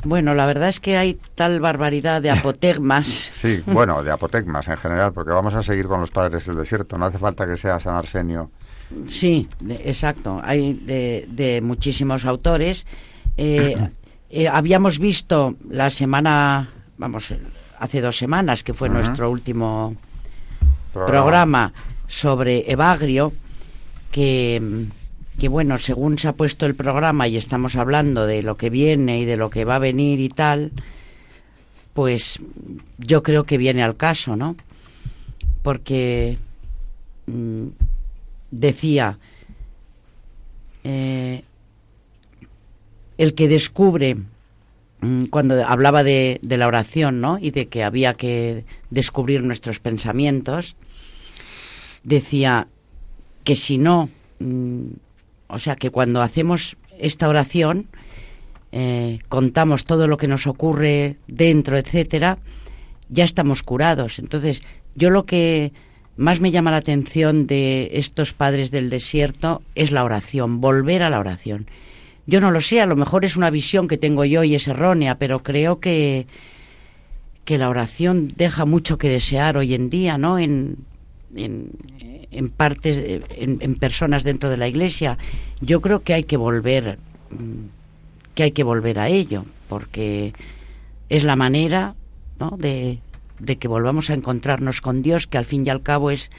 Bueno, 0.05 0.35
la 0.35 0.47
verdad 0.47 0.69
es 0.69 0.79
que 0.79 0.97
hay 0.97 1.19
tal 1.35 1.61
barbaridad 1.61 2.23
de 2.23 2.31
apotegmas. 2.31 3.07
sí, 3.33 3.63
bueno, 3.67 4.03
de 4.05 4.13
apotegmas 4.13 4.69
en 4.69 4.77
general, 4.77 5.13
porque 5.13 5.33
vamos 5.33 5.55
a 5.55 5.63
seguir 5.63 5.87
con 5.87 6.01
los 6.01 6.11
padres 6.11 6.47
del 6.47 6.57
desierto. 6.57 6.97
No 6.97 7.07
hace 7.07 7.19
falta 7.19 7.47
que 7.47 7.57
sea 7.57 7.81
San 7.81 7.97
Arsenio. 7.97 8.51
Sí, 9.09 9.49
exacto. 9.69 10.41
Hay 10.43 10.75
de, 10.75 11.61
muchísimos 11.63 12.25
autores. 12.25 12.87
Eh, 13.37 13.77
eh, 14.31 14.49
habíamos 14.49 14.99
visto 14.99 15.57
la 15.69 15.91
semana, 15.91 16.71
vamos, 16.97 17.35
hace 17.79 18.01
dos 18.01 18.17
semanas, 18.17 18.63
que 18.63 18.75
fue 18.75 18.89
nuestro 18.89 19.31
último 19.31 19.97
programa. 20.93 21.73
sobre 22.07 22.71
Evagrio, 22.71 23.33
que, 24.11 24.87
que 25.39 25.49
bueno, 25.49 25.78
según 25.78 26.18
se 26.18 26.28
ha 26.28 26.32
puesto 26.32 26.66
el 26.66 26.74
programa 26.74 27.28
y 27.28 27.36
estamos 27.36 27.76
hablando 27.76 28.26
de 28.26 28.43
lo 28.43 28.57
que 28.57 28.70
viene 28.70 29.20
y 29.20 29.24
de 29.24 29.36
lo 29.36 29.51
que 29.51 29.64
va 29.64 29.76
a 29.76 29.78
venir 29.78 30.18
y 30.18 30.28
tal, 30.28 30.72
pues 31.95 32.41
yo 32.99 33.22
creo 33.22 33.45
que 33.45 33.57
viene 33.57 33.82
al 33.82 33.97
caso, 33.97 34.34
¿no? 34.34 34.57
Porque 35.62 36.39
mm, 37.26 37.66
decía, 38.51 39.18
eh, 40.82 41.43
el 43.16 43.34
que 43.34 43.49
descubre 43.49 44.16
mm, 45.01 45.26
cuando 45.26 45.64
hablaba 45.66 46.03
de, 46.03 46.41
la 46.43 46.66
oración, 46.66 47.20
¿no? 47.20 47.39
Y 47.41 47.53
de 47.53 47.68
que 47.68 47.84
había 47.84 48.14
que 48.14 48.64
descubrir 48.91 49.45
nuestros 49.45 49.78
pensamientos, 49.78 50.74
decía 52.03 52.66
que 53.45 53.55
si 53.55 53.78
no, 53.78 54.09
mm, 54.41 54.86
o 55.49 55.59
sea, 55.59 55.77
que 55.77 55.91
cuando 55.91 56.23
hacemos 56.23 56.77
esta 56.99 57.29
oración, 57.29 57.89
eh, 58.71 59.21
contamos 59.29 59.85
todo 59.85 60.07
lo 60.07 60.17
que 60.19 60.29
nos 60.29 60.47
ocurre 60.47 61.17
dentro, 61.27 61.77
etcétera, 61.77 62.39
ya 63.09 63.25
estamos 63.25 63.63
curados. 63.63 64.19
Entonces, 64.19 64.63
yo 64.95 65.11
lo 65.11 65.25
que 65.25 65.73
más 66.17 66.41
me 66.41 66.51
llama 66.51 66.71
la 66.71 66.79
atención 66.79 67.47
de 67.47 67.91
estos 67.95 68.33
padres 68.33 68.71
del 68.71 68.91
desierto 68.91 69.63
es 69.75 69.91
la 69.91 70.05
oración, 70.05 70.61
volver 70.61 71.03
a 71.03 71.11
la 71.11 71.21
oración. 71.21 71.67
Yo 72.27 72.43
no 72.43 72.51
lo 72.51 72.61
sé, 72.61 72.83
a 72.83 72.87
lo 72.87 72.97
mejor 72.97 73.25
es 73.25 73.37
una 73.37 73.49
visión 73.49 73.89
que 73.89 73.97
tengo 73.97 74.25
yo 74.27 74.45
y 74.45 74.55
es 74.55 74.69
errónea, 74.69 75.17
pero 75.17 75.43
creo 75.43 75.81
que, 75.81 76.27
que 77.47 77.57
la 77.57 77.71
oración 77.71 78.29
deja 78.37 78.67
mucho 78.67 78.99
que 78.99 79.09
desear 79.09 79.57
hoy 79.57 79.73
en 79.73 79.89
día, 79.89 80.19
¿no? 80.19 80.39
En, 80.39 80.77
en, 81.35 82.51
partes, 82.57 83.01
en, 83.31 83.74
personas 83.76 84.24
dentro 84.24 84.51
de 84.51 84.57
la 84.57 84.68
iglesia. 84.68 85.18
Yo 85.61 85.81
creo 85.81 86.03
que 86.03 86.14
hay 86.14 86.24
que 86.24 86.37
volver, 86.37 86.99
que 88.35 88.43
hay 88.43 88.51
que 88.53 88.64
volver 88.64 88.99
a 88.99 89.09
ello, 89.09 89.45
porque 89.68 90.33
es 91.09 91.24
la 91.24 91.37
manera, 91.37 91.95
¿no? 92.39 92.57
De, 92.59 92.99
de 93.39 93.57
que 93.57 93.68
volvamos 93.68 94.11
a 94.11 94.14
encontrarnos 94.14 94.81
con 94.81 95.03
Dios, 95.03 95.26
que 95.26 95.39
al 95.39 95.45
fin 95.45 95.66
y 95.66 95.70
al 95.70 95.83
cabo 95.83 96.11
es 96.11 96.31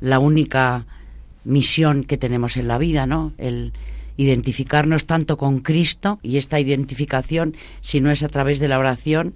la 0.00 0.18
única 0.18 0.86
misión 1.44 2.04
que 2.04 2.18
tenemos 2.18 2.56
en 2.56 2.68
la 2.68 2.78
vida, 2.78 3.06
¿no? 3.06 3.32
El, 3.38 3.72
identificarnos 4.18 5.06
tanto 5.06 5.38
con 5.38 5.60
Cristo 5.60 6.18
y 6.22 6.36
esta 6.36 6.58
identificación, 6.58 7.56
si 7.80 8.00
no 8.00 8.10
es 8.10 8.24
a 8.24 8.28
través 8.28 8.58
de 8.58 8.66
la 8.66 8.78
oración, 8.78 9.34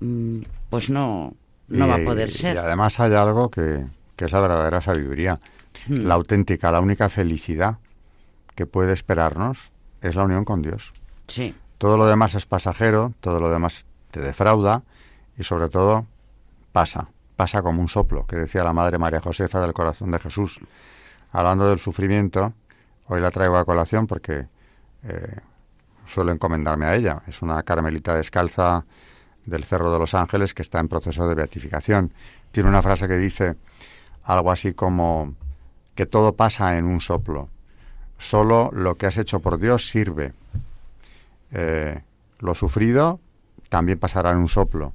mm, 0.00 0.38
pues 0.70 0.88
no, 0.88 1.34
no 1.68 1.86
va 1.86 1.96
a 1.96 2.04
poder 2.04 2.30
ser. 2.30 2.56
Y 2.56 2.58
además 2.58 2.98
hay 2.98 3.12
algo 3.12 3.50
que, 3.50 3.84
que 4.16 4.24
es 4.24 4.32
la 4.32 4.40
verdadera 4.40 4.80
sabiduría, 4.80 5.38
hmm. 5.88 6.06
la 6.06 6.14
auténtica, 6.14 6.70
la 6.70 6.80
única 6.80 7.08
felicidad 7.08 7.78
que 8.54 8.66
puede 8.66 8.92
esperarnos 8.92 9.70
es 10.00 10.16
la 10.16 10.24
unión 10.24 10.44
con 10.44 10.62
Dios. 10.62 10.92
Sí. 11.26 11.54
Todo 11.78 11.96
lo 11.96 12.06
demás 12.06 12.34
es 12.34 12.46
pasajero, 12.46 13.12
todo 13.20 13.38
lo 13.38 13.50
demás 13.50 13.86
te 14.10 14.20
defrauda 14.20 14.82
y 15.36 15.44
sobre 15.44 15.68
todo 15.68 16.06
pasa, 16.72 17.08
pasa 17.36 17.62
como 17.62 17.82
un 17.82 17.88
soplo, 17.88 18.26
que 18.26 18.36
decía 18.36 18.64
la 18.64 18.72
Madre 18.72 18.98
María 18.98 19.20
Josefa 19.20 19.60
del 19.60 19.74
corazón 19.74 20.10
de 20.10 20.18
Jesús, 20.18 20.60
hablando 21.32 21.68
del 21.68 21.78
sufrimiento 21.78 22.54
Hoy 23.08 23.20
la 23.20 23.30
traigo 23.30 23.56
a 23.56 23.64
colación 23.64 24.06
porque 24.06 24.46
eh, 25.04 25.36
suelo 26.06 26.32
encomendarme 26.32 26.86
a 26.86 26.96
ella. 26.96 27.22
Es 27.26 27.40
una 27.42 27.62
carmelita 27.62 28.14
descalza 28.16 28.84
del 29.44 29.64
Cerro 29.64 29.92
de 29.92 29.98
los 29.98 30.14
Ángeles 30.14 30.54
que 30.54 30.62
está 30.62 30.80
en 30.80 30.88
proceso 30.88 31.28
de 31.28 31.34
beatificación. 31.34 32.12
Tiene 32.50 32.68
una 32.68 32.82
frase 32.82 33.06
que 33.06 33.16
dice 33.16 33.56
algo 34.26 34.50
así 34.50 34.74
como 34.74 35.34
que 35.94 36.04
todo 36.04 36.34
pasa 36.34 36.76
en 36.76 36.84
un 36.84 37.00
soplo. 37.00 37.48
Solo 38.18 38.70
lo 38.72 38.96
que 38.96 39.06
has 39.06 39.16
hecho 39.18 39.40
por 39.40 39.58
Dios 39.58 39.88
sirve. 39.88 40.34
Eh, 41.52 42.02
lo 42.40 42.54
sufrido 42.54 43.20
también 43.68 43.98
pasará 43.98 44.32
en 44.32 44.38
un 44.38 44.48
soplo. 44.48 44.92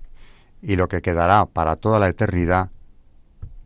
Y 0.62 0.76
lo 0.76 0.88
que 0.88 1.02
quedará 1.02 1.46
para 1.46 1.78
toda 1.78 1.98
la 1.98 2.10
eternidad, 2.10 2.70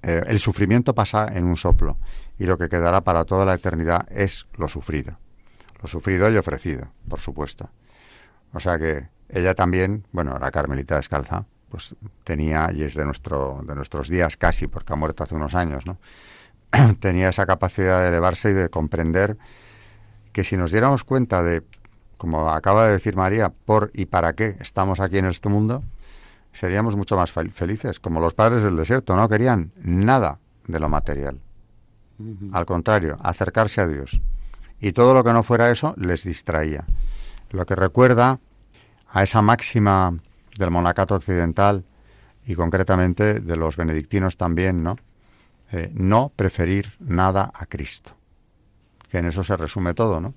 eh, 0.04 0.24
el 0.28 0.40
sufrimiento 0.40 0.94
pasa 0.94 1.28
en 1.34 1.46
un 1.46 1.58
soplo 1.58 1.98
y 2.38 2.46
lo 2.46 2.58
que 2.58 2.70
quedará 2.70 3.02
para 3.02 3.26
toda 3.26 3.44
la 3.44 3.56
eternidad 3.56 4.08
es 4.12 4.48
lo 4.56 4.68
sufrido. 4.68 5.18
Lo 5.82 5.88
sufrido 5.88 6.30
y 6.32 6.38
ofrecido, 6.38 6.88
por 7.10 7.20
supuesto. 7.20 7.70
O 8.54 8.60
sea 8.60 8.78
que 8.78 9.08
ella 9.30 9.56
también, 9.56 10.06
bueno, 10.12 10.38
la 10.40 10.52
Carmelita 10.52 10.96
descalza, 10.96 11.46
pues 11.76 11.94
tenía, 12.24 12.72
y 12.74 12.84
es 12.84 12.94
de, 12.94 13.04
nuestro, 13.04 13.62
de 13.68 13.76
nuestros 13.76 14.08
días 14.08 14.38
casi, 14.38 14.68
porque 14.68 14.94
ha 14.94 14.96
muerto 14.96 15.24
hace 15.24 15.36
unos 15.36 15.56
años, 15.56 15.86
¿no? 15.86 15.98
tenía 17.00 17.30
esa 17.30 17.46
capacidad 17.46 18.02
de 18.02 18.08
elevarse 18.08 18.52
y 18.52 18.54
de 18.54 18.70
comprender 18.70 19.38
que 20.32 20.46
si 20.46 20.56
nos 20.56 20.72
diéramos 20.72 21.04
cuenta 21.04 21.44
de, 21.44 21.64
como 22.18 22.50
acaba 22.50 22.86
de 22.86 22.94
decir 22.94 23.18
María, 23.18 23.50
por 23.50 23.92
y 23.94 24.06
para 24.06 24.34
qué 24.34 24.56
estamos 24.62 25.02
aquí 25.02 25.18
en 25.18 25.26
este 25.26 25.50
mundo, 25.50 25.84
seríamos 26.54 26.96
mucho 26.96 27.18
más 27.18 27.32
felices, 27.32 28.00
como 28.00 28.22
los 28.22 28.34
padres 28.34 28.64
del 28.64 28.78
desierto, 28.78 29.16
no 29.18 29.28
querían 29.28 29.74
nada 29.78 30.40
de 30.68 30.80
lo 30.80 30.88
material. 30.88 31.40
Al 32.54 32.66
contrario, 32.66 33.18
acercarse 33.22 33.82
a 33.82 33.88
Dios. 33.88 34.22
Y 34.80 34.94
todo 34.94 35.14
lo 35.14 35.26
que 35.26 35.34
no 35.34 35.44
fuera 35.44 35.70
eso 35.72 35.94
les 35.98 36.24
distraía. 36.24 36.86
Lo 37.52 37.66
que 37.66 37.76
recuerda 37.76 38.40
a 39.10 39.24
esa 39.24 39.42
máxima 39.42 40.18
del 40.58 40.72
monacato 40.72 41.16
occidental 41.16 41.84
y 42.46 42.56
concretamente 42.56 43.40
de 43.40 43.56
los 43.56 43.78
benedictinos 43.78 44.38
también, 44.38 44.84
¿no? 44.84 44.98
Eh, 45.72 45.92
no 45.94 46.32
preferir 46.36 46.94
nada 47.00 47.52
a 47.54 47.66
Cristo. 47.66 48.12
Que 49.10 49.18
en 49.20 49.26
eso 49.26 49.44
se 49.44 49.58
resume 49.58 49.94
todo, 49.94 50.20
¿no? 50.20 50.34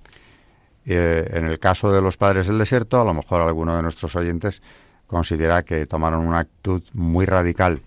Eh, 0.85 1.29
en 1.33 1.45
el 1.45 1.59
caso 1.59 1.91
de 1.91 2.01
los 2.01 2.17
padres 2.17 2.47
del 2.47 2.57
desierto, 2.57 2.99
a 2.99 3.05
lo 3.05 3.13
mejor 3.13 3.41
alguno 3.41 3.75
de 3.75 3.81
nuestros 3.81 4.15
oyentes 4.15 4.61
considera 5.05 5.61
que 5.61 5.85
tomaron 5.85 6.25
una 6.25 6.39
actitud 6.39 6.83
muy 6.93 7.25
radical 7.25 7.81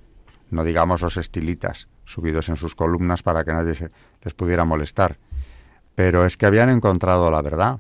no 0.53 0.65
digamos 0.65 1.01
los 1.01 1.17
estilitas 1.17 1.89
subidos 2.05 2.51
en 2.51 2.57
sus 2.57 2.75
columnas 2.75 3.23
para 3.23 3.43
que 3.43 3.53
nadie 3.53 3.75
se, 3.75 3.91
les 4.23 4.35
pudiera 4.35 4.65
molestar. 4.65 5.17
Pero 5.95 6.27
es 6.27 6.37
que 6.37 6.47
habían 6.47 6.69
encontrado 6.69 7.31
la 7.31 7.41
verdad. 7.41 7.79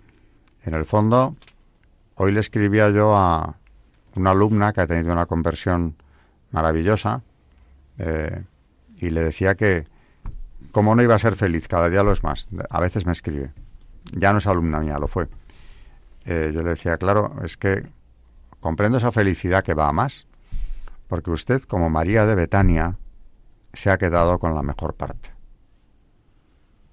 En 0.65 0.75
el 0.75 0.87
fondo, 0.87 1.37
hoy 2.15 2.33
le 2.33 2.41
escribía 2.41 2.89
yo 2.89 3.15
a 3.15 3.57
una 4.17 4.31
alumna 4.31 4.73
que 4.73 4.81
ha 4.81 4.87
tenido 4.87 5.13
una 5.13 5.27
conversión 5.27 5.97
maravillosa 6.51 7.23
eh, 7.99 8.45
y 8.97 9.11
le 9.11 9.23
decía 9.23 9.55
que 9.55 9.87
como 10.71 10.95
no 10.95 11.03
iba 11.03 11.15
a 11.15 11.19
ser 11.19 11.37
feliz, 11.37 11.69
cada 11.69 11.89
día 11.89 12.03
lo 12.03 12.13
es 12.13 12.23
más. 12.23 12.49
A 12.71 12.81
veces 12.81 13.05
me 13.05 13.13
escribe. 13.13 13.53
Ya 14.13 14.33
no 14.33 14.39
es 14.39 14.47
alumna 14.47 14.81
mía, 14.81 14.99
lo 14.99 15.09
fue. 15.09 15.29
Eh, 16.25 16.53
yo 16.55 16.63
le 16.63 16.71
decía, 16.71 16.97
claro, 16.97 17.37
es 17.45 17.57
que 17.57 17.85
comprendo 18.61 18.99
esa 18.99 19.13
felicidad 19.13 19.65
que 19.65 19.75
va 19.75 19.89
a 19.89 19.93
más, 19.93 20.27
porque 21.09 21.31
usted, 21.31 21.63
como 21.63 21.91
María 21.91 22.25
de 22.27 22.35
Betania, 22.35 22.97
se 23.73 23.91
ha 23.91 23.99
quedado 23.99 24.39
con 24.39 24.55
la 24.55 24.63
mejor 24.63 24.95
parte. 24.95 25.31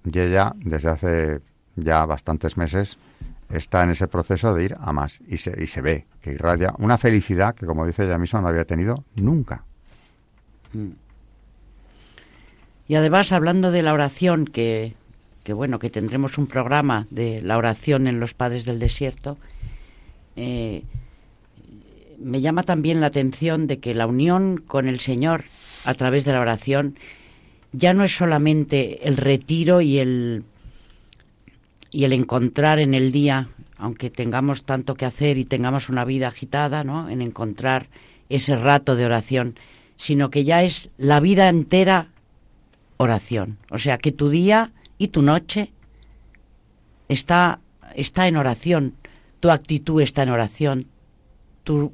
Y 0.03 0.19
ella, 0.19 0.53
desde 0.57 0.89
hace 0.89 1.41
ya 1.75 2.05
bastantes 2.05 2.57
meses, 2.57 2.97
está 3.49 3.83
en 3.83 3.91
ese 3.91 4.07
proceso 4.07 4.53
de 4.53 4.65
ir 4.65 4.77
a 4.79 4.91
más 4.93 5.21
y 5.27 5.37
se, 5.37 5.61
y 5.61 5.67
se 5.67 5.81
ve 5.81 6.05
que 6.21 6.31
irradia 6.31 6.73
una 6.77 6.97
felicidad 6.97 7.55
que, 7.55 7.65
como 7.65 7.85
dice 7.85 8.03
ella 8.05 8.17
misma, 8.17 8.41
no 8.41 8.47
había 8.47 8.65
tenido 8.65 9.03
nunca. 9.15 9.63
Y 12.87 12.95
además, 12.95 13.31
hablando 13.31 13.71
de 13.71 13.83
la 13.83 13.93
oración, 13.93 14.45
que, 14.45 14.93
que, 15.43 15.53
bueno, 15.53 15.79
que 15.79 15.89
tendremos 15.89 16.37
un 16.37 16.47
programa 16.47 17.07
de 17.09 17.41
la 17.41 17.57
oración 17.57 18.07
en 18.07 18.19
los 18.19 18.33
padres 18.33 18.65
del 18.65 18.79
desierto, 18.79 19.37
eh, 20.35 20.83
me 22.19 22.41
llama 22.41 22.63
también 22.63 23.01
la 23.01 23.07
atención 23.07 23.67
de 23.67 23.79
que 23.79 23.95
la 23.95 24.07
unión 24.07 24.57
con 24.57 24.87
el 24.87 24.99
Señor 24.99 25.45
a 25.85 25.93
través 25.93 26.25
de 26.25 26.33
la 26.33 26.41
oración 26.41 26.97
ya 27.71 27.93
no 27.93 28.03
es 28.03 28.15
solamente 28.15 29.07
el 29.07 29.17
retiro 29.17 29.81
y 29.81 29.99
el 29.99 30.43
y 31.91 32.03
el 32.03 32.13
encontrar 32.13 32.79
en 32.79 32.93
el 32.93 33.11
día, 33.11 33.49
aunque 33.77 34.09
tengamos 34.09 34.63
tanto 34.63 34.95
que 34.95 35.05
hacer 35.05 35.37
y 35.37 35.45
tengamos 35.45 35.89
una 35.89 36.05
vida 36.05 36.27
agitada, 36.27 36.83
¿no? 36.83 37.09
En 37.09 37.21
encontrar 37.21 37.87
ese 38.29 38.55
rato 38.55 38.95
de 38.95 39.05
oración, 39.05 39.55
sino 39.97 40.29
que 40.29 40.43
ya 40.43 40.63
es 40.63 40.89
la 40.97 41.19
vida 41.19 41.49
entera 41.49 42.07
oración. 42.97 43.57
O 43.71 43.77
sea, 43.77 43.97
que 43.97 44.11
tu 44.11 44.29
día 44.29 44.71
y 44.97 45.07
tu 45.09 45.21
noche 45.21 45.71
está 47.07 47.59
está 47.95 48.27
en 48.27 48.37
oración, 48.37 48.93
tu 49.39 49.49
actitud 49.49 50.01
está 50.01 50.23
en 50.23 50.29
oración, 50.29 50.85
tu, 51.63 51.91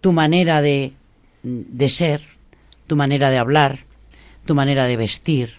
tu 0.00 0.12
manera 0.12 0.62
de, 0.62 0.92
de 1.42 1.88
ser 1.88 2.22
tu 2.86 2.96
manera 2.96 3.30
de 3.30 3.38
hablar, 3.38 3.80
tu 4.44 4.54
manera 4.54 4.84
de 4.84 4.96
vestir, 4.96 5.54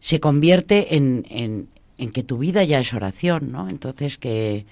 se 0.00 0.20
convierte 0.20 0.96
en, 0.96 1.24
en, 1.30 1.68
en 1.98 2.10
que 2.10 2.22
tu 2.22 2.38
vida 2.38 2.64
ya 2.64 2.80
es 2.80 2.92
oración, 2.92 3.52
¿no? 3.52 3.68
Entonces 3.68 4.18
que, 4.18 4.66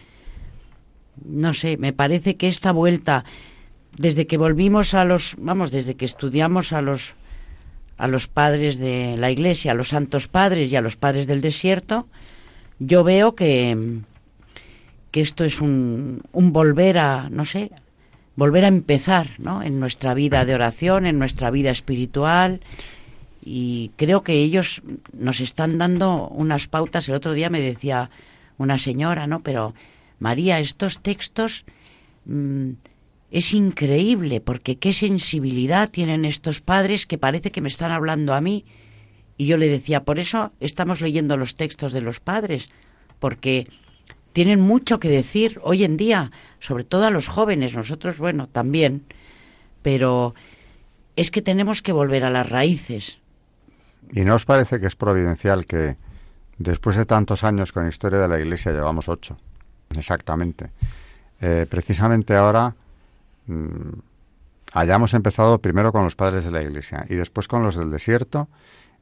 no 1.24 1.54
sé, 1.54 1.76
me 1.76 1.92
parece 1.92 2.36
que 2.36 2.48
esta 2.48 2.72
vuelta, 2.72 3.24
desde 3.96 4.26
que 4.26 4.38
volvimos 4.38 4.94
a 4.94 5.04
los, 5.04 5.36
vamos, 5.38 5.70
desde 5.70 5.94
que 5.94 6.04
estudiamos 6.04 6.72
a 6.72 6.82
los, 6.82 7.14
a 7.96 8.08
los 8.08 8.26
padres 8.26 8.78
de 8.78 9.16
la 9.18 9.30
iglesia, 9.30 9.72
a 9.72 9.74
los 9.74 9.88
santos 9.88 10.28
padres 10.28 10.72
y 10.72 10.76
a 10.76 10.80
los 10.80 10.96
padres 10.96 11.26
del 11.26 11.40
desierto, 11.40 12.06
yo 12.78 13.04
veo 13.04 13.34
que, 13.34 14.00
que 15.10 15.20
esto 15.20 15.44
es 15.44 15.60
un, 15.60 16.22
un 16.32 16.52
volver 16.52 16.98
a, 16.98 17.28
no 17.30 17.44
sé, 17.44 17.70
volver 18.34 18.64
a 18.64 18.68
empezar 18.68 19.30
¿no? 19.38 19.62
en 19.62 19.78
nuestra 19.78 20.14
vida 20.14 20.44
de 20.44 20.54
oración, 20.54 21.06
en 21.06 21.18
nuestra 21.18 21.50
vida 21.50 21.70
espiritual. 21.70 22.60
Y 23.44 23.90
creo 23.96 24.22
que 24.22 24.34
ellos 24.34 24.82
nos 25.12 25.40
están 25.40 25.78
dando 25.78 26.28
unas 26.28 26.68
pautas. 26.68 27.08
El 27.08 27.16
otro 27.16 27.32
día 27.32 27.50
me 27.50 27.60
decía 27.60 28.10
una 28.56 28.78
señora, 28.78 29.26
¿no? 29.26 29.42
Pero 29.42 29.74
María, 30.20 30.60
estos 30.60 31.00
textos 31.00 31.64
mmm, 32.24 32.70
es 33.32 33.54
increíble 33.54 34.40
porque 34.40 34.76
qué 34.76 34.92
sensibilidad 34.92 35.90
tienen 35.90 36.24
estos 36.24 36.60
padres 36.60 37.06
que 37.06 37.18
parece 37.18 37.50
que 37.50 37.62
me 37.62 37.68
están 37.68 37.90
hablando 37.90 38.34
a 38.34 38.40
mí. 38.40 38.64
Y 39.38 39.46
yo 39.46 39.56
le 39.56 39.68
decía, 39.68 40.04
por 40.04 40.18
eso 40.18 40.52
estamos 40.60 41.00
leyendo 41.00 41.36
los 41.36 41.56
textos 41.56 41.92
de 41.92 42.02
los 42.02 42.20
padres, 42.20 42.70
porque 43.18 43.66
tienen 44.34 44.60
mucho 44.60 45.00
que 45.00 45.08
decir 45.08 45.58
hoy 45.62 45.82
en 45.82 45.96
día, 45.96 46.30
sobre 46.60 46.84
todo 46.84 47.06
a 47.06 47.10
los 47.10 47.26
jóvenes, 47.26 47.74
nosotros, 47.74 48.18
bueno, 48.18 48.48
también, 48.48 49.02
pero 49.80 50.34
es 51.16 51.30
que 51.30 51.42
tenemos 51.42 51.80
que 51.80 51.92
volver 51.92 52.22
a 52.24 52.30
las 52.30 52.48
raíces. 52.48 53.21
¿Y 54.12 54.24
no 54.24 54.34
os 54.34 54.44
parece 54.44 54.78
que 54.78 54.86
es 54.86 54.94
providencial 54.94 55.64
que 55.64 55.96
después 56.58 56.96
de 56.96 57.06
tantos 57.06 57.44
años 57.44 57.72
con 57.72 57.84
la 57.84 57.88
historia 57.88 58.18
de 58.18 58.28
la 58.28 58.38
Iglesia, 58.38 58.70
llevamos 58.70 59.08
ocho, 59.08 59.36
exactamente, 59.96 60.70
eh, 61.40 61.66
precisamente 61.68 62.36
ahora 62.36 62.76
mmm, 63.46 63.90
hayamos 64.74 65.14
empezado 65.14 65.58
primero 65.60 65.92
con 65.92 66.04
los 66.04 66.14
padres 66.14 66.44
de 66.44 66.50
la 66.50 66.62
Iglesia 66.62 67.06
y 67.08 67.14
después 67.14 67.48
con 67.48 67.62
los 67.62 67.76
del 67.76 67.90
desierto, 67.90 68.48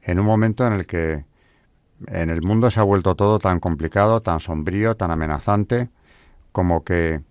en 0.01 0.19
un 0.19 0.25
momento 0.25 0.65
en 0.65 0.73
el 0.73 0.87
que 0.87 1.25
en 2.07 2.29
el 2.29 2.41
mundo 2.41 2.71
se 2.71 2.79
ha 2.79 2.83
vuelto 2.83 3.15
todo 3.15 3.37
tan 3.37 3.59
complicado, 3.59 4.21
tan 4.21 4.39
sombrío, 4.39 4.95
tan 4.95 5.11
amenazante, 5.11 5.89
como 6.51 6.83
que 6.83 7.21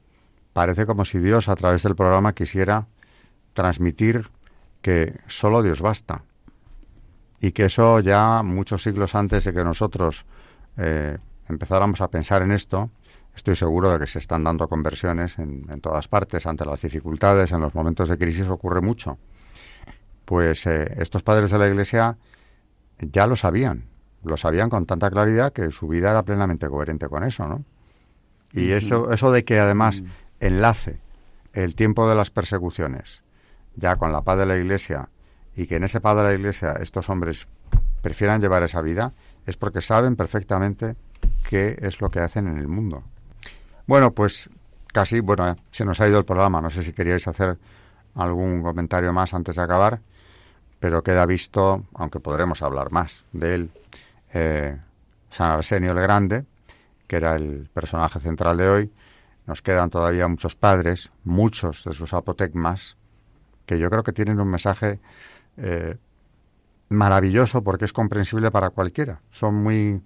parece 0.53 0.87
como 0.87 1.05
si 1.05 1.19
Dios 1.19 1.49
a 1.49 1.57
través 1.57 1.83
del 1.83 1.97
programa 1.97 2.35
quisiera 2.35 2.87
transmitir 3.55 4.29
que 4.83 5.19
solo 5.27 5.63
Dios 5.63 5.81
basta. 5.81 6.25
Y 7.41 7.53
que 7.53 7.67
eso 7.67 8.01
ya 8.01 8.43
muchos 8.43 8.83
siglos 8.83 9.15
antes 9.15 9.45
de 9.45 9.53
que 9.53 9.65
nosotros 9.65 10.27
eh, 10.77 11.19
empezáramos 11.49 12.01
a 12.01 12.09
pensar 12.09 12.43
en 12.43 12.53
esto, 12.53 12.91
estoy 13.35 13.57
seguro 13.57 13.91
de 13.93 13.99
que 13.99 14.07
se 14.07 14.19
están 14.19 14.45
dando 14.45 14.69
conversiones 14.69 15.39
en, 15.39 15.67
en, 15.71 15.81
todas 15.81 16.09
partes 16.09 16.47
ante 16.47 16.65
las 16.65 16.83
dificultades, 16.83 17.53
en 17.53 17.61
los 17.61 17.75
momentos 17.75 18.09
de 18.09 18.19
crisis 18.19 18.49
ocurre 18.49 18.81
mucho. 18.81 19.19
Pues 20.25 20.67
eh, 20.67 20.95
estos 20.99 21.23
padres 21.23 21.51
de 21.51 21.59
la 21.59 21.69
Iglesia 21.69 22.19
ya 22.99 23.27
lo 23.27 23.37
sabían, 23.37 23.85
lo 24.23 24.37
sabían 24.37 24.69
con 24.69 24.87
tanta 24.87 25.11
claridad 25.11 25.53
que 25.53 25.71
su 25.71 25.89
vida 25.89 26.11
era 26.11 26.23
plenamente 26.23 26.69
coherente 26.69 27.09
con 27.09 27.25
eso, 27.25 27.49
¿no? 27.49 27.65
Y 28.53 28.73
eso, 28.73 29.13
eso 29.13 29.31
de 29.31 29.45
que 29.45 29.61
además 29.61 30.03
enlace 30.41 30.99
el 31.53 31.75
tiempo 31.75 32.09
de 32.09 32.17
las 32.17 32.31
persecuciones 32.31 33.23
ya 33.77 33.97
con 33.97 34.13
la 34.13 34.23
paz 34.23 34.39
de 34.39 34.47
la 34.47 34.57
Iglesia 34.57 35.09
y 35.57 35.67
que 35.67 35.77
en 35.77 35.85
ese 35.85 36.01
paz 36.01 36.17
de 36.17 36.23
la 36.23 36.35
Iglesia 36.35 36.73
estos 36.81 37.09
hombres 37.09 37.47
prefieran 38.03 38.41
llevar 38.41 38.63
esa 38.63 38.81
vida 38.81 39.13
es 39.47 39.57
porque 39.57 39.81
saben 39.81 40.17
perfectamente 40.17 40.97
qué 41.49 41.77
es 41.81 42.01
lo 42.01 42.11
que 42.11 42.21
hacen 42.21 42.47
en 42.47 42.59
el 42.59 42.69
mundo. 42.69 43.03
Bueno, 43.87 44.13
pues 44.13 44.49
casi, 44.93 45.21
bueno, 45.21 45.57
se 45.71 45.85
nos 45.85 46.01
ha 46.01 46.09
ido 46.09 46.19
el 46.19 46.25
programa. 46.25 46.61
No 46.61 46.71
sé 46.71 46.83
si 46.83 46.93
queríais 46.93 47.27
hacer 47.27 47.59
algún 48.15 48.63
comentario 48.63 49.13
más 49.13 49.35
antes 49.35 49.57
de 49.57 49.63
acabar, 49.63 50.01
pero 50.79 51.03
queda 51.03 51.27
visto, 51.27 51.85
aunque 51.95 52.21
podremos 52.21 52.63
hablar 52.63 52.91
más 52.91 53.25
de 53.33 53.55
él, 53.55 53.71
eh, 54.33 54.77
San 55.31 55.51
Arsenio 55.51 55.93
el 55.93 56.01
Grande, 56.01 56.45
que 57.07 57.17
era 57.17 57.37
el 57.37 57.69
personaje 57.73 58.21
central 58.21 58.57
de 58.57 58.69
hoy. 58.69 58.93
Nos 59.47 59.63
quedan 59.63 59.91
todavía 59.91 60.29
muchos 60.29 60.55
padres, 60.55 61.11
muchos 61.25 61.85
de 61.85 61.93
sus 61.93 62.13
apotegmas, 62.13 62.97
que 63.67 63.79
yo 63.79 63.91
creo 63.91 64.03
que 64.03 64.13
tienen 64.13 64.41
un 64.41 64.49
mensaje 64.49 65.01
eh, 65.61 65.97
maravilloso 66.89 67.63
porque 67.63 67.85
es 67.85 67.93
comprensible 67.93 68.51
para 68.51 68.71
cualquiera. 68.71 69.21
Son 69.31 69.55
muy, 69.55 70.03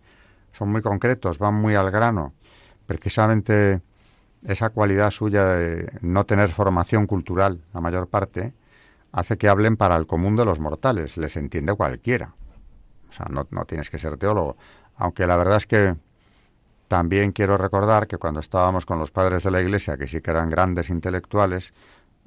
son 0.53 0.71
muy 0.71 0.83
concretos, 0.83 1.39
van 1.39 1.55
muy 1.55 1.75
al 1.75 1.91
grano. 1.91 2.35
Precisamente 2.87 3.81
esa 4.45 4.71
cualidad 4.71 5.11
suya 5.11 5.47
de 5.47 5.91
no 6.03 6.27
tener 6.27 6.51
formación 6.51 7.07
cultural, 7.07 7.63
la 7.73 7.81
mayor 7.81 8.09
parte, 8.09 8.53
hace 9.13 9.39
que 9.39 9.49
hablen 9.49 9.77
para 9.77 9.97
el 9.97 10.07
común 10.07 10.37
de 10.37 10.45
los 10.45 10.59
mortales, 10.59 11.17
les 11.17 11.37
entiende 11.37 11.75
cualquiera. 11.75 12.35
O 13.09 13.13
sea, 13.13 13.27
no, 13.31 13.47
no 13.51 13.65
tienes 13.65 13.89
que 13.91 13.99
ser 13.99 14.19
teólogo. 14.19 14.57
Aunque 14.97 15.27
la 15.27 15.37
verdad 15.37 15.57
es 15.57 15.67
que 15.67 15.97
también 16.89 17.33
quiero 17.33 17.57
recordar 17.57 18.07
que 18.07 18.19
cuando 18.19 18.41
estábamos 18.41 18.85
con 18.85 18.99
los 18.99 19.11
padres 19.11 19.45
de 19.45 19.51
la 19.51 19.61
Iglesia, 19.61 19.97
que 19.97 20.07
sí 20.07 20.21
que 20.21 20.31
eran 20.31 20.51
grandes 20.51 20.91
intelectuales, 20.91 21.73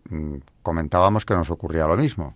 mmm, 0.09 0.37
comentábamos 0.63 1.25
que 1.25 1.35
nos 1.35 1.51
ocurría 1.51 1.85
lo 1.87 1.97
mismo, 1.97 2.35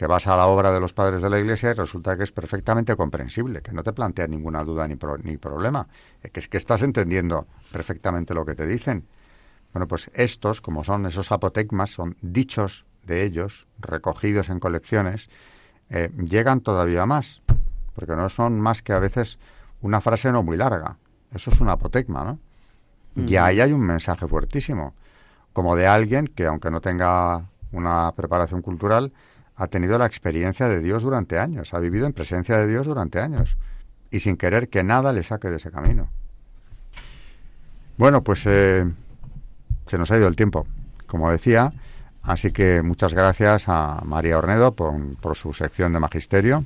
que 0.00 0.06
vas 0.06 0.26
a 0.26 0.34
la 0.34 0.46
obra 0.46 0.72
de 0.72 0.80
los 0.80 0.94
padres 0.94 1.20
de 1.20 1.28
la 1.28 1.38
Iglesia 1.38 1.72
y 1.72 1.72
resulta 1.74 2.16
que 2.16 2.22
es 2.22 2.32
perfectamente 2.32 2.96
comprensible, 2.96 3.60
que 3.60 3.70
no 3.72 3.82
te 3.82 3.92
plantea 3.92 4.26
ninguna 4.26 4.64
duda 4.64 4.88
ni, 4.88 4.96
pro, 4.96 5.18
ni 5.18 5.36
problema, 5.36 5.88
que 6.22 6.40
es 6.40 6.48
que 6.48 6.56
estás 6.56 6.80
entendiendo 6.80 7.46
perfectamente 7.70 8.32
lo 8.32 8.46
que 8.46 8.54
te 8.54 8.66
dicen. 8.66 9.04
Bueno, 9.74 9.86
pues 9.86 10.10
estos, 10.14 10.62
como 10.62 10.84
son 10.84 11.04
esos 11.04 11.30
apotegmas, 11.32 11.90
son 11.90 12.16
dichos 12.22 12.86
de 13.04 13.24
ellos, 13.24 13.66
recogidos 13.78 14.48
en 14.48 14.58
colecciones, 14.58 15.28
eh, 15.90 16.10
llegan 16.16 16.62
todavía 16.62 17.04
más, 17.04 17.42
porque 17.94 18.16
no 18.16 18.30
son 18.30 18.58
más 18.58 18.80
que 18.80 18.94
a 18.94 19.00
veces 19.00 19.38
una 19.82 20.00
frase 20.00 20.32
no 20.32 20.42
muy 20.42 20.56
larga. 20.56 20.96
Eso 21.34 21.50
es 21.50 21.60
un 21.60 21.68
apotegma, 21.68 22.24
¿no? 22.24 22.38
Y 23.26 23.36
ahí 23.36 23.60
hay 23.60 23.74
un 23.74 23.82
mensaje 23.82 24.26
fuertísimo, 24.26 24.94
como 25.52 25.76
de 25.76 25.86
alguien 25.86 26.26
que, 26.26 26.46
aunque 26.46 26.70
no 26.70 26.80
tenga 26.80 27.44
una 27.70 28.10
preparación 28.12 28.62
cultural, 28.62 29.12
ha 29.60 29.66
tenido 29.66 29.98
la 29.98 30.06
experiencia 30.06 30.68
de 30.68 30.80
Dios 30.80 31.02
durante 31.02 31.38
años, 31.38 31.74
ha 31.74 31.80
vivido 31.80 32.06
en 32.06 32.14
presencia 32.14 32.56
de 32.56 32.66
Dios 32.66 32.86
durante 32.86 33.20
años 33.20 33.58
y 34.10 34.20
sin 34.20 34.38
querer 34.38 34.70
que 34.70 34.82
nada 34.82 35.12
le 35.12 35.22
saque 35.22 35.50
de 35.50 35.56
ese 35.56 35.70
camino. 35.70 36.08
Bueno, 37.98 38.24
pues 38.24 38.44
eh, 38.46 38.90
se 39.86 39.98
nos 39.98 40.10
ha 40.10 40.16
ido 40.16 40.28
el 40.28 40.34
tiempo, 40.34 40.66
como 41.06 41.30
decía, 41.30 41.74
así 42.22 42.52
que 42.52 42.80
muchas 42.80 43.12
gracias 43.12 43.64
a 43.68 44.00
María 44.02 44.38
Ornedo 44.38 44.72
por, 44.72 44.94
por 45.18 45.36
su 45.36 45.52
sección 45.52 45.92
de 45.92 46.00
magisterio. 46.00 46.64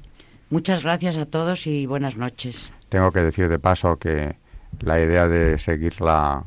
Muchas 0.51 0.85
gracias 0.85 1.17
a 1.17 1.27
todos 1.27 1.67
y 1.67 1.87
buenas 1.87 2.17
noches. 2.17 2.71
Tengo 2.91 3.11
que 3.11 3.23
decir 3.23 3.49
de 3.49 3.59
paso 3.59 3.97
que 3.97 4.37
la 4.79 5.01
idea 5.01 5.27
de 5.27 5.59
seguir 5.59 6.01
la, 6.01 6.45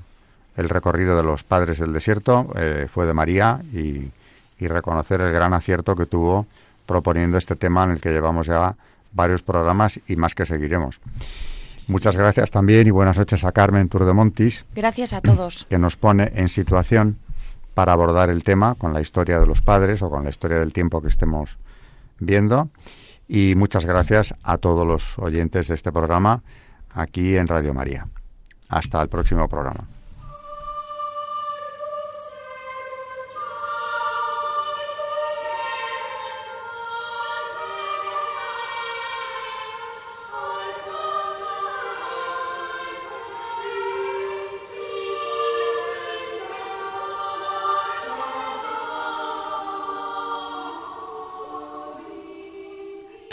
el 0.56 0.70
recorrido 0.70 1.18
de 1.18 1.24
los 1.24 1.44
padres 1.44 1.80
del 1.80 1.92
desierto 1.92 2.54
eh, 2.56 2.88
fue 2.90 3.06
de 3.06 3.14
María 3.14 3.60
y, 3.74 4.12
y, 4.60 4.68
reconocer 4.68 5.22
el 5.22 5.32
gran 5.32 5.54
acierto 5.54 5.96
que 5.96 6.06
tuvo 6.06 6.46
proponiendo 6.86 7.38
este 7.38 7.56
tema 7.56 7.84
en 7.84 7.92
el 7.92 8.02
que 8.02 8.10
llevamos 8.10 8.48
ya 8.48 8.76
varios 9.12 9.44
programas 9.44 10.00
y 10.08 10.16
más 10.16 10.36
que 10.36 10.46
seguiremos. 10.46 11.02
Muchas 11.88 12.18
gracias 12.18 12.52
también 12.52 12.88
y 12.88 12.92
buenas 12.92 13.18
noches 13.18 13.44
a 13.44 13.52
Carmen 13.52 13.88
Turdemontis. 13.88 14.66
Gracias 14.76 15.14
a 15.14 15.22
todos. 15.22 15.66
Que 15.70 15.78
nos 15.78 15.96
pone 15.96 16.32
en 16.36 16.50
situación 16.50 17.18
para 17.74 17.94
abordar 17.94 18.30
el 18.30 18.44
tema 18.44 18.76
con 18.76 18.94
la 18.94 19.02
historia 19.02 19.40
de 19.40 19.48
los 19.48 19.62
padres 19.62 20.02
o 20.02 20.10
con 20.10 20.24
la 20.24 20.30
historia 20.30 20.60
del 20.60 20.74
tiempo 20.74 21.02
que 21.02 21.08
estemos 21.08 21.58
viendo. 22.20 22.70
Y 23.28 23.56
muchas 23.56 23.86
gracias 23.86 24.34
a 24.44 24.58
todos 24.58 24.88
los 24.88 25.20
oyentes 25.20 25.68
de 25.68 25.76
este 25.76 25.92
programa 25.92 26.44
aquí 26.92 27.38
en 27.38 27.48
Radio 27.48 27.74
María. 27.74 28.08
Hasta 28.70 29.02
el 29.02 29.10
próximo 29.10 29.48
programa. 29.48 29.97